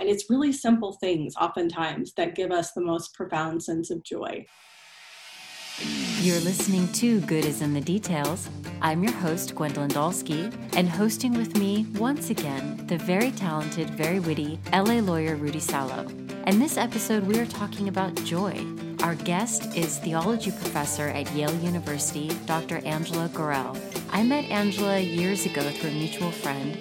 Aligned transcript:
And 0.00 0.08
it's 0.08 0.30
really 0.30 0.50
simple 0.50 0.94
things, 0.94 1.36
oftentimes, 1.36 2.14
that 2.14 2.34
give 2.34 2.50
us 2.50 2.72
the 2.72 2.80
most 2.80 3.12
profound 3.12 3.62
sense 3.62 3.90
of 3.90 4.02
joy. 4.02 4.46
You're 6.22 6.40
listening 6.40 6.90
to 6.94 7.20
Good 7.20 7.44
is 7.44 7.60
in 7.60 7.74
the 7.74 7.82
Details. 7.82 8.48
I'm 8.80 9.02
your 9.02 9.12
host, 9.12 9.54
Gwendolyn 9.54 9.90
Dolske, 9.90 10.54
and 10.74 10.88
hosting 10.88 11.34
with 11.34 11.58
me, 11.58 11.86
once 11.96 12.30
again, 12.30 12.86
the 12.86 12.96
very 12.96 13.30
talented, 13.32 13.90
very 13.90 14.20
witty 14.20 14.58
LA 14.72 15.00
lawyer 15.00 15.36
Rudy 15.36 15.60
Salo. 15.60 16.06
And 16.44 16.62
this 16.62 16.78
episode, 16.78 17.24
we 17.24 17.38
are 17.38 17.46
talking 17.46 17.88
about 17.88 18.14
joy. 18.24 18.66
Our 19.02 19.16
guest 19.16 19.76
is 19.76 19.98
theology 19.98 20.50
professor 20.50 21.08
at 21.08 21.30
Yale 21.34 21.54
University, 21.56 22.30
Dr. 22.46 22.78
Angela 22.86 23.28
Gorrell. 23.28 23.78
I 24.10 24.22
met 24.22 24.46
Angela 24.50 24.98
years 24.98 25.44
ago 25.44 25.60
through 25.60 25.90
a 25.90 25.94
mutual 25.94 26.30
friend 26.30 26.78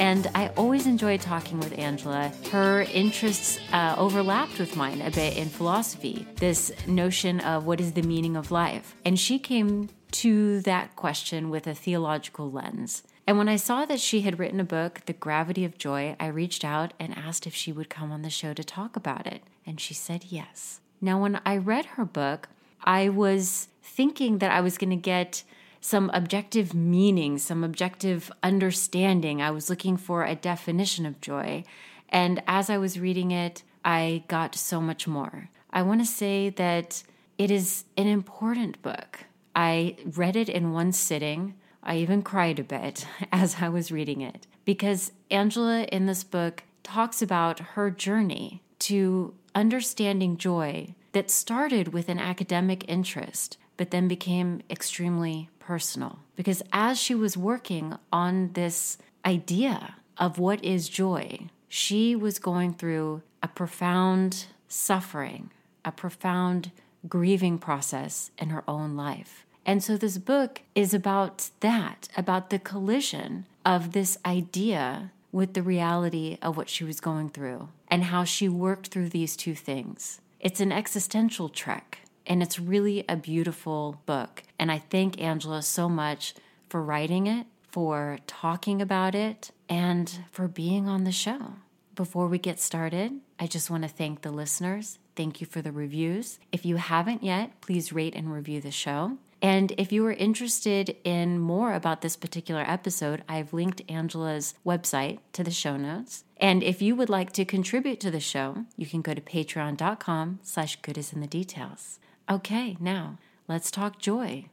and 0.00 0.26
I 0.34 0.48
always 0.56 0.86
enjoyed 0.86 1.20
talking 1.20 1.60
with 1.60 1.78
Angela. 1.78 2.32
Her 2.50 2.82
interests 2.92 3.60
uh, 3.70 3.94
overlapped 3.98 4.58
with 4.58 4.74
mine 4.74 5.02
a 5.02 5.10
bit 5.10 5.36
in 5.36 5.50
philosophy, 5.50 6.26
this 6.36 6.72
notion 6.86 7.38
of 7.40 7.66
what 7.66 7.82
is 7.82 7.92
the 7.92 8.02
meaning 8.02 8.34
of 8.34 8.50
life. 8.50 8.96
And 9.04 9.20
she 9.20 9.38
came 9.38 9.90
to 10.12 10.60
that 10.62 10.96
question 10.96 11.50
with 11.50 11.66
a 11.66 11.74
theological 11.74 12.50
lens. 12.50 13.02
And 13.26 13.36
when 13.36 13.48
I 13.48 13.56
saw 13.56 13.84
that 13.84 14.00
she 14.00 14.22
had 14.22 14.38
written 14.38 14.58
a 14.58 14.64
book, 14.64 15.02
The 15.04 15.12
Gravity 15.12 15.66
of 15.66 15.76
Joy, 15.76 16.16
I 16.18 16.28
reached 16.28 16.64
out 16.64 16.94
and 16.98 17.16
asked 17.16 17.46
if 17.46 17.54
she 17.54 17.70
would 17.70 17.90
come 17.90 18.10
on 18.10 18.22
the 18.22 18.30
show 18.30 18.54
to 18.54 18.64
talk 18.64 18.96
about 18.96 19.26
it. 19.26 19.42
And 19.66 19.78
she 19.78 19.92
said 19.92 20.24
yes. 20.28 20.80
Now, 21.02 21.20
when 21.20 21.40
I 21.44 21.58
read 21.58 21.84
her 21.84 22.06
book, 22.06 22.48
I 22.82 23.10
was 23.10 23.68
thinking 23.82 24.38
that 24.38 24.50
I 24.50 24.62
was 24.62 24.78
going 24.78 24.90
to 24.90 24.96
get 24.96 25.44
some 25.80 26.10
objective 26.12 26.74
meaning, 26.74 27.38
some 27.38 27.64
objective 27.64 28.30
understanding. 28.42 29.40
I 29.40 29.50
was 29.50 29.70
looking 29.70 29.96
for 29.96 30.24
a 30.24 30.34
definition 30.34 31.06
of 31.06 31.20
joy. 31.20 31.64
And 32.08 32.42
as 32.46 32.68
I 32.68 32.78
was 32.78 33.00
reading 33.00 33.30
it, 33.30 33.62
I 33.84 34.24
got 34.28 34.54
so 34.54 34.80
much 34.80 35.06
more. 35.06 35.48
I 35.70 35.82
want 35.82 36.00
to 36.00 36.06
say 36.06 36.50
that 36.50 37.02
it 37.38 37.50
is 37.50 37.84
an 37.96 38.06
important 38.06 38.82
book. 38.82 39.20
I 39.56 39.96
read 40.04 40.36
it 40.36 40.48
in 40.48 40.72
one 40.72 40.92
sitting. 40.92 41.54
I 41.82 41.96
even 41.96 42.22
cried 42.22 42.58
a 42.58 42.64
bit 42.64 43.06
as 43.32 43.56
I 43.60 43.68
was 43.68 43.90
reading 43.90 44.20
it 44.20 44.46
because 44.64 45.12
Angela 45.30 45.84
in 45.84 46.06
this 46.06 46.24
book 46.24 46.64
talks 46.82 47.22
about 47.22 47.60
her 47.60 47.90
journey 47.90 48.62
to 48.80 49.34
understanding 49.54 50.36
joy 50.36 50.94
that 51.12 51.30
started 51.30 51.92
with 51.92 52.08
an 52.08 52.18
academic 52.18 52.84
interest, 52.88 53.56
but 53.76 53.90
then 53.90 54.08
became 54.08 54.62
extremely 54.70 55.48
personal 55.70 56.18
because 56.34 56.64
as 56.72 56.98
she 56.98 57.14
was 57.14 57.36
working 57.36 57.96
on 58.12 58.52
this 58.54 58.98
idea 59.24 59.94
of 60.18 60.36
what 60.36 60.64
is 60.64 60.88
joy, 60.88 61.38
she 61.68 62.16
was 62.16 62.40
going 62.40 62.74
through 62.74 63.22
a 63.40 63.46
profound 63.46 64.46
suffering, 64.66 65.52
a 65.84 65.92
profound 65.92 66.72
grieving 67.08 67.56
process 67.56 68.32
in 68.36 68.48
her 68.50 68.64
own 68.66 68.96
life. 68.96 69.46
And 69.64 69.80
so 69.80 69.96
this 69.96 70.18
book 70.18 70.62
is 70.74 70.92
about 70.92 71.50
that, 71.60 72.08
about 72.16 72.50
the 72.50 72.58
collision 72.58 73.46
of 73.64 73.92
this 73.92 74.18
idea 74.26 75.12
with 75.30 75.54
the 75.54 75.62
reality 75.62 76.36
of 76.42 76.56
what 76.56 76.68
she 76.68 76.82
was 76.82 76.98
going 76.98 77.30
through 77.30 77.68
and 77.86 78.02
how 78.02 78.24
she 78.24 78.48
worked 78.48 78.88
through 78.88 79.10
these 79.10 79.36
two 79.36 79.54
things. 79.54 80.20
It's 80.40 80.60
an 80.60 80.72
existential 80.72 81.48
trek 81.48 82.00
and 82.30 82.44
it's 82.44 82.60
really 82.60 83.04
a 83.08 83.16
beautiful 83.16 84.00
book. 84.06 84.44
And 84.56 84.70
I 84.70 84.78
thank 84.78 85.20
Angela 85.20 85.62
so 85.62 85.88
much 85.88 86.32
for 86.68 86.80
writing 86.80 87.26
it, 87.26 87.48
for 87.68 88.20
talking 88.28 88.80
about 88.80 89.16
it, 89.16 89.50
and 89.68 90.20
for 90.30 90.46
being 90.46 90.88
on 90.88 91.02
the 91.02 91.12
show. 91.12 91.54
Before 91.96 92.28
we 92.28 92.38
get 92.38 92.60
started, 92.60 93.14
I 93.40 93.48
just 93.48 93.68
want 93.68 93.82
to 93.82 93.88
thank 93.88 94.22
the 94.22 94.30
listeners. 94.30 95.00
Thank 95.16 95.40
you 95.40 95.46
for 95.46 95.60
the 95.60 95.72
reviews. 95.72 96.38
If 96.52 96.64
you 96.64 96.76
haven't 96.76 97.24
yet, 97.24 97.60
please 97.60 97.92
rate 97.92 98.14
and 98.14 98.32
review 98.32 98.60
the 98.60 98.70
show. 98.70 99.18
And 99.42 99.72
if 99.76 99.90
you 99.90 100.06
are 100.06 100.12
interested 100.12 100.96
in 101.02 101.40
more 101.40 101.72
about 101.72 102.00
this 102.00 102.14
particular 102.14 102.62
episode, 102.64 103.24
I've 103.28 103.52
linked 103.52 103.82
Angela's 103.88 104.54
website 104.64 105.18
to 105.32 105.42
the 105.42 105.50
show 105.50 105.76
notes. 105.76 106.22
And 106.36 106.62
if 106.62 106.80
you 106.80 106.94
would 106.94 107.08
like 107.08 107.32
to 107.32 107.44
contribute 107.44 107.98
to 108.00 108.10
the 108.10 108.20
show, 108.20 108.66
you 108.76 108.86
can 108.86 109.02
go 109.02 109.14
to 109.14 109.20
patreon.com 109.20 110.38
slash 110.42 110.76
good 110.76 110.96
is 110.96 111.12
in 111.12 111.20
the 111.20 111.26
details. 111.26 111.98
Okay, 112.30 112.76
now 112.78 113.18
let's 113.48 113.72
talk 113.72 113.98
joy. 113.98 114.46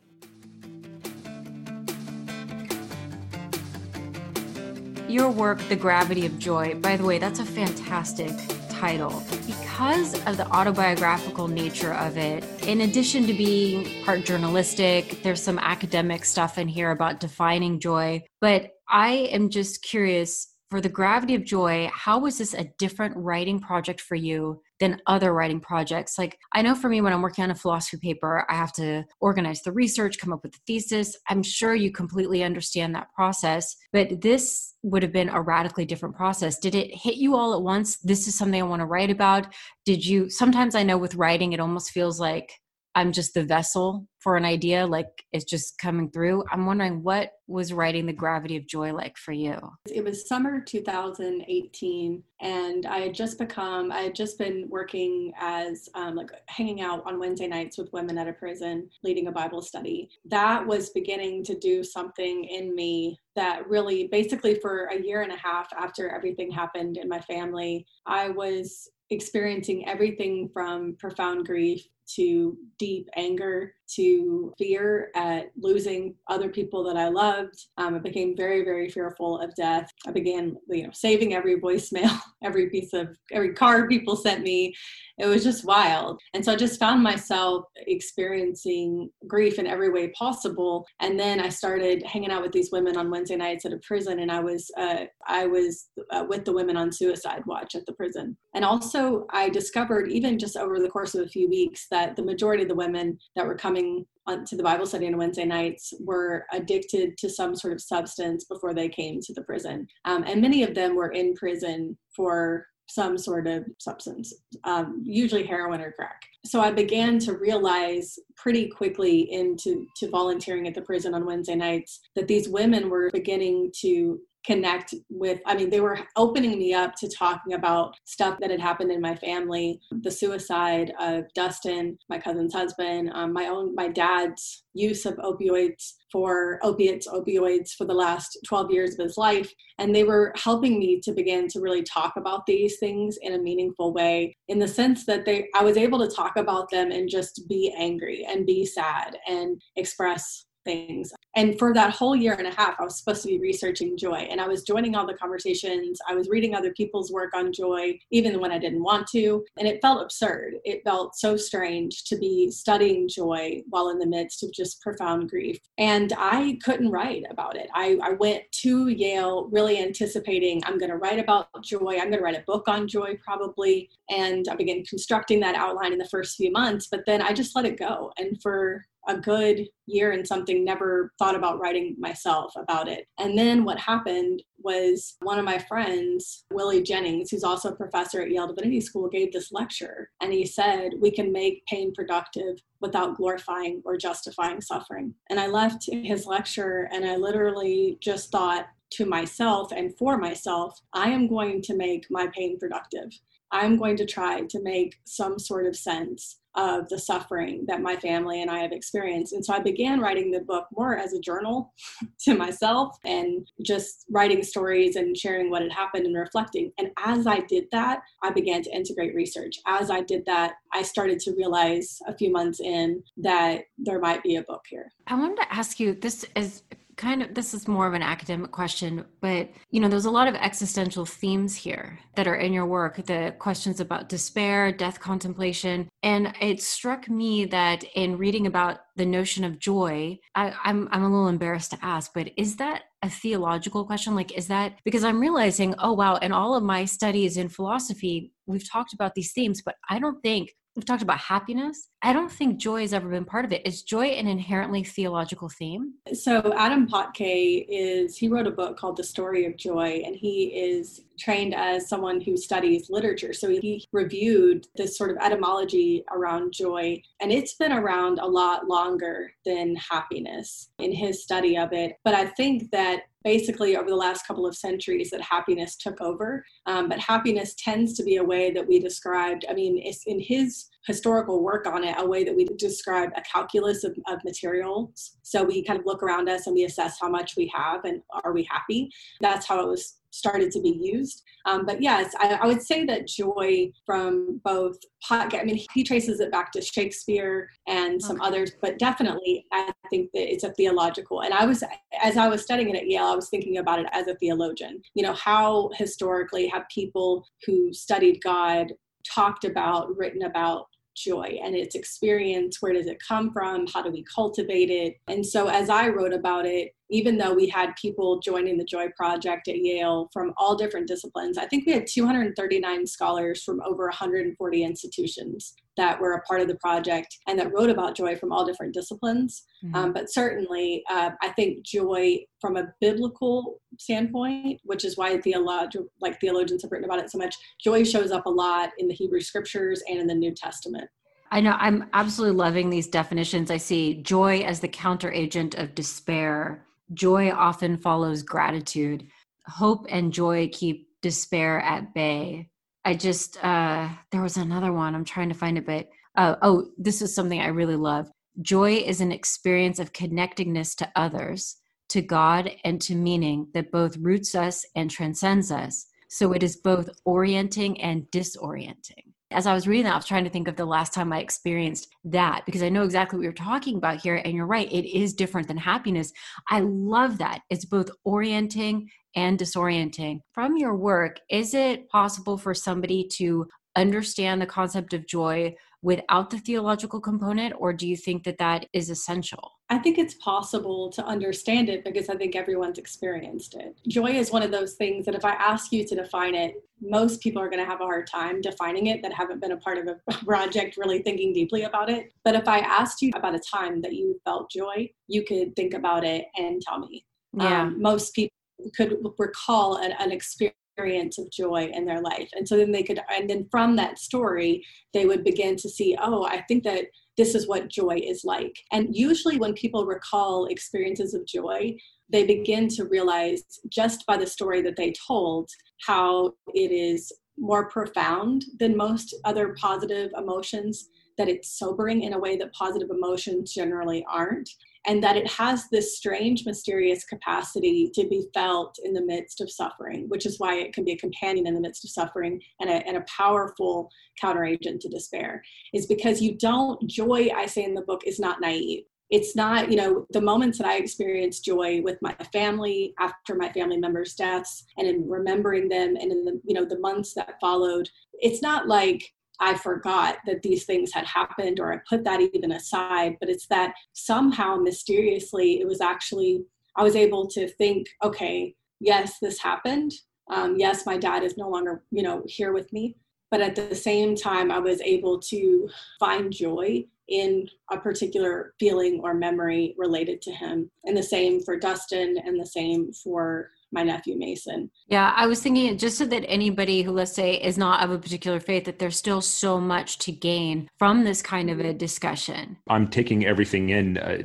Your 5.07 5.29
work, 5.29 5.59
The 5.69 5.75
Gravity 5.75 6.25
of 6.25 6.39
Joy, 6.39 6.73
by 6.73 6.97
the 6.97 7.03
way, 7.03 7.19
that's 7.19 7.37
a 7.37 7.45
fantastic 7.45 8.31
title 8.67 9.21
because 9.45 10.15
of 10.25 10.37
the 10.37 10.47
autobiographical 10.51 11.47
nature 11.47 11.93
of 11.93 12.17
it. 12.17 12.43
In 12.63 12.81
addition 12.81 13.27
to 13.27 13.33
being 13.33 14.03
part 14.03 14.25
journalistic, 14.25 15.21
there's 15.21 15.43
some 15.43 15.59
academic 15.59 16.25
stuff 16.25 16.57
in 16.57 16.67
here 16.67 16.89
about 16.89 17.19
defining 17.19 17.79
joy. 17.79 18.23
But 18.41 18.71
I 18.89 19.29
am 19.31 19.51
just 19.51 19.83
curious 19.83 20.47
for 20.71 20.81
the 20.81 20.89
gravity 20.89 21.35
of 21.35 21.45
joy, 21.45 21.91
how 21.93 22.19
was 22.19 22.39
this 22.39 22.55
a 22.55 22.71
different 22.79 23.15
writing 23.15 23.59
project 23.59 24.01
for 24.01 24.15
you 24.15 24.61
than 24.79 25.01
other 25.07 25.33
writing 25.33 25.59
projects? 25.59 26.17
Like, 26.17 26.37
I 26.53 26.61
know 26.61 26.75
for 26.75 26.89
me, 26.89 27.01
when 27.01 27.13
I'm 27.13 27.21
working 27.21 27.43
on 27.43 27.51
a 27.51 27.55
philosophy 27.55 27.97
paper, 27.97 28.45
I 28.49 28.55
have 28.55 28.73
to 28.73 29.03
organize 29.19 29.61
the 29.61 29.71
research, 29.71 30.19
come 30.19 30.33
up 30.33 30.43
with 30.43 30.53
the 30.53 30.59
thesis. 30.67 31.15
I'm 31.29 31.43
sure 31.43 31.75
you 31.75 31.91
completely 31.91 32.43
understand 32.43 32.95
that 32.95 33.11
process, 33.13 33.75
but 33.91 34.21
this 34.21 34.75
would 34.83 35.03
have 35.03 35.11
been 35.11 35.29
a 35.29 35.41
radically 35.41 35.85
different 35.85 36.15
process. 36.15 36.59
Did 36.59 36.75
it 36.75 36.93
hit 36.93 37.15
you 37.15 37.35
all 37.35 37.53
at 37.53 37.61
once? 37.61 37.97
This 37.97 38.27
is 38.27 38.35
something 38.35 38.61
I 38.61 38.65
want 38.65 38.81
to 38.81 38.85
write 38.85 39.09
about. 39.09 39.53
Did 39.85 40.05
you, 40.05 40.29
sometimes 40.29 40.75
I 40.75 40.83
know 40.83 40.97
with 40.97 41.15
writing, 41.15 41.53
it 41.53 41.59
almost 41.59 41.91
feels 41.91 42.19
like 42.19 42.53
I'm 42.97 43.11
just 43.11 43.35
the 43.35 43.43
vessel 43.43 44.07
for 44.21 44.37
an 44.37 44.43
idea, 44.43 44.87
like 44.87 45.23
it's 45.31 45.45
just 45.45 45.77
coming 45.77 46.09
through. 46.09 46.43
I'm 46.51 46.65
wondering 46.65 47.03
what 47.03 47.33
was 47.45 47.71
writing 47.71 48.07
The 48.07 48.11
Gravity 48.13 48.57
of 48.57 48.65
Joy 48.65 48.91
like 48.91 49.17
for 49.17 49.33
you? 49.33 49.55
It 49.87 50.03
was 50.03 50.27
summer 50.27 50.59
2018, 50.59 52.23
and 52.41 52.85
I 52.87 52.97
had 52.97 53.13
just 53.13 53.37
become, 53.37 53.91
I 53.91 53.99
had 53.99 54.15
just 54.15 54.39
been 54.39 54.65
working 54.67 55.31
as 55.39 55.87
um, 55.93 56.15
like 56.15 56.31
hanging 56.47 56.81
out 56.81 57.03
on 57.05 57.19
Wednesday 57.19 57.45
nights 57.45 57.77
with 57.77 57.93
women 57.93 58.17
at 58.17 58.27
a 58.27 58.33
prison, 58.33 58.89
leading 59.03 59.27
a 59.27 59.31
Bible 59.31 59.61
study. 59.61 60.09
That 60.25 60.65
was 60.65 60.89
beginning 60.89 61.43
to 61.43 61.59
do 61.59 61.83
something 61.83 62.45
in 62.45 62.73
me 62.73 63.19
that 63.35 63.69
really, 63.69 64.07
basically, 64.07 64.55
for 64.55 64.85
a 64.85 64.99
year 64.99 65.21
and 65.21 65.31
a 65.31 65.37
half 65.37 65.67
after 65.77 66.09
everything 66.09 66.49
happened 66.49 66.97
in 66.97 67.07
my 67.07 67.21
family, 67.21 67.85
I 68.07 68.29
was 68.29 68.89
experiencing 69.11 69.87
everything 69.87 70.49
from 70.51 70.95
profound 70.99 71.45
grief 71.45 71.87
to 72.15 72.57
deep 72.77 73.07
anger 73.15 73.73
to 73.95 74.53
fear 74.57 75.11
at 75.15 75.51
losing 75.57 76.13
other 76.27 76.49
people 76.49 76.83
that 76.83 76.97
I 76.97 77.07
loved. 77.07 77.67
Um, 77.77 77.95
I 77.95 77.99
became 77.99 78.35
very, 78.35 78.63
very 78.63 78.89
fearful 78.89 79.39
of 79.39 79.55
death. 79.55 79.89
I 80.05 80.11
began, 80.11 80.57
you 80.69 80.83
know, 80.83 80.89
saving 80.93 81.33
every 81.33 81.59
voicemail, 81.59 82.19
every 82.43 82.69
piece 82.69 82.93
of 82.93 83.15
every 83.31 83.53
card 83.53 83.89
people 83.89 84.15
sent 84.15 84.43
me. 84.43 84.73
It 85.17 85.25
was 85.25 85.43
just 85.43 85.65
wild. 85.65 86.19
And 86.33 86.43
so 86.43 86.51
I 86.51 86.55
just 86.55 86.79
found 86.79 87.01
myself 87.01 87.63
experiencing 87.87 89.09
grief 89.25 89.57
in 89.57 89.65
every 89.65 89.89
way 89.89 90.09
possible. 90.09 90.85
And 90.99 91.19
then 91.19 91.39
I 91.39 91.49
started 91.49 92.03
hanging 92.05 92.31
out 92.31 92.43
with 92.43 92.51
these 92.51 92.71
women 92.71 92.97
on 92.97 93.09
Wednesday 93.09 93.35
nights 93.35 93.65
at 93.65 93.73
a 93.73 93.79
prison, 93.79 94.19
and 94.19 94.31
I 94.31 94.41
was 94.41 94.69
uh, 94.77 95.05
I 95.25 95.47
was 95.47 95.89
uh, 96.11 96.25
with 96.27 96.45
the 96.45 96.53
women 96.53 96.77
on 96.77 96.91
suicide 96.91 97.41
watch 97.47 97.73
at 97.73 97.85
the 97.85 97.93
prison. 97.93 98.37
And 98.53 98.63
also, 98.63 99.25
I 99.31 99.49
discovered 99.49 100.11
even 100.11 100.37
just 100.37 100.57
over 100.57 100.79
the 100.79 100.89
course 100.89 101.15
of 101.15 101.25
a 101.25 101.29
few 101.29 101.49
weeks 101.49 101.87
that 101.89 101.96
the 102.15 102.23
majority 102.23 102.63
of 102.63 102.69
the 102.69 102.75
women 102.75 103.17
that 103.35 103.45
were 103.45 103.55
coming 103.55 103.77
coming 103.77 104.05
to 104.45 104.57
the 104.57 104.63
Bible 104.63 104.85
study 104.85 105.07
on 105.07 105.17
Wednesday 105.17 105.45
nights 105.45 105.93
were 106.01 106.45
addicted 106.51 107.17
to 107.17 107.29
some 107.29 107.55
sort 107.55 107.73
of 107.73 107.81
substance 107.81 108.43
before 108.43 108.73
they 108.73 108.89
came 108.89 109.21
to 109.21 109.33
the 109.33 109.43
prison. 109.43 109.87
Um, 110.03 110.23
and 110.27 110.41
many 110.41 110.63
of 110.63 110.75
them 110.75 110.95
were 110.95 111.11
in 111.11 111.33
prison 111.33 111.97
for 112.15 112.65
some 112.89 113.17
sort 113.17 113.47
of 113.47 113.65
substance, 113.79 114.33
um, 114.63 115.01
usually 115.05 115.45
heroin 115.45 115.81
or 115.81 115.93
crack. 115.93 116.21
So 116.45 116.61
I 116.61 116.71
began 116.71 117.19
to 117.19 117.37
realize 117.37 118.17
pretty 118.35 118.67
quickly 118.67 119.31
into 119.31 119.85
to 119.97 120.09
volunteering 120.09 120.67
at 120.67 120.75
the 120.75 120.81
prison 120.81 121.13
on 121.13 121.25
Wednesday 121.25 121.55
nights 121.55 121.99
that 122.15 122.27
these 122.27 122.49
women 122.49 122.89
were 122.89 123.09
beginning 123.11 123.71
to 123.81 124.19
connect 124.47 124.95
with 125.09 125.39
i 125.45 125.53
mean 125.53 125.69
they 125.69 125.81
were 125.81 125.99
opening 126.15 126.57
me 126.57 126.73
up 126.73 126.95
to 126.95 127.09
talking 127.09 127.53
about 127.53 127.93
stuff 128.05 128.37
that 128.39 128.49
had 128.49 128.61
happened 128.61 128.91
in 128.91 129.01
my 129.01 129.13
family 129.15 129.77
the 130.03 130.09
suicide 130.09 130.93
of 131.01 131.25
dustin 131.35 131.97
my 132.09 132.17
cousin's 132.17 132.53
husband 132.53 133.11
um, 133.13 133.33
my 133.33 133.47
own 133.47 133.75
my 133.75 133.89
dad's 133.89 134.63
use 134.73 135.05
of 135.05 135.15
opioids 135.15 135.93
for 136.11 136.59
opiates 136.63 137.07
opioids 137.07 137.71
for 137.71 137.85
the 137.85 137.93
last 137.93 138.37
12 138.47 138.71
years 138.71 138.91
of 138.93 139.03
his 139.03 139.17
life. 139.17 139.51
And 139.77 139.93
they 139.93 140.03
were 140.03 140.33
helping 140.35 140.79
me 140.79 140.99
to 141.01 141.11
begin 141.11 141.47
to 141.49 141.59
really 141.59 141.83
talk 141.83 142.13
about 142.15 142.45
these 142.45 142.77
things 142.79 143.17
in 143.21 143.33
a 143.33 143.39
meaningful 143.39 143.93
way 143.93 144.35
in 144.47 144.59
the 144.59 144.67
sense 144.67 145.05
that 145.05 145.25
they 145.25 145.47
i 145.55 145.63
was 145.63 145.77
able 145.77 145.99
to 145.99 146.15
talk 146.15 146.37
about 146.37 146.69
them 146.71 146.91
and 146.91 147.09
just 147.09 147.47
be 147.47 147.73
angry 147.77 148.25
and 148.29 148.45
be 148.45 148.65
sad 148.65 149.17
and 149.27 149.61
express 149.75 150.45
things. 150.67 151.13
And 151.35 151.57
for 151.57 151.73
that 151.73 151.93
whole 151.93 152.15
year 152.15 152.33
and 152.33 152.47
a 152.47 152.51
half, 152.51 152.79
I 152.79 152.83
was 152.83 152.97
supposed 152.97 153.21
to 153.21 153.29
be 153.29 153.39
researching 153.39 153.97
joy. 153.97 154.27
And 154.29 154.41
I 154.41 154.47
was 154.47 154.63
joining 154.63 154.95
all 154.95 155.07
the 155.07 155.13
conversations. 155.13 155.99
I 156.07 156.15
was 156.15 156.29
reading 156.29 156.53
other 156.53 156.73
people's 156.73 157.11
work 157.11 157.33
on 157.35 157.53
joy, 157.53 157.99
even 158.11 158.39
when 158.41 158.51
I 158.51 158.57
didn't 158.57 158.83
want 158.83 159.07
to. 159.09 159.45
And 159.57 159.67
it 159.67 159.81
felt 159.81 160.01
absurd. 160.01 160.55
It 160.65 160.81
felt 160.83 161.15
so 161.15 161.37
strange 161.37 162.03
to 162.05 162.17
be 162.17 162.51
studying 162.51 163.07
joy 163.07 163.61
while 163.69 163.89
in 163.89 163.99
the 163.99 164.07
midst 164.07 164.43
of 164.43 164.51
just 164.51 164.81
profound 164.81 165.29
grief. 165.29 165.59
And 165.77 166.11
I 166.17 166.57
couldn't 166.63 166.91
write 166.91 167.23
about 167.29 167.55
it. 167.55 167.69
I, 167.73 167.97
I 168.03 168.13
went 168.13 168.43
to 168.63 168.89
Yale 168.89 169.47
really 169.51 169.79
anticipating 169.79 170.61
I'm 170.65 170.77
going 170.77 170.91
to 170.91 170.97
write 170.97 171.19
about 171.19 171.47
joy. 171.63 171.97
I'm 171.99 172.09
going 172.09 172.17
to 172.17 172.23
write 172.23 172.37
a 172.37 172.43
book 172.45 172.67
on 172.67 172.87
joy 172.87 173.17
probably. 173.23 173.89
And 174.09 174.47
I 174.49 174.55
began 174.55 174.83
constructing 174.85 175.39
that 175.41 175.55
outline 175.55 175.93
in 175.93 175.99
the 175.99 176.09
first 176.09 176.35
few 176.35 176.51
months, 176.51 176.87
but 176.89 177.05
then 177.05 177.21
I 177.21 177.31
just 177.31 177.55
let 177.55 177.65
it 177.65 177.77
go. 177.77 178.11
And 178.17 178.41
for 178.41 178.85
a 179.07 179.17
good 179.17 179.67
year 179.85 180.11
and 180.11 180.27
something 180.27 180.63
never 180.63 181.13
thought 181.17 181.35
about 181.35 181.59
writing 181.59 181.95
myself 181.97 182.53
about 182.57 182.87
it. 182.87 183.07
And 183.17 183.37
then 183.37 183.63
what 183.63 183.79
happened 183.79 184.43
was 184.59 185.15
one 185.21 185.39
of 185.39 185.45
my 185.45 185.57
friends 185.57 186.45
willie 186.51 186.81
jennings 186.81 187.29
who's 187.29 187.43
also 187.43 187.69
a 187.69 187.75
professor 187.75 188.21
at 188.21 188.31
yale 188.31 188.47
divinity 188.47 188.81
school 188.81 189.07
gave 189.07 189.31
this 189.31 189.51
lecture 189.51 190.09
and 190.19 190.33
he 190.33 190.45
said 190.45 190.91
we 190.99 191.11
can 191.11 191.31
make 191.31 191.65
pain 191.67 191.93
productive 191.93 192.57
without 192.81 193.15
glorifying 193.15 193.81
or 193.85 193.97
justifying 193.97 194.59
suffering. 194.59 195.13
And 195.29 195.39
i 195.39 195.47
left 195.47 195.87
his 195.89 196.25
lecture 196.25 196.89
and 196.91 197.05
i 197.05 197.15
literally 197.15 197.97
just 198.01 198.31
thought 198.31 198.67
to 198.89 199.05
myself 199.05 199.71
and 199.71 199.95
for 199.97 200.17
myself 200.17 200.79
i 200.93 201.09
am 201.09 201.27
going 201.27 201.61
to 201.61 201.75
make 201.75 202.05
my 202.09 202.27
pain 202.27 202.57
productive 202.57 203.11
I'm 203.51 203.77
going 203.77 203.97
to 203.97 204.05
try 204.05 204.41
to 204.41 204.61
make 204.61 204.95
some 205.05 205.39
sort 205.39 205.65
of 205.65 205.75
sense 205.75 206.39
of 206.57 206.89
the 206.89 206.97
suffering 206.97 207.63
that 207.67 207.81
my 207.81 207.95
family 207.97 208.41
and 208.41 208.49
I 208.49 208.59
have 208.59 208.71
experienced. 208.71 209.31
And 209.31 209.45
so 209.45 209.53
I 209.53 209.59
began 209.59 209.99
writing 209.99 210.31
the 210.31 210.39
book 210.39 210.65
more 210.75 210.97
as 210.97 211.13
a 211.13 211.19
journal 211.19 211.71
to 212.21 212.35
myself 212.35 212.97
and 213.05 213.47
just 213.61 214.05
writing 214.11 214.41
stories 214.43 214.95
and 214.95 215.15
sharing 215.15 215.51
what 215.51 215.61
had 215.61 215.71
happened 215.71 216.07
and 216.07 216.15
reflecting. 216.15 216.71
And 216.79 216.89
as 217.05 217.27
I 217.27 217.41
did 217.41 217.65
that, 217.71 218.01
I 218.23 218.31
began 218.31 218.63
to 218.63 218.75
integrate 218.75 219.13
research. 219.13 219.59
As 219.67 219.91
I 219.91 220.01
did 220.01 220.25
that, 220.25 220.55
I 220.73 220.81
started 220.81 221.19
to 221.21 221.35
realize 221.35 221.99
a 222.07 222.17
few 222.17 222.31
months 222.31 222.59
in 222.59 223.03
that 223.17 223.65
there 223.77 223.99
might 223.99 224.23
be 224.23 224.37
a 224.37 224.43
book 224.43 224.63
here. 224.67 224.91
I 225.05 225.15
wanted 225.15 225.37
to 225.37 225.53
ask 225.53 225.79
you 225.79 225.93
this 225.93 226.25
is 226.35 226.63
kind 226.97 227.21
of 227.21 227.33
this 227.35 227.53
is 227.53 227.67
more 227.67 227.87
of 227.87 227.93
an 227.93 228.01
academic 228.01 228.51
question 228.51 229.05
but 229.21 229.49
you 229.69 229.79
know 229.79 229.87
there's 229.87 230.05
a 230.05 230.11
lot 230.11 230.27
of 230.27 230.35
existential 230.35 231.05
themes 231.05 231.55
here 231.55 231.99
that 232.15 232.27
are 232.27 232.35
in 232.35 232.51
your 232.51 232.65
work 232.65 232.97
the 233.05 233.33
questions 233.39 233.79
about 233.79 234.09
despair 234.09 234.71
death 234.71 234.99
contemplation. 234.99 235.87
And 236.03 236.33
it 236.41 236.61
struck 236.61 237.09
me 237.09 237.45
that 237.45 237.83
in 237.95 238.17
reading 238.17 238.47
about 238.47 238.79
the 238.95 239.05
notion 239.05 239.43
of 239.43 239.59
joy 239.59 240.17
I, 240.35 240.53
I'm, 240.63 240.89
I'm 240.91 241.03
a 241.03 241.09
little 241.09 241.27
embarrassed 241.27 241.71
to 241.71 241.79
ask 241.81 242.11
but 242.13 242.31
is 242.35 242.57
that 242.57 242.83
a 243.03 243.09
theological 243.09 243.85
question? 243.85 244.15
Like 244.15 244.35
is 244.35 244.47
that 244.47 244.79
because 244.83 245.03
i'm 245.03 245.19
realizing 245.19 245.75
oh 245.77 245.93
wow 245.93 246.15
in 246.15 246.31
all 246.31 246.55
of 246.55 246.63
my 246.63 246.85
studies 246.85 247.37
in 247.37 247.47
philosophy 247.47 248.31
we've 248.47 248.69
talked 248.69 248.93
about 248.93 249.13
these 249.13 249.33
themes 249.33 249.61
but 249.63 249.75
i 249.89 249.99
don't 249.99 250.21
think 250.23 250.49
we've 250.77 250.85
talked 250.85 251.01
about 251.01 251.17
happiness. 251.17 251.89
I 252.03 252.13
don't 252.13 252.31
think 252.31 252.59
joy 252.59 252.81
has 252.81 252.93
ever 252.93 253.09
been 253.09 253.25
part 253.25 253.45
of 253.45 253.51
it. 253.51 253.65
Is 253.65 253.81
joy 253.81 254.05
an 254.05 254.27
inherently 254.27 254.83
theological 254.83 255.49
theme? 255.49 255.95
So 256.13 256.53
Adam 256.55 256.87
Potkay 256.87 257.65
is 257.67 258.15
he 258.15 258.27
wrote 258.27 258.45
a 258.45 258.51
book 258.51 258.77
called 258.77 258.95
The 258.95 259.03
Story 259.03 259.47
of 259.47 259.57
Joy 259.57 260.03
and 260.05 260.15
he 260.15 260.45
is 260.55 261.01
trained 261.19 261.55
as 261.55 261.89
someone 261.89 262.21
who 262.21 262.37
studies 262.37 262.91
literature. 262.91 263.33
So 263.33 263.49
he 263.49 263.87
reviewed 263.91 264.67
this 264.75 264.95
sort 264.95 265.09
of 265.09 265.17
etymology 265.17 266.03
around 266.11 266.53
joy 266.53 267.01
and 267.19 267.31
it's 267.31 267.55
been 267.55 267.73
around 267.73 268.19
a 268.19 268.27
lot 268.27 268.67
longer 268.67 269.31
than 269.45 269.75
happiness 269.77 270.69
in 270.77 270.91
his 270.91 271.23
study 271.23 271.57
of 271.57 271.73
it. 271.73 271.93
But 272.03 272.13
I 272.13 272.25
think 272.25 272.69
that 272.69 273.01
basically 273.27 273.75
over 273.75 273.89
the 273.89 274.03
last 274.07 274.25
couple 274.25 274.47
of 274.47 274.55
centuries 274.55 275.09
that 275.09 275.19
happiness 275.19 275.75
took 275.75 275.99
over. 275.99 276.45
Um, 276.65 276.87
but 276.87 276.97
happiness 276.97 277.55
tends 277.55 277.93
to 277.97 278.03
be 278.03 278.15
a 278.15 278.23
way 278.23 278.51
that 278.51 278.65
we 278.65 278.79
described, 278.79 279.43
I 279.49 279.53
mean, 279.53 279.81
it's 279.83 280.03
in 280.05 280.17
his 280.17 280.69
historical 280.85 281.43
work 281.43 281.67
on 281.67 281.83
it, 281.83 281.93
a 281.97 282.07
way 282.07 282.23
that 282.23 282.33
we 282.33 282.45
describe 282.57 283.09
a 283.17 283.21
calculus 283.21 283.83
of, 283.83 283.93
of 284.07 284.23
materials. 284.23 285.17
So 285.23 285.43
we 285.43 285.61
kind 285.61 285.77
of 285.77 285.85
look 285.85 286.03
around 286.03 286.29
us 286.29 286.47
and 286.47 286.55
we 286.55 286.63
assess 286.63 287.01
how 287.01 287.09
much 287.09 287.35
we 287.35 287.51
have 287.53 287.83
and 287.83 288.01
are 288.23 288.31
we 288.31 288.47
happy. 288.49 288.89
That's 289.19 289.45
how 289.45 289.59
it 289.59 289.67
was 289.67 289.97
started 290.17 290.51
to 290.51 290.61
be 290.61 290.77
used. 290.81 291.23
Um, 291.45 291.65
but 291.65 291.81
yes, 291.81 292.13
I, 292.19 292.39
I, 292.41 292.47
would 292.47 292.61
say 292.61 292.85
that 292.85 293.07
joy 293.07 293.71
from 293.85 294.41
both 294.43 294.77
I 295.09 295.43
mean, 295.45 295.63
he 295.73 295.83
traces 295.83 296.19
it 296.19 296.31
back 296.31 296.51
to 296.51 296.61
Shakespeare 296.61 297.49
and 297.67 298.01
some 298.01 298.19
okay. 298.19 298.27
others, 298.27 298.51
but 298.61 298.79
definitely 298.79 299.45
I 299.53 299.71
think 299.89 300.09
that 300.13 300.31
it's 300.31 300.43
a 300.43 300.51
theological. 300.53 301.21
And 301.21 301.33
I 301.33 301.45
was, 301.45 301.63
as 302.03 302.17
I 302.17 302.27
was 302.27 302.41
studying 302.41 302.69
it 302.69 302.77
at 302.77 302.87
Yale, 302.87 303.05
I 303.05 303.15
was 303.15 303.29
thinking 303.29 303.59
about 303.59 303.79
it 303.79 303.87
as 303.93 304.07
a 304.07 304.15
theologian. 304.15 304.81
You 304.95 305.03
know, 305.03 305.13
how 305.13 305.69
historically 305.75 306.47
have 306.47 306.63
people 306.73 307.25
who 307.45 307.71
studied 307.71 308.19
God 308.23 308.73
talked 309.07 309.45
about, 309.45 309.95
written 309.95 310.23
about 310.23 310.65
joy 310.97 311.39
and 311.43 311.55
its 311.55 311.75
experience 311.75 312.57
where 312.61 312.73
does 312.73 312.87
it 312.87 313.01
come 313.05 313.31
from 313.31 313.67
how 313.67 313.81
do 313.81 313.91
we 313.91 314.03
cultivate 314.03 314.69
it? 314.69 314.95
And 315.07 315.25
so 315.25 315.47
as 315.47 315.69
i 315.69 315.87
wrote 315.87 316.13
about 316.13 316.45
it 316.45 316.73
even 316.89 317.17
though 317.17 317.33
we 317.33 317.47
had 317.47 317.75
people 317.75 318.19
joining 318.19 318.57
the 318.57 318.63
joy 318.65 318.87
project 318.95 319.47
at 319.47 319.57
yale 319.57 320.09
from 320.11 320.33
all 320.37 320.55
different 320.55 320.87
disciplines 320.87 321.37
i 321.37 321.45
think 321.45 321.65
we 321.65 321.73
had 321.73 321.87
239 321.87 322.87
scholars 322.87 323.43
from 323.43 323.61
over 323.65 323.85
140 323.85 324.63
institutions 324.63 325.53
that 325.77 325.99
were 325.99 326.13
a 326.13 326.21
part 326.23 326.41
of 326.41 326.47
the 326.47 326.55
project 326.55 327.17
and 327.27 327.37
that 327.39 327.53
wrote 327.53 327.69
about 327.69 327.95
joy 327.95 328.15
from 328.15 328.31
all 328.31 328.45
different 328.45 328.73
disciplines. 328.73 329.43
Mm-hmm. 329.63 329.75
Um, 329.75 329.93
but 329.93 330.11
certainly, 330.11 330.83
uh, 330.89 331.11
I 331.21 331.29
think 331.29 331.63
joy 331.63 332.19
from 332.41 332.57
a 332.57 332.73
biblical 332.81 333.61
standpoint, 333.79 334.59
which 334.63 334.83
is 334.83 334.97
why 334.97 335.17
theolog- 335.17 335.87
like 336.01 336.19
theologians 336.19 336.63
have 336.63 336.71
written 336.71 336.85
about 336.85 336.99
it 336.99 337.11
so 337.11 337.17
much, 337.17 337.35
joy 337.63 337.83
shows 337.83 338.11
up 338.11 338.25
a 338.25 338.29
lot 338.29 338.71
in 338.77 338.87
the 338.87 338.93
Hebrew 338.93 339.21
scriptures 339.21 339.83
and 339.87 339.99
in 339.99 340.07
the 340.07 340.15
New 340.15 340.33
Testament. 340.33 340.89
I 341.31 341.41
know 341.41 341.55
I'm 341.59 341.89
absolutely 341.93 342.37
loving 342.37 342.69
these 342.69 342.87
definitions. 342.87 343.51
I 343.51 343.57
see 343.57 344.01
joy 344.01 344.39
as 344.39 344.59
the 344.59 344.67
counter 344.67 345.11
agent 345.11 345.55
of 345.55 345.75
despair. 345.75 346.65
Joy 346.93 347.31
often 347.31 347.77
follows 347.77 348.23
gratitude. 348.23 349.07
Hope 349.45 349.85
and 349.89 350.13
joy 350.13 350.49
keep 350.51 350.87
despair 351.01 351.59
at 351.59 351.93
bay. 351.93 352.49
I 352.87 352.93
just 352.93 353.37
uh 353.43 353.89
there 354.11 354.21
was 354.21 354.37
another 354.37 354.71
one. 354.71 354.95
I'm 354.95 355.03
trying 355.03 355.27
to 355.27 355.35
find 355.35 355.57
it, 355.57 355.65
but 355.65 355.89
uh, 356.15 356.35
oh, 356.41 356.69
this 356.77 357.01
is 357.01 357.13
something 357.13 357.41
I 357.41 357.47
really 357.47 357.75
love. 357.75 358.09
Joy 358.41 358.77
is 358.77 359.01
an 359.01 359.11
experience 359.11 359.77
of 359.77 359.91
connectingness 359.91 360.73
to 360.77 360.89
others, 360.95 361.57
to 361.89 362.01
God, 362.01 362.49
and 362.63 362.79
to 362.83 362.95
meaning 362.95 363.49
that 363.53 363.73
both 363.73 363.97
roots 363.97 364.35
us 364.35 364.65
and 364.73 364.89
transcends 364.89 365.51
us. 365.51 365.87
So 366.07 366.31
it 366.31 366.43
is 366.43 366.55
both 366.55 366.89
orienting 367.03 367.81
and 367.81 368.07
disorienting. 368.09 369.03
As 369.31 369.45
I 369.45 369.53
was 369.53 369.67
reading 369.67 369.83
that, 369.83 369.93
I 369.93 369.97
was 369.97 370.05
trying 370.05 370.23
to 370.23 370.29
think 370.29 370.47
of 370.47 370.55
the 370.55 370.65
last 370.65 370.93
time 370.93 371.11
I 371.11 371.19
experienced 371.19 371.89
that 372.05 372.43
because 372.45 372.63
I 372.63 372.69
know 372.69 372.83
exactly 372.83 373.17
what 373.19 373.23
you're 373.23 373.33
talking 373.33 373.75
about 373.75 374.01
here. 374.01 374.15
And 374.15 374.33
you're 374.33 374.45
right, 374.45 374.71
it 374.71 374.89
is 374.97 375.13
different 375.13 375.49
than 375.49 375.57
happiness. 375.57 376.13
I 376.49 376.61
love 376.61 377.17
that. 377.17 377.41
It's 377.49 377.65
both 377.65 377.89
orienting 378.05 378.89
and 379.17 379.39
disorienting. 379.39 380.21
From 380.31 380.55
your 380.55 380.75
work, 380.75 381.19
is 381.29 381.55
it 381.55 381.89
possible 381.89 382.37
for 382.37 382.53
somebody 382.53 383.03
to 383.13 383.47
understand 383.75 384.39
the 384.39 384.45
concept 384.45 384.93
of 384.93 385.07
joy 385.07 385.55
without 385.81 386.29
the 386.29 386.37
theological 386.39 386.99
component, 386.99 387.53
or 387.57 387.73
do 387.73 387.87
you 387.87 387.97
think 387.97 388.23
that 388.23 388.37
that 388.37 388.67
is 388.73 388.89
essential? 388.89 389.53
I 389.69 389.79
think 389.79 389.97
it's 389.97 390.13
possible 390.15 390.91
to 390.91 391.03
understand 391.03 391.67
it 391.69 391.83
because 391.83 392.09
I 392.09 392.15
think 392.15 392.35
everyone's 392.35 392.77
experienced 392.77 393.55
it. 393.55 393.75
Joy 393.87 394.11
is 394.11 394.31
one 394.31 394.43
of 394.43 394.51
those 394.51 394.73
things 394.75 395.05
that 395.05 395.15
if 395.15 395.25
I 395.25 395.31
ask 395.31 395.71
you 395.71 395.85
to 395.85 395.95
define 395.95 396.35
it, 396.35 396.55
most 396.79 397.21
people 397.21 397.41
are 397.41 397.49
going 397.49 397.63
to 397.63 397.69
have 397.69 397.81
a 397.81 397.85
hard 397.85 398.07
time 398.07 398.39
defining 398.41 398.87
it 398.87 399.01
that 399.01 399.13
haven't 399.13 399.41
been 399.41 399.51
a 399.51 399.57
part 399.57 399.79
of 399.79 399.87
a 399.87 400.13
project 400.25 400.77
really 400.77 401.01
thinking 401.01 401.33
deeply 401.33 401.63
about 401.63 401.89
it. 401.89 402.11
But 402.23 402.35
if 402.35 402.47
I 402.47 402.59
asked 402.59 403.01
you 403.01 403.11
about 403.15 403.35
a 403.35 403.39
time 403.39 403.81
that 403.81 403.93
you 403.93 404.19
felt 404.25 404.51
joy, 404.51 404.89
you 405.07 405.23
could 405.23 405.55
think 405.55 405.73
about 405.73 406.03
it 406.03 406.25
and 406.37 406.61
tell 406.61 406.79
me. 406.79 407.05
Yeah. 407.33 407.63
Um, 407.63 407.81
most 407.81 408.13
people 408.13 408.36
could 408.75 408.97
recall 409.17 409.77
an, 409.77 409.93
an 409.99 410.11
experience 410.11 411.17
of 411.17 411.31
joy 411.31 411.69
in 411.73 411.85
their 411.85 412.01
life. 412.01 412.29
And 412.33 412.47
so 412.47 412.55
then 412.57 412.71
they 412.71 412.83
could 412.83 412.99
and 413.09 413.29
then 413.29 413.47
from 413.49 413.75
that 413.75 413.97
story 413.97 414.63
they 414.93 415.05
would 415.05 415.23
begin 415.23 415.55
to 415.55 415.69
see 415.69 415.97
oh 415.99 416.25
i 416.25 416.41
think 416.41 416.63
that 416.63 416.85
this 417.17 417.33
is 417.33 417.47
what 417.47 417.67
joy 417.67 417.99
is 418.03 418.23
like. 418.23 418.55
And 418.71 418.95
usually 418.95 419.39
when 419.39 419.53
people 419.53 419.87
recall 419.87 420.45
experiences 420.45 421.13
of 421.13 421.25
joy 421.25 421.75
they 422.09 422.25
begin 422.25 422.69
to 422.69 422.85
realize 422.85 423.43
just 423.69 424.05
by 424.05 424.17
the 424.17 424.27
story 424.27 424.61
that 424.61 424.77
they 424.77 424.93
told 425.07 425.49
how 425.85 426.33
it 426.53 426.71
is 426.71 427.11
more 427.37 427.69
profound 427.69 428.45
than 428.59 428.77
most 428.77 429.15
other 429.25 429.55
positive 429.59 430.11
emotions 430.17 430.89
that 431.17 431.27
it's 431.27 431.57
sobering 431.57 432.03
in 432.03 432.13
a 432.13 432.19
way 432.19 432.37
that 432.37 432.53
positive 432.53 432.89
emotions 432.89 433.53
generally 433.53 434.05
aren't 434.09 434.49
and 434.87 435.03
that 435.03 435.17
it 435.17 435.29
has 435.29 435.65
this 435.69 435.97
strange, 435.97 436.45
mysterious 436.45 437.03
capacity 437.03 437.91
to 437.93 438.07
be 438.07 438.25
felt 438.33 438.79
in 438.83 438.93
the 438.93 439.05
midst 439.05 439.41
of 439.41 439.51
suffering, 439.51 440.05
which 440.07 440.25
is 440.25 440.39
why 440.39 440.55
it 440.55 440.73
can 440.73 440.85
be 440.85 440.93
a 440.93 440.97
companion 440.97 441.45
in 441.45 441.53
the 441.53 441.59
midst 441.59 441.83
of 441.83 441.91
suffering 441.91 442.41
and 442.61 442.69
a, 442.69 442.87
and 442.87 442.95
a 442.95 443.01
powerful 443.01 443.91
counteragent 444.23 444.79
to 444.79 444.87
despair, 444.87 445.43
is 445.73 445.87
because 445.87 446.21
you 446.21 446.37
don't, 446.37 446.89
joy, 446.89 447.27
I 447.35 447.47
say 447.47 447.65
in 447.65 447.73
the 447.73 447.81
book, 447.81 448.03
is 448.05 448.17
not 448.17 448.39
naive. 448.39 448.85
it's 449.09 449.35
not, 449.35 449.71
you 449.71 449.77
know, 449.77 450.05
the 450.11 450.21
moments 450.21 450.57
that 450.57 450.67
I 450.67 450.77
experienced 450.77 451.45
joy 451.45 451.81
with 451.81 451.97
my 452.01 452.15
family 452.33 452.93
after 452.99 453.35
my 453.35 453.49
family 453.51 453.77
members' 453.77 454.15
deaths 454.15 454.65
and 454.77 454.87
in 454.87 455.07
remembering 455.07 455.69
them 455.69 455.95
and 455.95 456.11
in 456.11 456.25
the, 456.25 456.41
you 456.43 456.53
know, 456.53 456.65
the 456.65 456.79
months 456.79 457.13
that 457.13 457.39
followed, 457.39 457.89
it's 458.13 458.41
not 458.41 458.67
like 458.67 459.13
I 459.39 459.55
forgot 459.55 460.17
that 460.25 460.41
these 460.41 460.65
things 460.65 460.91
had 460.91 461.05
happened 461.05 461.59
or 461.59 461.73
I 461.73 461.79
put 461.87 462.03
that 462.05 462.21
even 462.21 462.53
aside, 462.53 463.17
but 463.19 463.29
it's 463.29 463.47
that 463.47 463.73
somehow 463.93 464.55
mysteriously 464.55 465.59
it 465.59 465.67
was 465.67 465.81
actually, 465.81 466.43
I 466.75 466.83
was 466.83 466.95
able 466.95 467.27
to 467.27 467.47
think, 467.47 467.87
okay, 468.03 468.55
yes, 468.79 469.19
this 469.21 469.39
happened. 469.39 469.91
Um, 470.29 470.55
yes, 470.57 470.85
my 470.85 470.97
dad 470.97 471.23
is 471.23 471.37
no 471.37 471.49
longer, 471.49 471.83
you 471.91 472.03
know, 472.03 472.23
here 472.25 472.51
with 472.51 472.71
me. 472.73 472.95
But 473.29 473.41
at 473.41 473.55
the 473.55 473.75
same 473.75 474.15
time, 474.15 474.51
I 474.51 474.59
was 474.59 474.81
able 474.81 475.19
to 475.19 475.69
find 475.99 476.31
joy 476.31 476.85
in 477.07 477.47
a 477.71 477.77
particular 477.77 478.53
feeling 478.59 479.01
or 479.03 479.13
memory 479.13 479.75
related 479.77 480.21
to 480.23 480.31
him. 480.31 480.71
And 480.83 480.95
the 480.95 481.03
same 481.03 481.41
for 481.41 481.57
Dustin 481.57 482.17
and 482.25 482.39
the 482.39 482.45
same 482.45 482.91
for 482.91 483.51
my 483.71 483.83
nephew 483.83 484.17
Mason. 484.17 484.69
Yeah, 484.87 485.13
I 485.15 485.27
was 485.27 485.41
thinking 485.41 485.77
just 485.77 485.97
so 485.97 486.05
that 486.05 486.23
anybody 486.27 486.81
who, 486.81 486.91
let's 486.91 487.13
say, 487.13 487.35
is 487.35 487.57
not 487.57 487.83
of 487.83 487.91
a 487.91 487.99
particular 487.99 488.39
faith, 488.39 488.65
that 488.65 488.79
there's 488.79 488.97
still 488.97 489.21
so 489.21 489.59
much 489.59 489.97
to 489.99 490.11
gain 490.11 490.69
from 490.77 491.03
this 491.03 491.21
kind 491.21 491.49
of 491.49 491.59
a 491.59 491.73
discussion. 491.73 492.57
I'm 492.69 492.87
taking 492.87 493.25
everything 493.25 493.69
in. 493.69 493.97
Uh, 493.97 494.23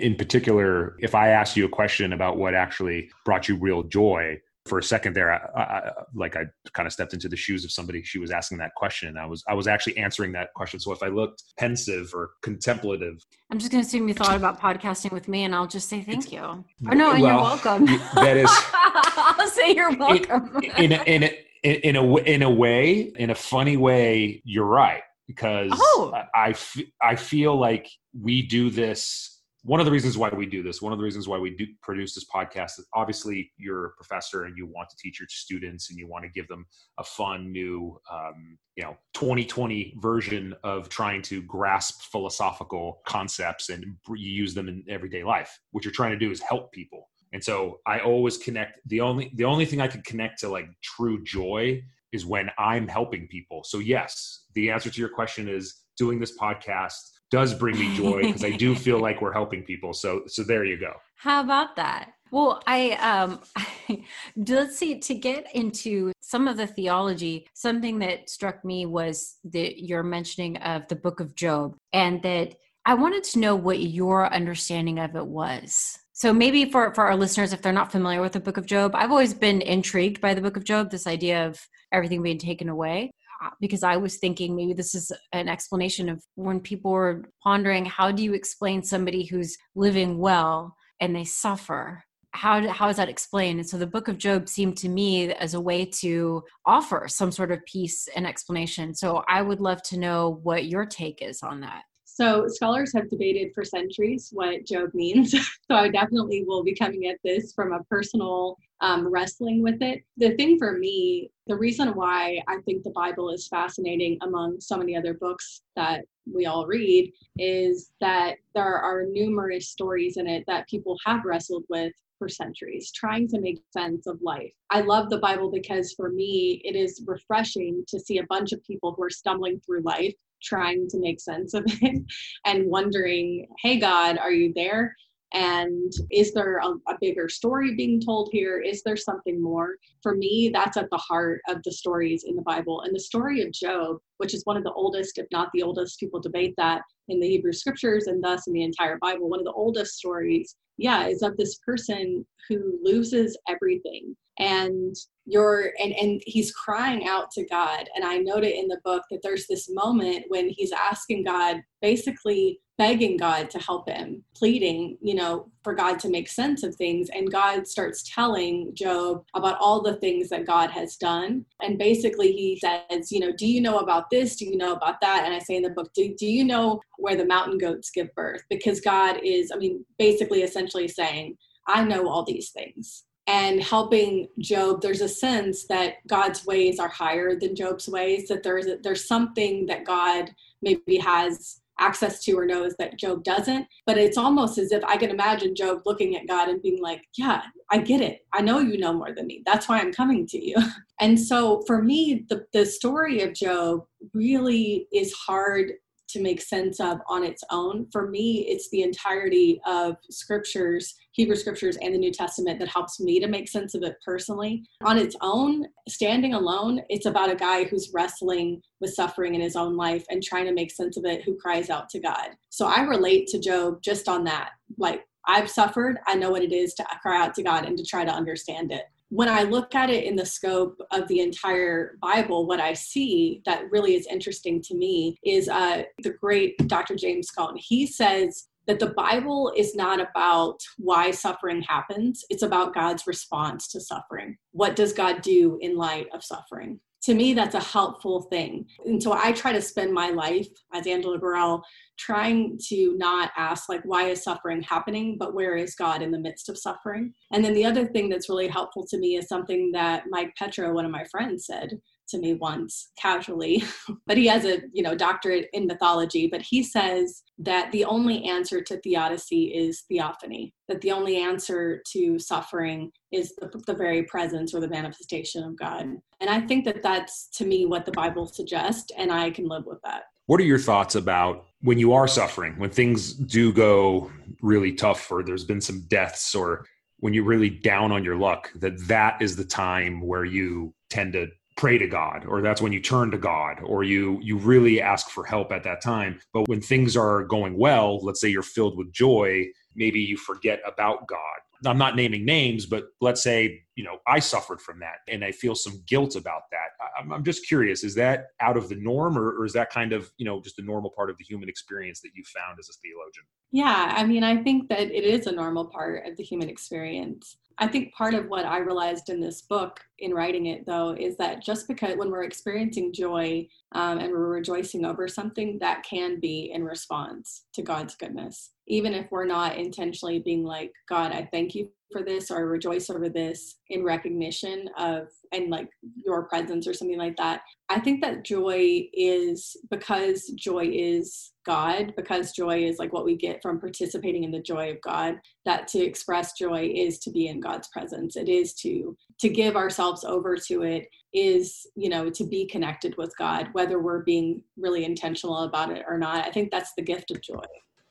in 0.00 0.14
particular, 0.14 0.96
if 1.00 1.16
I 1.16 1.30
ask 1.30 1.56
you 1.56 1.64
a 1.64 1.68
question 1.68 2.12
about 2.12 2.36
what 2.36 2.54
actually 2.54 3.10
brought 3.24 3.48
you 3.48 3.56
real 3.56 3.82
joy, 3.82 4.40
for 4.66 4.78
a 4.78 4.82
second 4.82 5.14
there, 5.14 5.30
I, 5.30 5.60
I, 5.60 5.92
like 6.14 6.36
I 6.36 6.44
kind 6.72 6.86
of 6.86 6.92
stepped 6.92 7.12
into 7.12 7.28
the 7.28 7.36
shoes 7.36 7.64
of 7.64 7.70
somebody. 7.70 8.02
She 8.02 8.18
was 8.18 8.30
asking 8.30 8.58
that 8.58 8.74
question, 8.74 9.08
and 9.08 9.18
I 9.18 9.26
was 9.26 9.44
I 9.46 9.54
was 9.54 9.66
actually 9.66 9.96
answering 9.98 10.32
that 10.32 10.54
question. 10.54 10.80
So 10.80 10.92
if 10.92 11.02
I 11.02 11.08
looked 11.08 11.42
pensive 11.58 12.12
or 12.14 12.30
contemplative, 12.42 13.22
I'm 13.50 13.58
just 13.58 13.70
going 13.70 13.82
to 13.82 13.86
assume 13.86 14.08
you 14.08 14.14
thought 14.14 14.36
about 14.36 14.60
podcasting 14.60 15.12
with 15.12 15.28
me, 15.28 15.44
and 15.44 15.54
I'll 15.54 15.66
just 15.66 15.88
say 15.88 16.00
thank 16.00 16.32
you. 16.32 16.40
Or 16.40 16.64
oh, 16.88 16.94
no, 16.94 17.12
and 17.12 17.22
well, 17.22 17.32
you're 17.32 17.42
welcome. 17.42 17.86
That 18.14 18.36
is, 18.36 18.50
I'll 18.72 19.48
say 19.48 19.74
you're 19.74 19.96
welcome. 19.96 20.56
In, 20.78 20.92
in, 20.92 20.92
a, 20.92 21.02
in, 21.02 21.22
a, 21.24 21.70
in 21.70 21.96
a 21.96 22.16
in 22.16 22.42
a 22.42 22.50
way, 22.50 23.12
in 23.16 23.30
a 23.30 23.34
funny 23.34 23.76
way, 23.76 24.40
you're 24.44 24.66
right 24.66 25.02
because 25.26 25.70
oh. 25.74 26.12
I, 26.14 26.48
I, 26.48 26.50
f- 26.50 26.80
I 27.02 27.16
feel 27.16 27.58
like 27.58 27.88
we 28.18 28.42
do 28.42 28.70
this 28.70 29.33
one 29.64 29.80
of 29.80 29.86
the 29.86 29.92
reasons 29.92 30.18
why 30.18 30.28
we 30.28 30.44
do 30.44 30.62
this, 30.62 30.82
one 30.82 30.92
of 30.92 30.98
the 30.98 31.04
reasons 31.04 31.26
why 31.26 31.38
we 31.38 31.48
do 31.48 31.66
produce 31.80 32.14
this 32.14 32.26
podcast 32.26 32.78
is 32.78 32.86
obviously 32.92 33.50
you're 33.56 33.86
a 33.86 33.90
professor 33.92 34.44
and 34.44 34.58
you 34.58 34.66
want 34.66 34.90
to 34.90 34.96
teach 34.96 35.18
your 35.18 35.26
students 35.30 35.88
and 35.88 35.98
you 35.98 36.06
want 36.06 36.22
to 36.22 36.28
give 36.28 36.46
them 36.48 36.66
a 36.98 37.04
fun 37.04 37.50
new, 37.50 37.98
um, 38.12 38.58
you 38.76 38.84
know, 38.84 38.94
2020 39.14 39.94
version 40.00 40.54
of 40.64 40.90
trying 40.90 41.22
to 41.22 41.40
grasp 41.42 42.02
philosophical 42.02 43.00
concepts 43.06 43.70
and 43.70 43.86
use 44.14 44.52
them 44.52 44.68
in 44.68 44.84
everyday 44.86 45.24
life. 45.24 45.58
What 45.70 45.82
you're 45.82 45.92
trying 45.92 46.12
to 46.12 46.18
do 46.18 46.30
is 46.30 46.42
help 46.42 46.70
people. 46.70 47.08
And 47.32 47.42
so 47.42 47.80
I 47.86 48.00
always 48.00 48.36
connect 48.36 48.80
the 48.86 49.00
only 49.00 49.32
the 49.34 49.44
only 49.44 49.64
thing 49.64 49.80
I 49.80 49.88
can 49.88 50.02
connect 50.02 50.40
to 50.40 50.48
like 50.50 50.68
true 50.82 51.24
joy 51.24 51.82
is 52.12 52.26
when 52.26 52.50
I'm 52.58 52.86
helping 52.86 53.28
people. 53.28 53.64
So 53.64 53.78
yes, 53.78 54.44
the 54.54 54.70
answer 54.70 54.90
to 54.90 55.00
your 55.00 55.08
question 55.08 55.48
is 55.48 55.84
doing 55.96 56.20
this 56.20 56.36
podcast 56.38 57.13
does 57.30 57.54
bring 57.54 57.78
me 57.78 57.94
joy 57.96 58.22
because 58.22 58.44
I 58.44 58.50
do 58.50 58.74
feel 58.74 58.98
like 59.06 59.20
we're 59.20 59.32
helping 59.32 59.62
people. 59.62 59.92
So 59.92 60.22
so 60.26 60.42
there 60.42 60.64
you 60.64 60.78
go. 60.78 60.92
How 61.16 61.42
about 61.42 61.76
that? 61.76 62.12
Well, 62.30 62.62
I 62.66 62.92
um 62.92 63.40
let's 64.36 64.78
see 64.78 64.98
to 64.98 65.14
get 65.14 65.46
into 65.54 66.12
some 66.20 66.48
of 66.48 66.56
the 66.56 66.66
theology, 66.66 67.46
something 67.54 67.98
that 68.00 68.30
struck 68.30 68.64
me 68.64 68.86
was 68.86 69.36
that 69.44 69.82
your 69.82 70.02
mentioning 70.02 70.56
of 70.58 70.88
the 70.88 70.96
book 70.96 71.20
of 71.20 71.34
Job 71.34 71.76
and 71.92 72.22
that 72.22 72.56
I 72.86 72.94
wanted 72.94 73.24
to 73.24 73.38
know 73.38 73.56
what 73.56 73.80
your 73.80 74.32
understanding 74.32 74.98
of 74.98 75.16
it 75.16 75.26
was. 75.26 75.98
So 76.12 76.32
maybe 76.32 76.70
for 76.70 76.94
for 76.94 77.06
our 77.06 77.16
listeners 77.16 77.52
if 77.52 77.62
they're 77.62 77.72
not 77.72 77.90
familiar 77.90 78.20
with 78.20 78.32
the 78.32 78.40
book 78.40 78.56
of 78.56 78.66
Job, 78.66 78.92
I've 78.94 79.10
always 79.10 79.34
been 79.34 79.62
intrigued 79.62 80.20
by 80.20 80.34
the 80.34 80.40
book 80.40 80.56
of 80.56 80.64
Job, 80.64 80.90
this 80.90 81.06
idea 81.06 81.46
of 81.46 81.60
everything 81.92 82.22
being 82.22 82.38
taken 82.38 82.68
away. 82.68 83.10
Uh, 83.44 83.50
because 83.60 83.82
I 83.82 83.96
was 83.96 84.16
thinking 84.16 84.56
maybe 84.56 84.72
this 84.72 84.94
is 84.94 85.12
an 85.32 85.48
explanation 85.48 86.08
of 86.08 86.24
when 86.34 86.60
people 86.60 86.92
were 86.92 87.24
pondering 87.42 87.84
how 87.84 88.10
do 88.10 88.22
you 88.22 88.32
explain 88.32 88.82
somebody 88.82 89.24
who's 89.24 89.56
living 89.74 90.18
well 90.18 90.76
and 91.00 91.14
they 91.14 91.24
suffer? 91.24 92.04
How, 92.32 92.66
how 92.68 92.88
is 92.88 92.96
that 92.96 93.08
explained? 93.08 93.60
And 93.60 93.68
so 93.68 93.76
the 93.76 93.86
book 93.86 94.08
of 94.08 94.18
Job 94.18 94.48
seemed 94.48 94.76
to 94.78 94.88
me 94.88 95.32
as 95.34 95.54
a 95.54 95.60
way 95.60 95.84
to 96.00 96.42
offer 96.64 97.06
some 97.08 97.30
sort 97.30 97.52
of 97.52 97.64
peace 97.66 98.08
and 98.16 98.26
explanation. 98.26 98.94
So 98.94 99.22
I 99.28 99.42
would 99.42 99.60
love 99.60 99.82
to 99.84 99.98
know 99.98 100.40
what 100.42 100.64
your 100.66 100.86
take 100.86 101.20
is 101.20 101.42
on 101.42 101.60
that. 101.60 101.82
So 102.14 102.46
scholars 102.46 102.92
have 102.94 103.10
debated 103.10 103.52
for 103.52 103.64
centuries 103.64 104.30
what 104.32 104.64
Job 104.64 104.94
means. 104.94 105.32
so 105.68 105.74
I 105.74 105.88
definitely 105.88 106.44
will 106.46 106.62
be 106.62 106.72
coming 106.72 107.08
at 107.08 107.18
this 107.24 107.52
from 107.52 107.72
a 107.72 107.82
personal 107.84 108.56
um, 108.80 109.08
wrestling 109.08 109.64
with 109.64 109.82
it. 109.82 110.04
The 110.16 110.36
thing 110.36 110.56
for 110.56 110.78
me, 110.78 111.32
the 111.48 111.56
reason 111.56 111.88
why 111.88 112.40
I 112.46 112.58
think 112.64 112.84
the 112.84 112.92
Bible 112.92 113.30
is 113.30 113.48
fascinating 113.48 114.18
among 114.22 114.60
so 114.60 114.76
many 114.76 114.96
other 114.96 115.14
books 115.14 115.62
that 115.74 116.04
we 116.32 116.46
all 116.46 116.68
read 116.68 117.12
is 117.36 117.90
that 118.00 118.36
there 118.54 118.78
are 118.78 119.06
numerous 119.06 119.68
stories 119.70 120.16
in 120.16 120.28
it 120.28 120.44
that 120.46 120.68
people 120.68 120.96
have 121.04 121.24
wrestled 121.24 121.64
with 121.68 121.92
for 122.20 122.28
centuries, 122.28 122.92
trying 122.92 123.26
to 123.26 123.40
make 123.40 123.60
sense 123.72 124.06
of 124.06 124.22
life. 124.22 124.52
I 124.70 124.82
love 124.82 125.10
the 125.10 125.18
Bible 125.18 125.50
because 125.50 125.92
for 125.94 126.10
me, 126.10 126.62
it 126.64 126.76
is 126.76 127.02
refreshing 127.08 127.84
to 127.88 127.98
see 127.98 128.18
a 128.18 128.26
bunch 128.28 128.52
of 128.52 128.62
people 128.62 128.94
who 128.96 129.02
are 129.02 129.10
stumbling 129.10 129.58
through 129.58 129.80
life 129.80 130.14
trying 130.44 130.88
to 130.88 130.98
make 130.98 131.20
sense 131.20 131.54
of 131.54 131.64
it 131.66 132.02
and 132.46 132.66
wondering, 132.66 133.46
hey, 133.62 133.78
God, 133.78 134.18
are 134.18 134.32
you 134.32 134.52
there? 134.54 134.94
And 135.34 135.92
is 136.12 136.32
there 136.32 136.58
a, 136.58 136.68
a, 136.68 136.96
bigger 137.00 137.28
story 137.28 137.74
being 137.74 138.00
told 138.00 138.28
here? 138.30 138.60
Is 138.60 138.84
there 138.84 138.96
something 138.96 139.42
more? 139.42 139.74
For 140.00 140.14
me, 140.14 140.48
that's 140.54 140.76
at 140.76 140.88
the 140.90 140.96
heart 140.96 141.40
of 141.48 141.60
the 141.64 141.72
stories 141.72 142.22
in 142.24 142.36
the 142.36 142.42
Bible. 142.42 142.82
And 142.82 142.94
the 142.94 143.00
story 143.00 143.42
of 143.42 143.50
Job, 143.50 143.96
which 144.18 144.32
is 144.32 144.44
one 144.44 144.56
of 144.56 144.62
the 144.62 144.72
oldest, 144.72 145.18
if 145.18 145.26
not 145.32 145.48
the 145.52 145.62
oldest, 145.64 145.98
people 145.98 146.20
debate 146.20 146.54
that 146.56 146.82
in 147.08 147.18
the 147.18 147.26
Hebrew 147.26 147.52
scriptures 147.52 148.06
and 148.06 148.22
thus 148.22 148.46
in 148.46 148.52
the 148.52 148.62
entire 148.62 148.96
Bible, 148.98 149.28
one 149.28 149.40
of 149.40 149.44
the 149.44 149.52
oldest 149.52 149.94
stories, 149.94 150.54
yeah, 150.78 151.08
is 151.08 151.22
of 151.22 151.36
this 151.36 151.58
person 151.66 152.24
who 152.48 152.78
loses 152.84 153.36
everything 153.48 154.14
and 154.38 154.96
you're 155.26 155.72
and 155.78 155.92
and 155.94 156.22
he's 156.26 156.52
crying 156.52 157.06
out 157.06 157.30
to 157.30 157.46
god. 157.46 157.88
And 157.94 158.04
i 158.04 158.18
note 158.18 158.44
it 158.44 158.56
in 158.56 158.68
the 158.68 158.80
book 158.84 159.02
that 159.10 159.20
there's 159.22 159.46
this 159.46 159.68
moment 159.70 160.24
when 160.28 160.48
he's 160.48 160.72
asking 160.72 161.24
god 161.24 161.62
basically 161.80 162.60
begging 162.76 163.16
god 163.16 163.48
to 163.50 163.58
help 163.60 163.88
him 163.88 164.24
pleading 164.34 164.98
you 165.00 165.14
know 165.14 165.48
for 165.62 165.74
god 165.74 165.98
to 166.00 166.10
make 166.10 166.28
sense 166.28 166.62
of 166.62 166.74
things. 166.74 167.08
And 167.14 167.30
god 167.30 167.66
starts 167.66 168.10
telling 168.14 168.72
job 168.74 169.24
about 169.34 169.58
all 169.60 169.80
the 169.80 169.96
things 169.96 170.28
that 170.28 170.46
god 170.46 170.70
has 170.70 170.96
done. 170.96 171.46
And 171.62 171.78
basically 171.78 172.32
he 172.32 172.58
says 172.58 173.10
you 173.10 173.20
know 173.20 173.32
do 173.32 173.46
you 173.46 173.60
know 173.60 173.78
about 173.78 174.10
this? 174.10 174.36
Do 174.36 174.44
you 174.44 174.56
know 174.56 174.72
about 174.72 175.00
that? 175.00 175.22
And 175.24 175.32
i 175.34 175.38
say 175.38 175.56
in 175.56 175.62
the 175.62 175.70
book 175.70 175.90
do, 175.94 176.14
do 176.18 176.26
you 176.26 176.44
know 176.44 176.80
where 176.98 177.16
the 177.16 177.26
mountain 177.26 177.58
goats 177.58 177.90
give 177.90 178.14
birth? 178.14 178.42
Because 178.50 178.80
god 178.80 179.20
is 179.22 179.50
i 179.52 179.56
mean 179.56 179.84
basically 179.98 180.42
essentially 180.42 180.88
saying 180.88 181.36
i 181.66 181.82
know 181.82 182.08
all 182.08 182.24
these 182.24 182.50
things 182.50 183.04
and 183.26 183.62
helping 183.62 184.28
Job, 184.38 184.82
there's 184.82 185.00
a 185.00 185.08
sense 185.08 185.66
that 185.68 185.94
God's 186.06 186.44
ways 186.44 186.78
are 186.78 186.88
higher 186.88 187.38
than 187.38 187.56
Job's 187.56 187.88
ways, 187.88 188.28
that 188.28 188.42
there's 188.42 188.66
there's 188.82 189.08
something 189.08 189.66
that 189.66 189.84
God 189.84 190.30
maybe 190.62 190.98
has 190.98 191.60
access 191.80 192.22
to 192.24 192.38
or 192.38 192.46
knows 192.46 192.74
that 192.78 192.98
Job 192.98 193.24
doesn't. 193.24 193.66
But 193.86 193.98
it's 193.98 194.18
almost 194.18 194.58
as 194.58 194.72
if 194.72 194.84
I 194.84 194.96
can 194.96 195.10
imagine 195.10 195.56
Job 195.56 195.82
looking 195.86 196.16
at 196.16 196.28
God 196.28 196.48
and 196.48 196.62
being 196.62 196.82
like, 196.82 197.02
Yeah, 197.16 197.42
I 197.70 197.78
get 197.78 198.00
it. 198.00 198.26
I 198.32 198.42
know 198.42 198.58
you 198.60 198.78
know 198.78 198.92
more 198.92 199.12
than 199.12 199.26
me. 199.26 199.42
That's 199.46 199.68
why 199.68 199.80
I'm 199.80 199.92
coming 199.92 200.26
to 200.28 200.44
you. 200.44 200.56
and 201.00 201.18
so 201.18 201.62
for 201.66 201.82
me, 201.82 202.26
the, 202.28 202.46
the 202.52 202.66
story 202.66 203.22
of 203.22 203.34
Job 203.34 203.84
really 204.12 204.86
is 204.92 205.12
hard 205.12 205.72
to 206.08 206.22
make 206.22 206.40
sense 206.40 206.78
of 206.80 206.98
on 207.08 207.24
its 207.24 207.42
own. 207.50 207.86
For 207.90 208.08
me, 208.08 208.46
it's 208.48 208.70
the 208.70 208.82
entirety 208.82 209.60
of 209.66 209.96
scriptures, 210.10 210.94
Hebrew 211.14 211.36
scriptures, 211.36 211.76
and 211.80 211.94
the 211.94 211.98
New 211.98 212.12
Testament 212.12 212.58
that 212.58 212.68
helps 212.68 213.00
me 213.00 213.20
to 213.20 213.28
make 213.28 213.48
sense 213.48 213.74
of 213.74 213.82
it 213.82 213.96
personally. 214.04 214.64
On 214.84 214.98
its 214.98 215.16
own, 215.20 215.66
standing 215.88 216.34
alone, 216.34 216.82
it's 216.88 217.06
about 217.06 217.30
a 217.30 217.36
guy 217.36 217.64
who's 217.64 217.90
wrestling 217.94 218.60
with 218.80 218.94
suffering 218.94 219.34
in 219.34 219.40
his 219.40 219.56
own 219.56 219.76
life 219.76 220.04
and 220.10 220.22
trying 220.22 220.46
to 220.46 220.52
make 220.52 220.70
sense 220.70 220.96
of 220.96 221.04
it, 221.04 221.22
who 221.22 221.36
cries 221.36 221.70
out 221.70 221.88
to 221.90 222.00
God. 222.00 222.30
So 222.50 222.66
I 222.66 222.82
relate 222.82 223.28
to 223.28 223.38
Job 223.38 223.80
just 223.82 224.08
on 224.08 224.24
that. 224.24 224.50
Like, 224.76 225.06
I've 225.26 225.48
suffered, 225.48 225.98
I 226.06 226.16
know 226.16 226.30
what 226.30 226.42
it 226.42 226.52
is 226.52 226.74
to 226.74 226.84
cry 227.00 227.24
out 227.24 227.34
to 227.34 227.42
God 227.42 227.64
and 227.64 227.78
to 227.78 227.84
try 227.84 228.04
to 228.04 228.12
understand 228.12 228.72
it 228.72 228.84
when 229.14 229.28
I 229.28 229.42
look 229.42 229.76
at 229.76 229.90
it 229.90 230.02
in 230.04 230.16
the 230.16 230.26
scope 230.26 230.80
of 230.90 231.06
the 231.06 231.20
entire 231.20 231.96
Bible, 232.02 232.46
what 232.46 232.58
I 232.58 232.72
see 232.72 233.42
that 233.46 233.70
really 233.70 233.94
is 233.94 234.08
interesting 234.08 234.60
to 234.62 234.74
me 234.74 235.16
is 235.22 235.48
uh, 235.48 235.84
the 236.02 236.10
great 236.10 236.56
Dr. 236.66 236.96
James 236.96 237.30
Cone. 237.30 237.56
He 237.56 237.86
says 237.86 238.48
that 238.66 238.78
the 238.78 238.94
Bible 238.96 239.52
is 239.56 239.74
not 239.74 240.00
about 240.00 240.58
why 240.78 241.10
suffering 241.10 241.62
happens, 241.62 242.24
it's 242.30 242.42
about 242.42 242.74
God's 242.74 243.06
response 243.06 243.68
to 243.68 243.80
suffering. 243.80 244.36
What 244.52 244.76
does 244.76 244.92
God 244.92 245.22
do 245.22 245.58
in 245.60 245.76
light 245.76 246.06
of 246.14 246.24
suffering? 246.24 246.80
to 247.04 247.14
me, 247.14 247.34
that's 247.34 247.54
a 247.54 247.60
helpful 247.60 248.22
thing. 248.22 248.66
And 248.86 249.02
so 249.02 249.12
I 249.12 249.32
try 249.32 249.52
to 249.52 249.60
spend 249.60 249.92
my 249.92 250.08
life 250.08 250.48
as 250.72 250.86
Angela 250.86 251.20
Gorrell 251.20 251.60
trying 251.98 252.58
to 252.68 252.96
not 252.96 253.30
ask, 253.36 253.68
like, 253.68 253.82
why 253.84 254.08
is 254.08 254.24
suffering 254.24 254.62
happening, 254.62 255.18
but 255.18 255.34
where 255.34 255.54
is 255.54 255.74
God 255.74 256.00
in 256.00 256.10
the 256.10 256.18
midst 256.18 256.48
of 256.48 256.56
suffering? 256.56 257.12
And 257.30 257.44
then 257.44 257.52
the 257.52 257.66
other 257.66 257.86
thing 257.86 258.08
that's 258.08 258.30
really 258.30 258.48
helpful 258.48 258.86
to 258.88 258.98
me 258.98 259.16
is 259.16 259.28
something 259.28 259.70
that 259.72 260.04
Mike 260.08 260.34
Petro, 260.38 260.72
one 260.72 260.86
of 260.86 260.90
my 260.90 261.04
friends, 261.04 261.44
said 261.44 261.78
to 262.08 262.18
me 262.18 262.34
once 262.34 262.90
casually 263.00 263.62
but 264.06 264.16
he 264.16 264.26
has 264.26 264.44
a 264.44 264.60
you 264.72 264.82
know 264.82 264.94
doctorate 264.94 265.48
in 265.52 265.66
mythology 265.66 266.26
but 266.26 266.42
he 266.42 266.62
says 266.62 267.22
that 267.38 267.70
the 267.72 267.84
only 267.84 268.24
answer 268.24 268.60
to 268.62 268.78
theodicy 268.80 269.46
is 269.54 269.84
theophany 269.88 270.52
that 270.68 270.80
the 270.80 270.92
only 270.92 271.16
answer 271.16 271.82
to 271.92 272.18
suffering 272.18 272.90
is 273.12 273.34
the, 273.36 273.50
the 273.66 273.74
very 273.74 274.02
presence 274.04 274.54
or 274.54 274.60
the 274.60 274.68
manifestation 274.68 275.42
of 275.42 275.58
god. 275.58 275.86
And 276.20 276.30
i 276.30 276.40
think 276.40 276.64
that 276.64 276.82
that's 276.82 277.28
to 277.34 277.46
me 277.46 277.66
what 277.66 277.84
the 277.84 277.92
bible 277.92 278.26
suggests 278.26 278.90
and 278.96 279.12
i 279.12 279.30
can 279.30 279.48
live 279.48 279.64
with 279.66 279.78
that. 279.84 280.04
What 280.26 280.40
are 280.40 280.44
your 280.44 280.58
thoughts 280.58 280.94
about 280.94 281.44
when 281.60 281.78
you 281.78 281.92
are 281.92 282.08
suffering 282.08 282.58
when 282.58 282.70
things 282.70 283.12
do 283.12 283.52
go 283.52 284.10
really 284.42 284.72
tough 284.72 285.10
or 285.10 285.22
there's 285.22 285.44
been 285.44 285.60
some 285.60 285.84
deaths 285.88 286.34
or 286.34 286.66
when 286.98 287.12
you're 287.12 287.24
really 287.24 287.50
down 287.50 287.92
on 287.92 288.04
your 288.04 288.16
luck 288.16 288.50
that 288.54 288.78
that 288.86 289.20
is 289.20 289.36
the 289.36 289.44
time 289.44 290.00
where 290.00 290.24
you 290.24 290.72
tend 290.88 291.12
to 291.12 291.26
pray 291.56 291.78
to 291.78 291.86
God 291.86 292.24
or 292.26 292.42
that's 292.42 292.60
when 292.60 292.72
you 292.72 292.80
turn 292.80 293.10
to 293.12 293.18
God 293.18 293.60
or 293.62 293.84
you 293.84 294.18
you 294.20 294.36
really 294.36 294.80
ask 294.80 295.10
for 295.10 295.24
help 295.24 295.52
at 295.52 295.62
that 295.64 295.80
time. 295.80 296.20
But 296.32 296.48
when 296.48 296.60
things 296.60 296.96
are 296.96 297.24
going 297.24 297.56
well 297.56 298.00
let's 298.04 298.20
say 298.20 298.28
you're 298.28 298.42
filled 298.42 298.76
with 298.76 298.92
joy 298.92 299.46
maybe 299.76 300.00
you 300.00 300.16
forget 300.16 300.60
about 300.66 301.06
God. 301.08 301.18
I'm 301.66 301.78
not 301.78 301.96
naming 301.96 302.24
names 302.24 302.66
but 302.66 302.84
let's 303.00 303.22
say 303.22 303.62
you 303.76 303.84
know 303.84 303.98
I 304.06 304.18
suffered 304.18 304.60
from 304.60 304.80
that 304.80 304.96
and 305.08 305.24
I 305.24 305.30
feel 305.30 305.54
some 305.54 305.82
guilt 305.86 306.16
about 306.16 306.42
that. 306.50 306.70
I'm, 306.98 307.12
I'm 307.12 307.24
just 307.24 307.46
curious 307.46 307.84
is 307.84 307.94
that 307.94 308.26
out 308.40 308.56
of 308.56 308.68
the 308.68 308.76
norm 308.76 309.16
or, 309.16 309.30
or 309.38 309.44
is 309.44 309.52
that 309.52 309.70
kind 309.70 309.92
of 309.92 310.10
you 310.16 310.24
know 310.24 310.40
just 310.40 310.58
a 310.58 310.62
normal 310.62 310.90
part 310.90 311.08
of 311.08 311.18
the 311.18 311.24
human 311.24 311.48
experience 311.48 312.00
that 312.00 312.10
you 312.14 312.24
found 312.24 312.58
as 312.58 312.68
a 312.68 312.72
theologian? 312.82 313.24
Yeah 313.52 313.94
I 313.96 314.04
mean 314.04 314.24
I 314.24 314.42
think 314.42 314.68
that 314.70 314.90
it 314.90 315.04
is 315.04 315.28
a 315.28 315.32
normal 315.32 315.66
part 315.66 316.04
of 316.06 316.16
the 316.16 316.24
human 316.24 316.48
experience. 316.48 317.36
I 317.58 317.68
think 317.68 317.94
part 317.94 318.14
of 318.14 318.28
what 318.28 318.44
I 318.44 318.58
realized 318.58 319.08
in 319.10 319.20
this 319.20 319.42
book, 319.42 319.80
in 319.98 320.12
writing 320.12 320.46
it 320.46 320.66
though, 320.66 320.90
is 320.98 321.16
that 321.16 321.42
just 321.42 321.68
because 321.68 321.96
when 321.96 322.10
we're 322.10 322.24
experiencing 322.24 322.92
joy 322.92 323.46
um, 323.72 323.98
and 323.98 324.10
we're 324.10 324.28
rejoicing 324.28 324.84
over 324.84 325.08
something, 325.08 325.58
that 325.60 325.84
can 325.88 326.20
be 326.20 326.50
in 326.52 326.64
response 326.64 327.44
to 327.54 327.62
God's 327.62 327.94
goodness. 327.94 328.50
Even 328.66 328.94
if 328.94 329.06
we're 329.10 329.26
not 329.26 329.56
intentionally 329.56 330.18
being 330.18 330.44
like, 330.44 330.72
God, 330.88 331.12
I 331.12 331.28
thank 331.32 331.54
you 331.54 331.70
for 331.92 332.02
this 332.02 332.30
or 332.30 332.48
rejoice 332.48 332.90
over 332.90 333.08
this 333.08 333.56
in 333.68 333.84
recognition 333.84 334.68
of 334.76 335.08
and 335.32 335.48
like 335.48 335.68
your 335.94 336.24
presence 336.24 336.66
or 336.66 336.74
something 336.74 336.98
like 336.98 337.16
that. 337.16 337.42
I 337.68 337.80
think 337.80 338.02
that 338.02 338.24
joy 338.24 338.88
is 338.92 339.56
because 339.70 340.26
joy 340.36 340.68
is 340.72 341.32
God, 341.46 341.94
because 341.96 342.32
joy 342.32 342.64
is 342.64 342.78
like 342.78 342.92
what 342.92 343.04
we 343.04 343.16
get 343.16 343.40
from 343.42 343.60
participating 343.60 344.24
in 344.24 344.30
the 344.30 344.40
joy 344.40 344.70
of 344.70 344.80
God, 344.80 345.16
that 345.44 345.68
to 345.68 345.78
express 345.78 346.32
joy 346.32 346.72
is 346.74 346.98
to 347.00 347.10
be 347.10 347.28
in 347.28 347.40
God's 347.40 347.68
presence. 347.68 348.16
It 348.16 348.28
is 348.28 348.54
to 348.54 348.96
to 349.20 349.28
give 349.28 349.56
ourselves 349.56 350.04
over 350.04 350.36
to 350.36 350.62
it 350.62 350.88
is, 351.12 351.66
you 351.76 351.88
know, 351.88 352.10
to 352.10 352.24
be 352.24 352.46
connected 352.46 352.94
with 352.98 353.16
God, 353.16 353.48
whether 353.52 353.80
we're 353.80 354.02
being 354.02 354.42
really 354.56 354.84
intentional 354.84 355.38
about 355.44 355.70
it 355.70 355.84
or 355.88 355.98
not. 355.98 356.26
I 356.26 356.30
think 356.30 356.50
that's 356.50 356.72
the 356.76 356.82
gift 356.82 357.10
of 357.10 357.20
joy. 357.22 357.44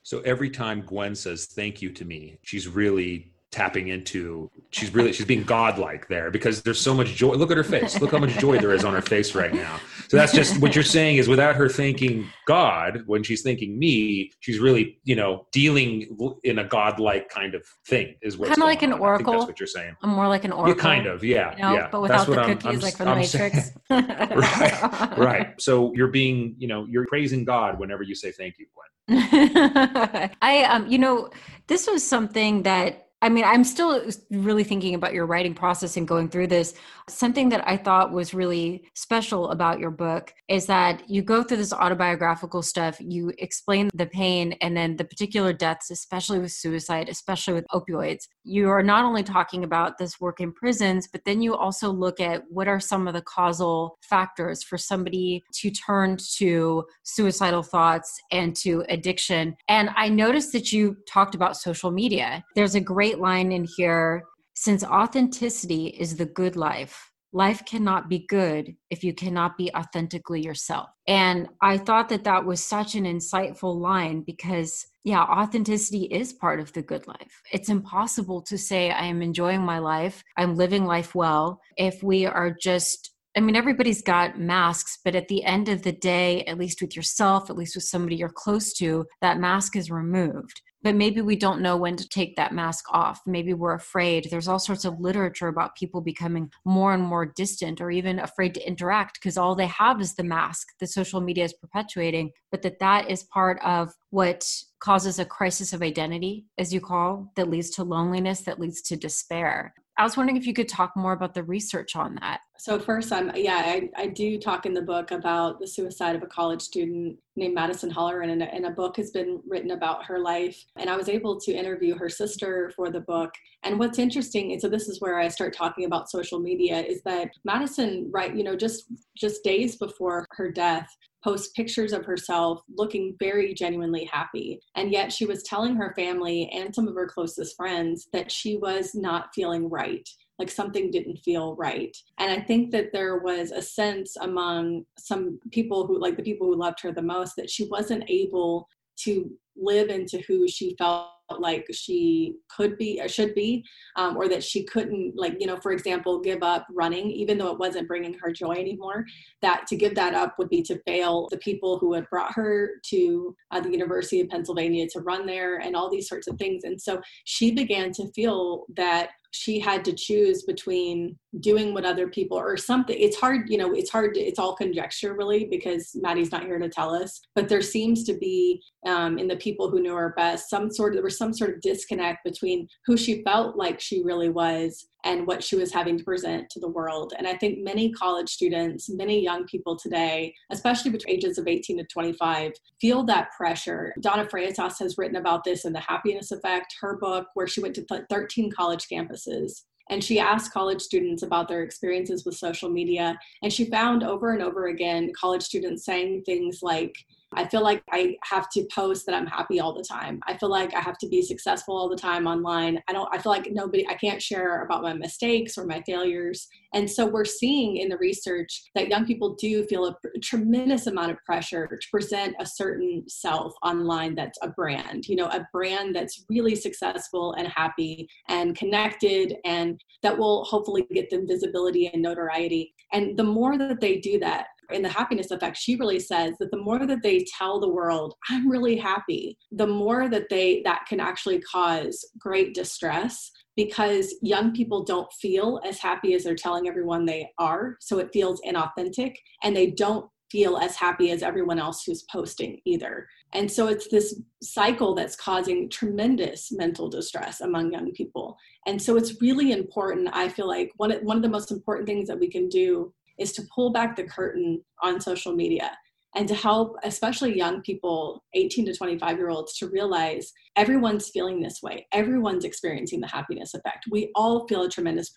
So 0.04 0.20
every 0.22 0.50
time 0.50 0.82
Gwen 0.82 1.16
says 1.16 1.46
thank 1.46 1.82
you 1.82 1.92
to 1.92 2.06
me, 2.06 2.38
she's 2.42 2.68
really 2.68 3.33
tapping 3.54 3.90
into 3.90 4.50
she's 4.72 4.92
really 4.96 5.14
she's 5.14 5.28
being 5.28 5.44
godlike 5.44 6.08
there 6.08 6.32
because 6.32 6.64
there's 6.64 6.82
so 6.82 6.92
much 6.92 7.14
joy. 7.14 7.34
Look 7.34 7.52
at 7.52 7.58
her 7.58 7.64
face. 7.64 8.02
Look 8.02 8.12
how 8.12 8.18
much 8.18 8.32
joy 8.40 8.58
there 8.58 8.74
is 8.74 8.84
on 8.84 8.94
her 8.96 9.02
face 9.02 9.36
right 9.36 9.54
now. 9.54 9.80
So 10.10 10.18
that's 10.18 10.34
just 10.34 10.60
what 10.60 10.74
you're 10.74 10.84
saying 10.84 11.18
is 11.18 11.28
without 11.28 11.56
her 11.56 11.70
thinking 11.70 12.28
god 12.48 13.04
when 13.06 13.22
she's 13.22 13.44
thinking 13.44 13.78
me 13.78 14.32
she's 14.40 14.60
really 14.60 15.00
you 15.04 15.16
know 15.16 15.46
dealing 15.52 16.18
in 16.44 16.60
a 16.60 16.64
godlike 16.64 17.30
kind 17.30 17.54
of 17.54 17.64
thing 17.88 18.16
is 18.22 18.38
what 18.38 18.50
kind 18.50 18.58
of 18.58 18.66
like 18.66 18.82
an 18.82 18.92
oracle 18.94 19.34
that's 19.34 19.46
what 19.46 19.60
you're 19.60 19.68
saying. 19.68 19.96
I'm 20.02 20.10
more 20.10 20.28
like 20.28 20.46
an 20.46 20.52
oracle 20.52 20.76
yeah, 20.76 20.82
kind 20.82 21.06
of 21.06 21.24
yeah 21.24 21.56
you 21.56 21.62
know, 21.62 21.74
yeah. 21.76 21.90
but 21.92 22.02
without 22.02 22.26
the 22.26 22.36
cookies 22.36 22.66
I'm, 22.66 22.74
I'm, 22.74 22.80
like 22.80 22.98
from 22.98 23.06
the 23.06 23.16
matrix. 23.16 23.72
right 23.90 25.18
right. 25.18 25.62
So 25.62 25.94
you're 25.94 26.08
being 26.08 26.56
you 26.58 26.68
know 26.68 26.88
you're 26.90 27.06
praising 27.06 27.46
god 27.46 27.80
whenever 27.80 28.02
you 28.02 28.16
say 28.16 28.32
thank 28.32 28.56
you 28.58 28.66
gwen. 28.74 28.90
I 30.42 30.64
um 30.64 30.88
you 30.88 30.98
know 30.98 31.30
this 31.68 31.88
was 31.88 32.08
something 32.08 32.64
that 32.64 33.04
I 33.24 33.30
mean, 33.30 33.46
I'm 33.46 33.64
still 33.64 34.04
really 34.32 34.66
thinking 34.66 34.96
about 34.96 35.14
your 35.14 35.26
writing 35.26 35.54
process 35.56 35.96
and 35.96 36.06
going 36.06 36.28
through 36.28 36.48
this. 36.48 36.74
Something 37.08 37.48
that 37.50 37.66
I 37.66 37.78
thought 37.78 38.12
was 38.12 38.34
really 38.34 38.84
special 38.96 39.52
about 39.52 39.80
your 39.80 39.92
book 39.92 40.34
is 40.50 40.66
that 40.66 41.10
you 41.10 41.22
go 41.22 41.42
through 41.42 41.56
this 41.56 41.72
autobiographical 41.72 42.62
stuff, 42.62 42.98
you 43.00 43.32
explain 43.38 43.90
the 43.94 44.08
pain 44.08 44.58
and 44.60 44.76
then 44.76 44.98
the 44.98 45.06
particular 45.06 45.54
deaths, 45.54 45.90
especially 45.90 46.40
with 46.40 46.52
suicide, 46.52 47.08
especially 47.08 47.54
with 47.54 47.66
opioids. 47.74 48.28
You 48.44 48.70
are 48.70 48.84
not 48.84 49.06
only 49.06 49.24
talking 49.24 49.64
about 49.64 49.98
this 49.98 50.20
work 50.20 50.42
in 50.42 50.52
prisons, 50.52 51.08
but 51.08 51.24
then 51.26 51.42
you 51.42 51.56
also 51.56 51.90
look 51.90 52.20
at 52.20 52.44
what 52.50 52.68
are 52.68 52.80
some 52.80 53.08
of 53.08 53.14
the 53.14 53.22
causal 53.22 53.98
factors 54.02 54.64
for 54.64 54.78
somebody 54.78 55.44
to 55.54 55.72
turn 55.72 56.18
to 56.38 56.86
suicidal 57.04 57.64
thoughts 57.64 58.20
and 58.32 58.56
to 58.58 58.84
addiction. 58.90 59.56
And 59.70 59.90
I 59.96 60.10
noticed 60.10 60.52
that 60.54 60.74
you 60.74 60.98
talked 61.08 61.36
about 61.36 61.56
social 61.58 61.92
media. 61.92 62.44
There's 62.56 62.76
a 62.76 62.82
great 62.82 63.20
line 63.20 63.52
in 63.52 63.66
here 63.78 64.24
since 64.56 64.84
authenticity 64.84 65.88
is 65.88 66.18
the 66.18 66.26
good 66.26 66.56
life, 66.56 67.10
life 67.34 67.66
cannot 67.66 68.08
be 68.08 68.26
good 68.30 68.76
if 68.92 69.04
you 69.04 69.14
cannot 69.14 69.58
be 69.58 69.72
authentically 69.76 70.42
yourself. 70.42 70.90
And 71.08 71.50
I 71.62 71.78
thought 71.78 72.10
that 72.10 72.24
that 72.24 72.46
was 72.46 72.64
such 72.64 72.96
an 72.96 73.06
insightful 73.06 73.76
line 73.76 74.22
because, 74.22 74.86
yeah, 75.04 75.24
authenticity 75.24 76.04
is 76.04 76.32
part 76.32 76.60
of 76.60 76.72
the 76.74 76.84
good 76.84 77.08
life. 77.08 77.42
It's 77.52 77.70
impossible 77.70 78.44
to 78.44 78.58
say, 78.58 78.92
I 78.92 79.06
am 79.06 79.22
enjoying 79.22 79.62
my 79.62 79.80
life, 79.80 80.24
I'm 80.38 80.56
living 80.56 80.86
life 80.86 81.16
well, 81.16 81.60
if 81.76 82.02
we 82.04 82.26
are 82.26 82.56
just 82.62 83.10
I 83.36 83.40
mean, 83.40 83.56
everybody's 83.56 84.04
got 84.04 84.40
masks, 84.40 85.00
but 85.04 85.16
at 85.16 85.28
the 85.28 85.44
end 85.44 85.68
of 85.68 85.82
the 85.82 85.92
day, 85.92 86.44
at 86.44 86.60
least 86.60 86.84
with 86.84 86.96
yourself, 86.96 87.50
at 87.50 87.56
least 87.56 87.76
with 87.76 87.84
somebody 87.84 88.16
you're 88.16 88.30
close 88.30 88.74
to, 88.74 89.08
that 89.22 89.40
mask 89.40 89.76
is 89.76 89.90
removed 89.90 90.62
but 90.84 90.96
maybe 90.96 91.22
we 91.22 91.36
don't 91.36 91.62
know 91.62 91.78
when 91.78 91.96
to 91.96 92.08
take 92.08 92.36
that 92.36 92.54
mask 92.54 92.86
off. 92.92 93.22
Maybe 93.26 93.54
we're 93.54 93.74
afraid. 93.74 94.28
There's 94.30 94.48
all 94.48 94.60
sorts 94.60 94.86
of 94.86 95.00
literature 95.00 95.48
about 95.48 95.76
people 95.76 96.02
becoming 96.02 96.52
more 96.66 96.94
and 96.94 97.04
more 97.04 97.26
distant 97.26 97.82
or 97.82 97.90
even 97.90 98.20
afraid 98.20 98.54
to 98.56 98.68
interact 98.68 99.20
because 99.20 99.38
all 99.38 99.56
they 99.56 99.68
have 99.68 100.02
is 100.02 100.16
the 100.16 100.24
mask 100.24 100.68
the 100.80 100.88
social 100.88 101.22
media 101.22 101.46
is 101.46 101.54
perpetuating, 101.54 102.32
but 102.52 102.62
that 102.62 102.80
that 102.80 103.10
is 103.10 103.24
part 103.24 103.60
of 103.64 103.94
what 104.10 104.46
causes 104.80 105.18
a 105.20 105.26
crisis 105.26 105.72
of 105.72 105.82
identity, 105.82 106.46
as 106.58 106.74
you 106.74 106.82
call, 106.82 107.32
that 107.36 107.50
leads 107.50 107.70
to 107.72 107.84
loneliness, 107.84 108.42
that 108.42 108.60
leads 108.60 108.82
to 108.82 108.98
despair. 108.98 109.74
I 109.98 110.04
was 110.04 110.18
wondering 110.18 110.38
if 110.38 110.48
you 110.48 110.54
could 110.54 110.68
talk 110.68 110.92
more 110.96 111.14
about 111.14 111.36
the 111.36 111.44
research 111.44 111.96
on 111.96 112.16
that. 112.16 112.42
So 112.64 112.80
first, 112.80 113.12
I'm 113.12 113.30
yeah, 113.36 113.58
I, 113.58 113.90
I 113.98 114.08
do 114.08 114.40
talk 114.40 114.66
in 114.66 114.74
the 114.74 114.82
book 114.82 115.12
about 115.12 115.60
the 115.60 115.68
suicide 115.68 116.16
of 116.16 116.24
a 116.24 116.28
college 116.28 116.62
student 116.62 117.18
named 117.36 117.56
Madison 117.56 117.90
Holler, 117.90 118.22
and 118.22 118.42
a, 118.42 118.46
and 118.56 118.66
a 118.66 118.70
book 118.70 118.96
has 118.96 119.12
been 119.12 119.42
written 119.46 119.72
about 119.72 120.06
her 120.06 120.18
life. 120.18 120.64
And 120.78 120.90
I 120.90 120.96
was 120.96 121.10
able 121.10 121.38
to 121.42 121.52
interview 121.52 121.98
her 121.98 122.08
sister 122.08 122.72
for 122.74 122.90
the 122.90 123.02
book. 123.02 123.34
And 123.64 123.80
what's 123.80 124.00
interesting, 124.00 124.54
and 124.54 124.62
so 124.62 124.70
this 124.70 124.88
is 124.88 125.02
where 125.02 125.20
I 125.20 125.28
start 125.28 125.54
talking 125.54 125.84
about 125.84 126.10
social 126.10 126.40
media, 126.40 126.80
is 126.80 127.02
that 127.02 127.32
Madison, 127.44 128.10
right, 128.14 128.34
you 128.34 128.46
know, 128.46 128.56
just 128.56 128.86
just 129.18 129.44
days 129.44 129.76
before 129.76 130.26
her 130.32 130.50
death, 130.50 130.88
post 131.22 131.54
pictures 131.56 131.92
of 131.92 132.06
herself 132.06 132.62
looking 132.78 133.18
very 133.20 133.54
genuinely 133.54 134.06
happy. 134.06 134.62
And 134.76 134.90
yet 134.90 135.12
she 135.12 135.26
was 135.26 135.44
telling 135.44 135.76
her 135.76 135.94
family 135.98 136.50
and 136.54 136.74
some 136.74 136.88
of 136.88 136.96
her 136.96 137.08
closest 137.08 137.58
friends 137.58 138.08
that 138.14 138.32
she 138.32 138.56
was 138.56 138.96
not 138.96 139.36
feeling 139.36 139.70
right 139.70 140.08
like 140.40 140.50
something 140.50 140.90
didn't 140.90 141.18
feel 141.18 141.56
right. 141.56 141.96
And 142.18 142.32
I 142.32 142.44
think 142.44 142.72
that 142.72 142.92
there 142.92 143.20
was 143.20 143.52
a 143.52 143.62
sense 143.62 144.16
among 144.18 144.86
some 144.98 145.40
people 145.52 145.86
who, 145.86 146.00
like 146.00 146.18
the 146.18 146.24
people 146.24 146.48
who 146.48 146.56
loved 146.56 146.82
her 146.82 146.92
the 146.92 147.02
most, 147.02 147.36
that 147.36 147.50
she 147.50 147.68
wasn't 147.68 148.10
able 148.10 148.68
to 148.96 149.32
live 149.56 149.90
into 149.90 150.20
who 150.28 150.48
she 150.48 150.76
felt 150.78 151.10
like 151.40 151.66
she 151.72 152.36
could 152.50 152.78
be 152.78 153.00
or 153.02 153.08
should 153.08 153.34
be 153.34 153.64
um, 153.96 154.18
or 154.18 154.28
that 154.28 154.44
she 154.44 154.64
couldn't 154.66 155.14
like 155.16 155.36
you 155.40 155.48
know 155.48 155.58
for 155.58 155.72
example 155.72 156.20
give 156.20 156.44
up 156.44 156.68
running 156.74 157.10
even 157.10 157.38
though 157.38 157.52
it 157.52 157.58
wasn't 157.58 157.88
bringing 157.88 158.14
her 158.14 158.32
joy 158.32 158.52
anymore 158.52 159.06
that 159.42 159.66
to 159.66 159.76
give 159.76 159.96
that 159.96 160.14
up 160.14 160.36
would 160.38 160.50
be 160.50 160.62
to 160.62 160.78
fail 160.86 161.28
the 161.32 161.38
people 161.38 161.80
who 161.80 161.94
had 161.94 162.08
brought 162.10 162.34
her 162.34 162.72
to 162.84 163.36
uh, 163.52 163.60
the 163.60 163.72
university 163.72 164.22
of 164.22 164.30
pennsylvania 164.30 164.88
to 164.88 165.00
run 165.00 165.26
there 165.26 165.58
and 165.60 165.76
all 165.76 165.90
these 165.90 166.10
sorts 166.10 166.28
of 166.28 166.38
things 166.38 166.64
and 166.66 166.80
so 166.80 167.02
she 167.24 167.52
began 167.52 167.92
to 167.92 168.08
feel 168.12 168.66
that 168.76 169.10
she 169.34 169.60
had 169.60 169.84
to 169.84 169.94
choose 169.94 170.44
between 170.44 171.18
doing 171.40 171.74
what 171.74 171.86
other 171.86 172.08
people 172.08 172.38
or 172.38 172.56
something 172.56 172.96
it's 173.00 173.18
hard 173.18 173.50
you 173.50 173.58
know 173.58 173.74
it's 173.74 173.90
hard 173.90 174.14
to, 174.14 174.20
it's 174.20 174.38
all 174.38 174.56
conjecture 174.56 175.16
really 175.16 175.46
because 175.46 175.96
maddie's 176.02 176.32
not 176.32 176.44
here 176.44 176.60
to 176.60 176.70
tell 176.70 176.94
us 176.94 177.20
but 177.34 177.50
there 177.50 177.62
seems 177.62 178.04
to 178.04 178.14
be 178.14 178.62
um, 178.86 179.18
in 179.18 179.28
the 179.28 179.36
people 179.38 179.70
who 179.70 179.82
knew 179.82 179.96
her 179.96 180.14
best 180.16 180.50
some 180.50 180.72
sort 180.72 180.94
of 180.94 180.98
there 180.98 181.04
was 181.04 181.18
some 181.18 181.34
sort 181.34 181.56
of 181.56 181.62
disconnect 181.62 182.24
between 182.24 182.68
who 182.86 182.96
she 182.96 183.24
felt 183.24 183.58
like 183.58 183.80
she 183.80 184.04
really 184.04 184.30
was 184.30 184.88
and 185.04 185.28
what 185.28 185.44
she 185.44 185.56
was 185.56 185.74
having 185.74 185.98
to 185.98 186.04
present 186.04 186.50
to 186.50 186.60
the 186.60 186.68
world. 186.68 187.14
And 187.18 187.28
i 187.28 187.36
think 187.36 187.60
many 187.60 187.92
college 187.92 188.30
students 188.30 188.90
many 188.90 189.22
young 189.22 189.46
people 189.46 189.76
today 189.76 190.34
especially 190.50 190.92
between 190.92 191.16
ages 191.16 191.38
of 191.38 191.48
18 191.48 191.78
to 191.78 191.84
25 191.84 192.54
feel 192.80 193.04
that 193.04 193.32
pressure. 193.32 193.94
Donna 194.00 194.26
freitas 194.26 194.80
has 194.80 194.98
written 194.98 195.18
about 195.18 195.44
this 195.44 195.66
in 195.66 195.74
the 195.74 195.80
happiness 195.80 196.32
effect 196.32 196.76
her 196.82 196.98
book 196.98 197.28
where 197.34 197.48
she 197.48 197.62
went 197.62 197.76
to 197.76 198.06
13 198.10 198.52
college 198.52 198.88
campuses. 198.92 199.64
And 199.90 200.04
she 200.04 200.20
asked 200.20 200.54
college 200.54 200.82
students 200.82 201.24
about 201.24 201.48
their 201.48 201.62
experiences 201.62 202.26
with 202.26 202.36
social 202.36 202.70
media. 202.70 203.20
And 203.42 203.52
she 203.52 203.66
found 203.66 204.04
over 204.04 204.32
and 204.32 204.42
over 204.42 204.68
again 204.68 205.12
college 205.20 205.44
students 205.44 205.86
saying 205.86 206.24
things 206.26 206.60
like 206.62 206.96
I 207.36 207.48
feel 207.48 207.62
like 207.62 207.84
I 207.92 208.18
have 208.24 208.50
to 208.52 208.66
post 208.74 209.06
that 209.06 209.16
I'm 209.16 209.28
happy 209.28 209.60
all 209.60 209.74
the 209.74 209.84
time. 209.84 210.20
I 210.28 210.38
feel 210.38 210.50
like 210.50 210.74
I 210.74 210.80
have 210.80 210.98
to 211.00 211.08
be 211.08 211.22
successful 211.22 211.76
all 211.76 211.90
the 211.90 211.96
time 211.96 212.28
online. 212.28 212.82
I 212.88 212.94
don't 212.94 213.10
I 213.14 213.18
feel 213.18 213.32
like 213.32 213.52
nobody 213.52 213.88
I 213.88 213.96
can't 213.96 214.22
share 214.22 214.64
about 214.64 214.84
my 214.84 214.94
mistakes 214.94 215.58
or 215.58 215.66
my 215.66 215.82
failures. 215.86 216.48
And 216.74 216.90
so 216.90 217.06
we're 217.06 217.26
seeing 217.26 217.78
in 217.78 217.90
the 217.90 217.98
research 217.98 218.64
that 218.76 218.90
young 218.90 219.06
people 219.06 219.36
do 219.36 219.64
feel 219.66 219.86
a, 219.86 219.96
tremendous 220.22 220.88
amount 220.88 221.12
of 221.12 221.18
pressure 221.26 221.68
to 221.68 221.90
present 221.92 222.36
a 222.40 222.46
certain 222.46 223.04
self 223.08 223.54
online 223.64 224.16
that's 224.16 224.40
a 224.42 224.50
brand, 224.50 225.08
you 225.08 225.16
know, 225.16 225.28
a 225.28 225.48
brand 225.52 225.96
that's 225.96 226.26
really 226.30 226.56
successful 226.56 227.34
and 227.34 227.48
happy 227.48 228.08
and 228.30 228.56
connected 228.56 229.36
and 229.46 229.82
that 230.02 230.18
will 230.18 230.44
hopefully 230.46 230.86
get 230.94 231.10
them 231.10 231.28
visibility 231.28 231.88
and 231.88 232.02
notoriety. 232.02 232.74
And 232.92 233.18
the 233.18 233.24
more 233.24 233.58
that 233.58 233.82
they 233.82 233.98
do 233.98 234.20
that, 234.20 234.48
in 234.72 234.82
the 234.82 234.90
happiness 234.90 235.32
effect 235.32 235.58
she 235.58 235.76
really 235.76 236.00
says 236.00 236.34
that 236.40 236.52
the 236.52 236.62
more 236.62 236.86
that 236.86 237.04
they 237.04 237.26
tell 237.38 237.60
the 237.60 237.70
world 237.70 238.14
i'm 238.30 238.50
really 238.50 238.78
happy 238.78 239.38
the 239.52 239.68
more 239.68 240.10
that 240.10 240.30
they 240.30 240.62
that 240.64 240.86
can 240.88 241.00
actually 241.00 241.40
cause 241.42 242.06
great 242.20 242.54
distress 242.54 243.32
because 243.56 244.16
young 244.22 244.54
people 244.54 244.84
don't 244.84 245.12
feel 245.14 245.60
as 245.66 245.80
happy 245.80 246.14
as 246.14 246.24
they're 246.24 246.36
telling 246.36 246.68
everyone 246.68 247.06
they 247.06 247.30
are. 247.38 247.78
So 247.80 248.00
it 248.00 248.10
feels 248.12 248.42
inauthentic 248.42 249.16
and 249.44 249.56
they 249.56 249.72
don't 249.72 250.10
feel 250.32 250.58
as 250.58 250.76
happy 250.76 251.12
as 251.12 251.22
everyone 251.22 251.60
else 251.60 251.84
who's 251.84 252.06
posting 252.12 252.60
either. 252.66 253.08
And 253.34 253.52
so 253.52 253.68
it's 253.68 253.88
this 253.90 254.20
cycle 254.42 254.96
that's 254.96 255.16
causing 255.16 255.70
tremendous 255.70 256.52
mental 256.52 256.90
distress 256.90 257.42
among 257.42 257.72
young 257.72 257.92
people. 257.92 258.36
And 258.66 258.82
so 258.82 258.96
it's 258.98 259.22
really 259.22 259.52
important 259.52 260.10
i 260.14 260.28
feel 260.28 260.48
like 260.48 260.72
one, 260.78 260.92
one 261.04 261.18
of 261.18 261.24
the 261.24 261.30
most 261.30 261.52
important 261.52 261.88
things 261.88 262.08
that 262.08 262.20
we 262.20 262.30
can 262.30 262.50
do 262.50 262.94
is 263.20 263.32
to 263.34 263.44
pull 263.54 263.72
back 263.72 263.96
the 263.96 264.04
curtain 264.04 264.62
on 264.82 265.00
social 265.00 265.34
media 265.34 265.72
and 266.16 266.28
to 266.28 266.36
help 266.36 266.76
especially 266.84 267.36
young 267.36 267.62
people 267.62 268.24
18 268.34 268.66
to 268.66 268.76
25 268.76 269.18
year 269.18 269.30
olds 269.30 269.58
to 269.58 269.68
realize 269.68 270.32
everyone's 270.56 271.10
feeling 271.10 271.42
this 271.42 271.62
way. 271.64 271.88
Everyone's 271.92 272.46
experiencing 272.46 273.02
the 273.02 273.08
happiness 273.08 273.54
effect. 273.54 273.86
We 273.90 274.12
all 274.16 274.48
feel 274.48 274.64
a 274.64 274.70
tremendous 274.70 275.12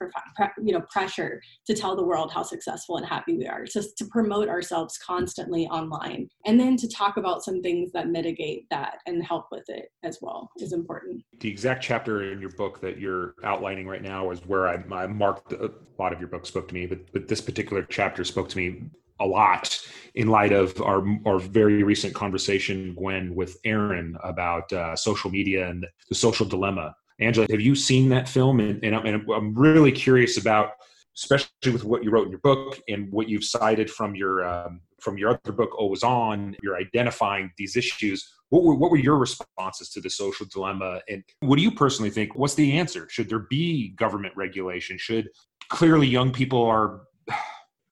you 0.63 0.73
know 0.73 0.83
pressure 0.91 1.41
to 1.67 1.75
tell 1.75 1.97
the 1.97 2.05
world 2.05 2.33
how 2.33 2.43
successful 2.43 2.97
and 2.97 3.07
happy 3.07 3.37
we 3.37 3.47
are 3.47 3.65
just 3.65 3.97
to 3.99 4.07
promote 4.07 4.49
ourselves 4.49 4.99
constantly 4.99 5.67
online. 5.67 6.29
And 6.47 6.59
then 6.59 6.77
to 6.79 6.89
talk 6.89 7.17
about 7.17 7.45
some 7.45 7.63
things 7.63 7.93
that 7.93 8.09
mitigate 8.09 8.67
that 8.71 8.99
and 9.07 9.25
help 9.25 9.47
with 9.51 9.65
it 9.69 9.91
as 10.03 10.19
well 10.23 10.51
is 10.59 10.73
important. 10.73 11.23
The 11.41 11.51
exact 11.51 11.83
chapter 11.83 12.33
in 12.33 12.41
your 12.41 12.51
book 12.51 12.81
that 12.81 12.99
you're 12.99 13.35
outlining 13.45 13.87
right 13.87 14.03
now 14.03 14.31
is 14.31 14.41
where 14.47 14.69
i, 14.69 14.83
I 14.93 15.07
marked 15.07 15.53
a 15.53 15.71
lot 15.99 16.13
of 16.13 16.21
your 16.21 16.29
book 16.29 16.47
spoke 16.47 16.69
to 16.69 16.75
me 16.75 16.87
but, 16.87 17.13
but 17.13 17.29
this 17.29 17.41
particular 17.41 17.83
chapter 17.83 18.25
spoke 18.25 18.49
to 18.51 18.59
me 18.59 18.83
a 19.21 19.27
lot 19.27 19.79
in 20.15 20.29
light 20.29 20.53
of 20.53 20.81
our 20.81 21.05
our 21.27 21.39
very 21.39 21.83
recent 21.83 22.15
conversation, 22.15 22.95
Gwen, 22.95 23.35
with 23.35 23.59
Aaron 23.65 24.17
about 24.23 24.73
uh, 24.73 24.97
social 24.97 25.31
media 25.31 25.69
and 25.69 25.87
the 26.09 26.15
social 26.15 26.47
dilemma. 26.47 26.95
Angela, 27.19 27.47
have 27.51 27.61
you 27.61 27.75
seen 27.75 28.11
that 28.11 28.29
film? 28.29 28.61
And, 28.61 28.85
and, 28.85 28.95
I'm, 28.95 29.07
and 29.07 29.31
I'm 29.33 29.55
really 29.55 29.91
curious 29.91 30.37
about, 30.37 30.73
especially 31.17 31.73
with 31.73 31.85
what 31.85 32.05
you 32.05 32.11
wrote 32.11 32.27
in 32.27 32.31
your 32.31 32.41
book 32.41 32.79
and 32.89 33.11
what 33.11 33.29
you've 33.29 33.45
cited 33.45 33.91
from 33.91 34.15
your 34.15 34.47
um, 34.47 34.81
from 35.01 35.17
your 35.17 35.31
other 35.31 35.53
book, 35.53 35.79
Always 35.79 36.03
On. 36.03 36.55
You're 36.63 36.77
identifying 36.77 37.51
these 37.57 37.77
issues. 37.77 38.33
What 38.51 38.63
were, 38.63 38.75
what 38.75 38.91
were 38.91 38.99
your 38.99 39.17
responses 39.17 39.91
to 39.91 40.01
the 40.01 40.11
social 40.11 40.47
dilemma? 40.47 41.01
And 41.09 41.25
what 41.41 41.57
do 41.57 41.63
you 41.63 41.73
personally 41.73 42.11
think? 42.11 42.37
What's 42.37 42.55
the 42.55 42.79
answer? 42.79 43.09
Should 43.11 43.29
there 43.29 43.47
be 43.51 43.89
government 43.97 44.35
regulation? 44.37 44.99
Should 44.99 45.31
clearly 45.69 46.07
young 46.07 46.33
people 46.33 46.63
are 46.63 47.03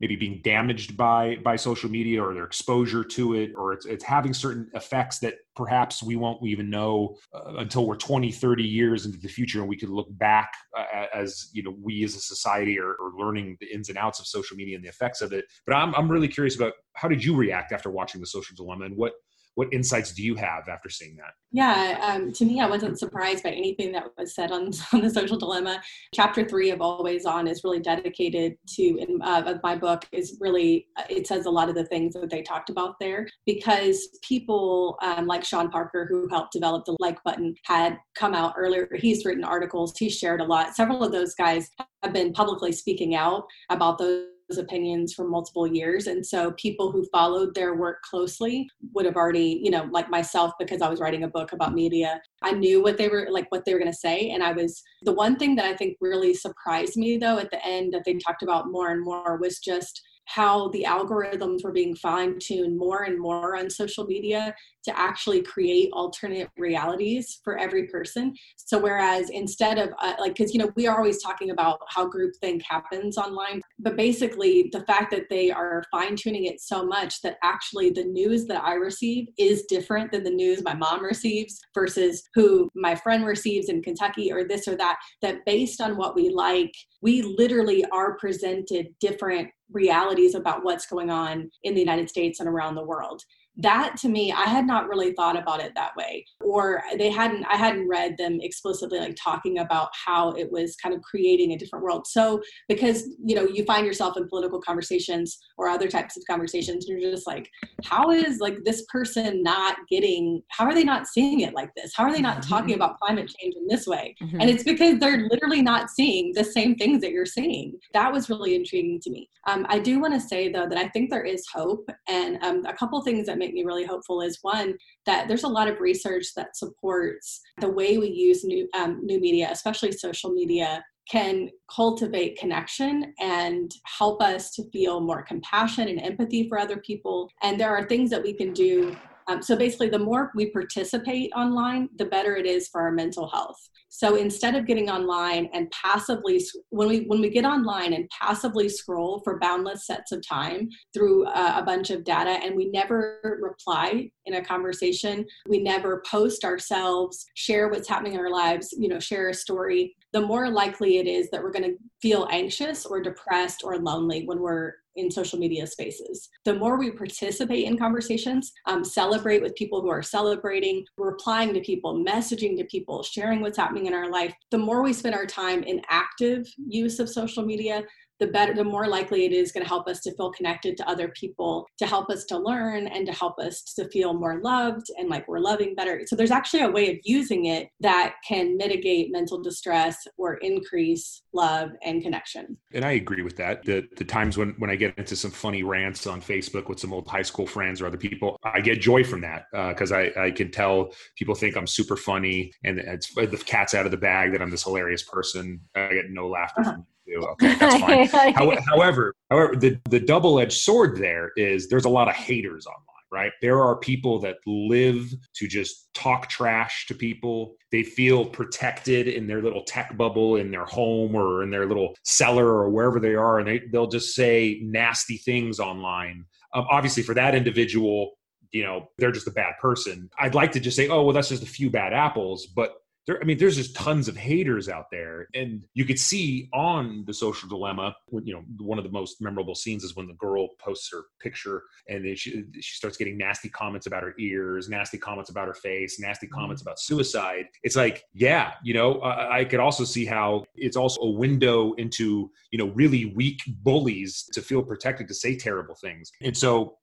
maybe 0.04 0.16
being 0.16 0.38
damaged 0.42 0.98
by 0.98 1.36
by 1.42 1.56
social 1.56 1.90
media 1.90 2.22
or 2.22 2.34
their 2.34 2.44
exposure 2.44 3.02
to 3.02 3.32
it 3.32 3.52
or 3.56 3.72
it's, 3.72 3.86
it's 3.86 4.04
having 4.04 4.34
certain 4.34 4.68
effects 4.74 5.18
that 5.18 5.36
perhaps 5.56 6.02
we 6.02 6.14
won't 6.14 6.44
even 6.44 6.68
know 6.68 7.16
uh, 7.32 7.54
until 7.56 7.86
we're 7.86 7.96
20 7.96 8.30
30 8.30 8.62
years 8.62 9.06
into 9.06 9.18
the 9.18 9.28
future 9.28 9.60
and 9.60 9.68
we 9.68 9.78
could 9.78 9.88
look 9.88 10.08
back 10.18 10.52
uh, 10.76 11.06
as 11.14 11.48
you 11.54 11.62
know 11.62 11.74
we 11.82 12.04
as 12.04 12.14
a 12.16 12.20
society 12.20 12.78
are, 12.78 12.90
are, 12.90 13.12
learning 13.16 13.56
the 13.60 13.72
ins 13.72 13.88
and 13.88 13.96
outs 13.96 14.20
of 14.20 14.26
social 14.26 14.56
media 14.58 14.76
and 14.76 14.84
the 14.84 14.88
effects 14.88 15.22
of 15.22 15.32
it. 15.32 15.46
But 15.66 15.74
I'm, 15.76 15.94
I'm 15.94 16.10
really 16.10 16.28
curious 16.28 16.56
about 16.56 16.74
how 16.94 17.08
did 17.08 17.24
you 17.24 17.34
react 17.34 17.72
after 17.72 17.90
watching 17.90 18.20
the 18.20 18.26
social 18.26 18.54
dilemma 18.54 18.84
and 18.84 18.96
what 18.96 19.12
what 19.54 19.72
insights 19.72 20.12
do 20.12 20.22
you 20.22 20.34
have 20.34 20.68
after 20.68 20.88
seeing 20.88 21.16
that? 21.16 21.34
Yeah, 21.52 22.00
um, 22.02 22.32
to 22.32 22.44
me, 22.44 22.60
I 22.60 22.66
wasn't 22.66 22.98
surprised 22.98 23.44
by 23.44 23.50
anything 23.50 23.92
that 23.92 24.04
was 24.18 24.34
said 24.34 24.50
on, 24.50 24.70
on 24.92 25.00
the 25.00 25.10
social 25.10 25.38
dilemma. 25.38 25.80
Chapter 26.12 26.44
three 26.44 26.70
of 26.70 26.80
Always 26.80 27.24
On 27.24 27.46
is 27.46 27.62
really 27.62 27.80
dedicated 27.80 28.56
to, 28.74 28.82
in 28.82 29.20
uh, 29.22 29.58
my 29.62 29.76
book, 29.76 30.04
is 30.12 30.36
really, 30.40 30.88
uh, 30.96 31.04
it 31.08 31.26
says 31.26 31.46
a 31.46 31.50
lot 31.50 31.68
of 31.68 31.74
the 31.74 31.86
things 31.86 32.14
that 32.14 32.30
they 32.30 32.42
talked 32.42 32.70
about 32.70 32.96
there 32.98 33.28
because 33.46 34.18
people 34.22 34.98
um, 35.02 35.26
like 35.26 35.44
Sean 35.44 35.70
Parker, 35.70 36.06
who 36.10 36.28
helped 36.28 36.52
develop 36.52 36.84
the 36.84 36.96
like 36.98 37.22
button, 37.22 37.54
had 37.64 37.98
come 38.14 38.34
out 38.34 38.54
earlier. 38.56 38.88
He's 38.94 39.24
written 39.24 39.44
articles, 39.44 39.96
he's 39.96 40.18
shared 40.18 40.40
a 40.40 40.44
lot. 40.44 40.74
Several 40.74 41.04
of 41.04 41.12
those 41.12 41.34
guys 41.34 41.70
have 42.02 42.12
been 42.12 42.32
publicly 42.32 42.72
speaking 42.72 43.14
out 43.14 43.44
about 43.70 43.98
those 43.98 44.26
opinions 44.50 45.14
for 45.14 45.26
multiple 45.26 45.66
years. 45.66 46.06
And 46.06 46.24
so 46.24 46.52
people 46.52 46.92
who 46.92 47.06
followed 47.12 47.54
their 47.54 47.74
work 47.74 48.02
closely 48.02 48.68
would 48.92 49.06
have 49.06 49.16
already, 49.16 49.60
you 49.62 49.70
know, 49.70 49.88
like 49.90 50.10
myself, 50.10 50.52
because 50.58 50.82
I 50.82 50.88
was 50.88 51.00
writing 51.00 51.24
a 51.24 51.28
book 51.28 51.52
about 51.52 51.74
media, 51.74 52.20
I 52.42 52.52
knew 52.52 52.82
what 52.82 52.96
they 52.96 53.08
were 53.08 53.28
like, 53.30 53.50
what 53.50 53.64
they 53.64 53.72
were 53.72 53.80
going 53.80 53.90
to 53.90 53.96
say. 53.96 54.30
And 54.30 54.42
I 54.42 54.52
was 54.52 54.82
the 55.02 55.12
one 55.12 55.36
thing 55.36 55.56
that 55.56 55.66
I 55.66 55.74
think 55.74 55.96
really 56.00 56.34
surprised 56.34 56.96
me, 56.96 57.16
though, 57.16 57.38
at 57.38 57.50
the 57.50 57.64
end 57.64 57.92
that 57.94 58.02
they 58.04 58.14
talked 58.14 58.42
about 58.42 58.70
more 58.70 58.90
and 58.90 59.02
more 59.02 59.38
was 59.38 59.58
just 59.58 60.00
how 60.26 60.68
the 60.68 60.84
algorithms 60.88 61.64
were 61.64 61.72
being 61.72 61.94
fine 61.94 62.38
tuned 62.38 62.76
more 62.76 63.02
and 63.02 63.18
more 63.18 63.56
on 63.56 63.70
social 63.70 64.04
media 64.04 64.54
to 64.84 64.98
actually 64.98 65.42
create 65.42 65.90
alternate 65.92 66.48
realities 66.56 67.40
for 67.42 67.58
every 67.58 67.86
person. 67.88 68.34
So, 68.56 68.78
whereas 68.78 69.30
instead 69.30 69.78
of 69.78 69.90
uh, 70.00 70.14
like, 70.20 70.34
because 70.34 70.52
you 70.52 70.60
know, 70.60 70.70
we 70.76 70.86
are 70.86 70.98
always 70.98 71.22
talking 71.22 71.50
about 71.50 71.78
how 71.88 72.08
groupthink 72.08 72.62
happens 72.68 73.16
online, 73.16 73.60
but 73.78 73.96
basically 73.96 74.68
the 74.72 74.84
fact 74.84 75.10
that 75.12 75.28
they 75.30 75.50
are 75.50 75.82
fine 75.90 76.16
tuning 76.16 76.44
it 76.44 76.60
so 76.60 76.84
much 76.84 77.22
that 77.22 77.36
actually 77.42 77.90
the 77.90 78.04
news 78.04 78.46
that 78.46 78.62
I 78.62 78.74
receive 78.74 79.28
is 79.38 79.64
different 79.68 80.12
than 80.12 80.24
the 80.24 80.30
news 80.30 80.62
my 80.62 80.74
mom 80.74 81.02
receives 81.02 81.60
versus 81.74 82.22
who 82.34 82.68
my 82.74 82.94
friend 82.94 83.24
receives 83.24 83.68
in 83.68 83.82
Kentucky 83.82 84.32
or 84.32 84.44
this 84.44 84.68
or 84.68 84.76
that, 84.76 84.98
that 85.22 85.44
based 85.46 85.80
on 85.80 85.96
what 85.96 86.14
we 86.14 86.28
like, 86.28 86.72
we 87.02 87.22
literally 87.22 87.84
are 87.92 88.16
presented 88.18 88.88
different 89.00 89.48
realities 89.74 90.34
about 90.34 90.64
what's 90.64 90.86
going 90.86 91.10
on 91.10 91.50
in 91.64 91.74
the 91.74 91.80
United 91.80 92.08
States 92.08 92.40
and 92.40 92.48
around 92.48 92.74
the 92.74 92.84
world 92.84 93.22
that 93.56 93.96
to 93.96 94.08
me 94.08 94.32
i 94.32 94.44
had 94.44 94.66
not 94.66 94.88
really 94.88 95.12
thought 95.12 95.36
about 95.36 95.60
it 95.60 95.72
that 95.74 95.94
way. 95.96 96.24
Or 96.40 96.82
they 96.98 97.10
hadn't 97.10 97.44
i 97.46 97.56
hadn't 97.56 97.88
read 97.88 98.16
them 98.18 98.38
explicitly 98.40 98.98
like 98.98 99.16
talking 99.22 99.58
about 99.58 99.90
how 99.92 100.30
it 100.32 100.50
was 100.50 100.76
kind 100.76 100.94
of 100.94 101.02
creating 101.02 101.52
a 101.52 101.58
different 101.58 101.84
world. 101.84 102.06
So 102.06 102.42
because 102.68 103.08
you 103.24 103.34
know 103.34 103.46
you 103.46 103.64
find 103.64 103.86
yourself 103.86 104.16
in 104.16 104.28
political 104.28 104.60
conversations 104.60 105.38
or 105.56 105.68
other 105.68 105.88
types 105.88 106.16
of 106.16 106.24
conversations 106.28 106.88
and 106.88 107.00
you're 107.00 107.10
just 107.10 107.26
like 107.26 107.48
how 107.84 108.10
is 108.10 108.38
like 108.40 108.58
this 108.64 108.84
person 108.90 109.42
not 109.42 109.76
getting 109.88 110.42
how 110.50 110.64
are 110.64 110.74
they 110.74 110.84
not 110.84 111.06
seeing 111.06 111.40
it 111.40 111.54
like 111.54 111.70
this? 111.76 111.92
How 111.94 112.04
are 112.04 112.12
they 112.12 112.20
not 112.20 112.38
mm-hmm. 112.38 112.50
talking 112.50 112.74
about 112.74 112.98
climate 112.98 113.32
change 113.38 113.54
in 113.56 113.66
this 113.68 113.86
way? 113.86 114.16
Mm-hmm. 114.22 114.40
and 114.40 114.50
it's 114.50 114.64
because 114.64 114.98
they're 114.98 115.28
literally 115.28 115.62
not 115.62 115.90
seeing 115.90 116.32
the 116.34 116.44
same 116.44 116.74
things 116.76 117.00
that 117.02 117.12
you're 117.12 117.26
seeing. 117.26 117.78
That 117.92 118.12
was 118.12 118.28
really 118.28 118.54
intriguing 118.54 119.00
to 119.02 119.10
me. 119.10 119.28
Um, 119.46 119.66
i 119.68 119.78
do 119.78 120.00
want 120.00 120.14
to 120.14 120.20
say 120.20 120.50
though 120.50 120.68
that 120.68 120.78
i 120.78 120.88
think 120.88 121.10
there 121.10 121.24
is 121.24 121.46
hope. 121.52 121.88
And 122.08 122.42
um, 122.42 122.64
a 122.66 122.74
couple 122.74 123.00
things 123.02 123.26
that 123.26 123.38
make 123.44 123.54
me 123.54 123.64
really 123.64 123.86
hopeful 123.92 124.18
is 124.28 124.38
one 124.42 124.74
that 125.06 125.28
there's 125.28 125.44
a 125.44 125.56
lot 125.58 125.68
of 125.68 125.80
research 125.80 126.26
that 126.36 126.56
supports 126.56 127.40
the 127.60 127.68
way 127.68 127.98
we 127.98 128.08
use 128.08 128.44
new 128.44 128.68
um, 128.78 128.92
new 129.10 129.20
media, 129.20 129.48
especially 129.50 129.92
social 129.92 130.30
media, 130.30 130.70
can 131.14 131.50
cultivate 131.74 132.38
connection 132.38 133.12
and 133.20 133.66
help 133.98 134.22
us 134.22 134.42
to 134.54 134.62
feel 134.72 135.00
more 135.00 135.22
compassion 135.22 135.88
and 135.88 136.00
empathy 136.00 136.48
for 136.48 136.58
other 136.58 136.78
people. 136.78 137.28
And 137.42 137.60
there 137.60 137.74
are 137.76 137.84
things 137.86 138.08
that 138.10 138.22
we 138.22 138.32
can 138.40 138.52
do 138.52 138.96
Um, 139.26 139.40
so 139.42 139.56
basically, 139.56 139.88
the 139.88 139.98
more 139.98 140.30
we 140.34 140.50
participate 140.50 141.30
online, 141.34 141.88
the 141.96 142.04
better 142.04 142.36
it 142.36 142.46
is 142.46 142.68
for 142.68 142.82
our 142.82 142.92
mental 142.92 143.26
health. 143.28 143.60
So 143.96 144.16
instead 144.16 144.56
of 144.56 144.66
getting 144.66 144.90
online 144.90 145.48
and 145.52 145.70
passively, 145.70 146.44
when 146.70 146.88
we 146.88 147.00
when 147.02 147.20
we 147.20 147.30
get 147.30 147.44
online 147.44 147.92
and 147.92 148.10
passively 148.10 148.68
scroll 148.68 149.20
for 149.22 149.38
boundless 149.38 149.86
sets 149.86 150.10
of 150.10 150.20
time 150.26 150.68
through 150.92 151.28
a, 151.28 151.58
a 151.58 151.62
bunch 151.64 151.90
of 151.90 152.02
data, 152.02 152.30
and 152.30 152.56
we 152.56 152.70
never 152.70 153.38
reply 153.40 154.10
in 154.26 154.34
a 154.34 154.44
conversation, 154.44 155.24
we 155.48 155.62
never 155.62 156.02
post 156.10 156.44
ourselves, 156.44 157.24
share 157.34 157.68
what's 157.68 157.88
happening 157.88 158.14
in 158.14 158.18
our 158.18 158.32
lives, 158.32 158.74
you 158.76 158.88
know, 158.88 158.98
share 158.98 159.28
a 159.28 159.34
story. 159.34 159.94
The 160.14 160.22
more 160.22 160.48
likely 160.48 160.98
it 160.98 161.06
is 161.06 161.28
that 161.30 161.42
we're 161.42 161.50
going 161.50 161.70
to 161.70 161.76
feel 162.00 162.28
anxious 162.30 162.86
or 162.86 163.02
depressed 163.02 163.62
or 163.64 163.78
lonely 163.78 164.24
when 164.24 164.40
we're 164.40 164.74
in 164.96 165.10
social 165.10 165.38
media 165.38 165.66
spaces. 165.66 166.28
The 166.44 166.54
more 166.54 166.78
we 166.78 166.92
participate 166.92 167.64
in 167.64 167.76
conversations, 167.76 168.52
um, 168.66 168.84
celebrate 168.84 169.42
with 169.42 169.56
people 169.56 169.82
who 169.82 169.88
are 169.88 170.02
celebrating, 170.02 170.84
replying 170.96 171.52
to 171.54 171.60
people, 171.60 172.04
messaging 172.04 172.56
to 172.58 172.64
people, 172.66 173.02
sharing 173.02 173.40
what's 173.40 173.58
happening 173.58 173.86
in 173.86 173.94
our 173.94 174.10
life, 174.10 174.32
the 174.52 174.58
more 174.58 174.82
we 174.82 174.92
spend 174.92 175.14
our 175.14 175.26
time 175.26 175.62
in 175.64 175.82
active 175.88 176.46
use 176.64 177.00
of 177.00 177.08
social 177.08 177.44
media, 177.44 177.82
the 178.20 178.26
better 178.26 178.54
the 178.54 178.64
more 178.64 178.86
likely 178.86 179.24
it 179.24 179.32
is 179.32 179.52
going 179.52 179.62
to 179.62 179.68
help 179.68 179.88
us 179.88 180.00
to 180.00 180.14
feel 180.14 180.30
connected 180.30 180.76
to 180.76 180.88
other 180.88 181.08
people 181.08 181.66
to 181.78 181.86
help 181.86 182.10
us 182.10 182.24
to 182.24 182.38
learn 182.38 182.86
and 182.86 183.06
to 183.06 183.12
help 183.12 183.38
us 183.38 183.62
to 183.74 183.88
feel 183.88 184.14
more 184.14 184.40
loved 184.42 184.86
and 184.98 185.08
like 185.08 185.26
we're 185.28 185.38
loving 185.38 185.74
better. 185.74 186.02
So 186.06 186.16
there's 186.16 186.30
actually 186.30 186.62
a 186.62 186.70
way 186.70 186.90
of 186.90 186.98
using 187.04 187.46
it 187.46 187.68
that 187.80 188.14
can 188.26 188.56
mitigate 188.56 189.12
mental 189.12 189.42
distress 189.42 189.96
or 190.16 190.34
increase 190.38 191.22
love 191.32 191.70
and 191.84 192.02
connection. 192.02 192.56
And 192.72 192.84
i 192.84 192.92
agree 192.92 193.22
with 193.22 193.36
that 193.36 193.64
the 193.64 193.86
the 193.96 194.04
times 194.04 194.36
when 194.36 194.54
when 194.58 194.70
i 194.70 194.76
get 194.76 194.96
into 194.98 195.16
some 195.16 195.30
funny 195.30 195.62
rants 195.62 196.06
on 196.06 196.20
facebook 196.20 196.68
with 196.68 196.78
some 196.80 196.92
old 196.92 197.06
high 197.06 197.22
school 197.22 197.46
friends 197.46 197.80
or 197.80 197.86
other 197.86 197.96
people 197.96 198.38
i 198.44 198.60
get 198.60 198.80
joy 198.80 199.04
from 199.04 199.20
that 199.20 199.44
because 199.70 199.92
uh, 199.92 199.96
i 199.96 200.26
i 200.26 200.30
can 200.30 200.50
tell 200.50 200.92
people 201.16 201.34
think 201.34 201.56
i'm 201.56 201.66
super 201.66 201.96
funny 201.96 202.52
and 202.64 202.78
it's 202.78 203.12
the 203.14 203.42
cat's 203.44 203.74
out 203.74 203.84
of 203.84 203.90
the 203.90 203.96
bag 203.96 204.32
that 204.32 204.42
i'm 204.42 204.50
this 204.54 204.64
hilarious 204.64 205.02
person. 205.02 205.60
I 205.74 205.88
get 205.92 206.10
no 206.10 206.28
laughter 206.28 206.60
uh-huh. 206.60 206.72
from 206.72 206.86
Okay, 207.08 207.54
that's 207.54 208.10
fine. 208.10 208.32
however, 208.64 209.14
however, 209.30 209.56
the, 209.56 209.78
the 209.90 210.00
double 210.00 210.40
edged 210.40 210.58
sword 210.60 210.96
there 210.96 211.32
is 211.36 211.68
there's 211.68 211.84
a 211.84 211.90
lot 211.90 212.08
of 212.08 212.14
haters 212.14 212.66
online, 212.66 212.78
right? 213.12 213.32
There 213.42 213.60
are 213.62 213.76
people 213.76 214.18
that 214.20 214.36
live 214.46 215.12
to 215.34 215.48
just 215.48 215.92
talk 215.94 216.28
trash 216.28 216.86
to 216.86 216.94
people. 216.94 217.56
They 217.70 217.82
feel 217.82 218.24
protected 218.24 219.08
in 219.08 219.26
their 219.26 219.42
little 219.42 219.62
tech 219.64 219.96
bubble 219.96 220.36
in 220.36 220.50
their 220.50 220.64
home 220.64 221.14
or 221.14 221.42
in 221.42 221.50
their 221.50 221.66
little 221.66 221.94
cellar 222.04 222.46
or 222.46 222.70
wherever 222.70 222.98
they 223.00 223.14
are, 223.14 223.38
and 223.38 223.48
they, 223.48 223.62
they'll 223.70 223.86
just 223.86 224.14
say 224.14 224.60
nasty 224.62 225.18
things 225.18 225.60
online. 225.60 226.24
Um, 226.54 226.66
obviously, 226.70 227.02
for 227.02 227.14
that 227.14 227.34
individual, 227.34 228.12
you 228.52 228.62
know, 228.62 228.88
they're 228.98 229.12
just 229.12 229.26
a 229.26 229.32
bad 229.32 229.54
person. 229.60 230.08
I'd 230.18 230.34
like 230.34 230.52
to 230.52 230.60
just 230.60 230.76
say, 230.76 230.88
oh, 230.88 231.02
well, 231.02 231.12
that's 231.12 231.28
just 231.28 231.42
a 231.42 231.46
few 231.46 231.70
bad 231.70 231.92
apples, 231.92 232.46
but 232.46 232.74
there, 233.06 233.20
I 233.20 233.24
mean, 233.24 233.36
there's 233.36 233.56
just 233.56 233.76
tons 233.76 234.08
of 234.08 234.16
haters 234.16 234.68
out 234.68 234.86
there, 234.90 235.28
and 235.34 235.62
you 235.74 235.84
could 235.84 235.98
see 235.98 236.48
on 236.54 237.04
the 237.06 237.12
social 237.12 237.48
dilemma. 237.48 237.94
You 238.10 238.34
know, 238.34 238.42
one 238.58 238.78
of 238.78 238.84
the 238.84 238.90
most 238.90 239.20
memorable 239.20 239.54
scenes 239.54 239.84
is 239.84 239.94
when 239.94 240.06
the 240.06 240.14
girl 240.14 240.48
posts 240.58 240.88
her 240.90 241.04
picture, 241.20 241.62
and 241.88 242.04
then 242.04 242.16
she 242.16 242.44
she 242.54 242.76
starts 242.76 242.96
getting 242.96 243.18
nasty 243.18 243.50
comments 243.50 243.86
about 243.86 244.02
her 244.02 244.14
ears, 244.18 244.70
nasty 244.70 244.96
comments 244.96 245.28
about 245.28 245.48
her 245.48 245.54
face, 245.54 246.00
nasty 246.00 246.26
mm-hmm. 246.26 246.34
comments 246.34 246.62
about 246.62 246.78
suicide. 246.78 247.46
It's 247.62 247.76
like, 247.76 248.04
yeah, 248.14 248.52
you 248.62 248.72
know, 248.72 249.00
I, 249.00 249.40
I 249.40 249.44
could 249.44 249.60
also 249.60 249.84
see 249.84 250.06
how 250.06 250.44
it's 250.54 250.76
also 250.76 251.02
a 251.02 251.10
window 251.10 251.74
into 251.74 252.30
you 252.52 252.58
know 252.58 252.68
really 252.68 253.06
weak 253.06 253.40
bullies 253.62 254.24
to 254.32 254.40
feel 254.40 254.62
protected 254.62 255.08
to 255.08 255.14
say 255.14 255.36
terrible 255.36 255.74
things, 255.74 256.10
and 256.22 256.34
so 256.34 256.78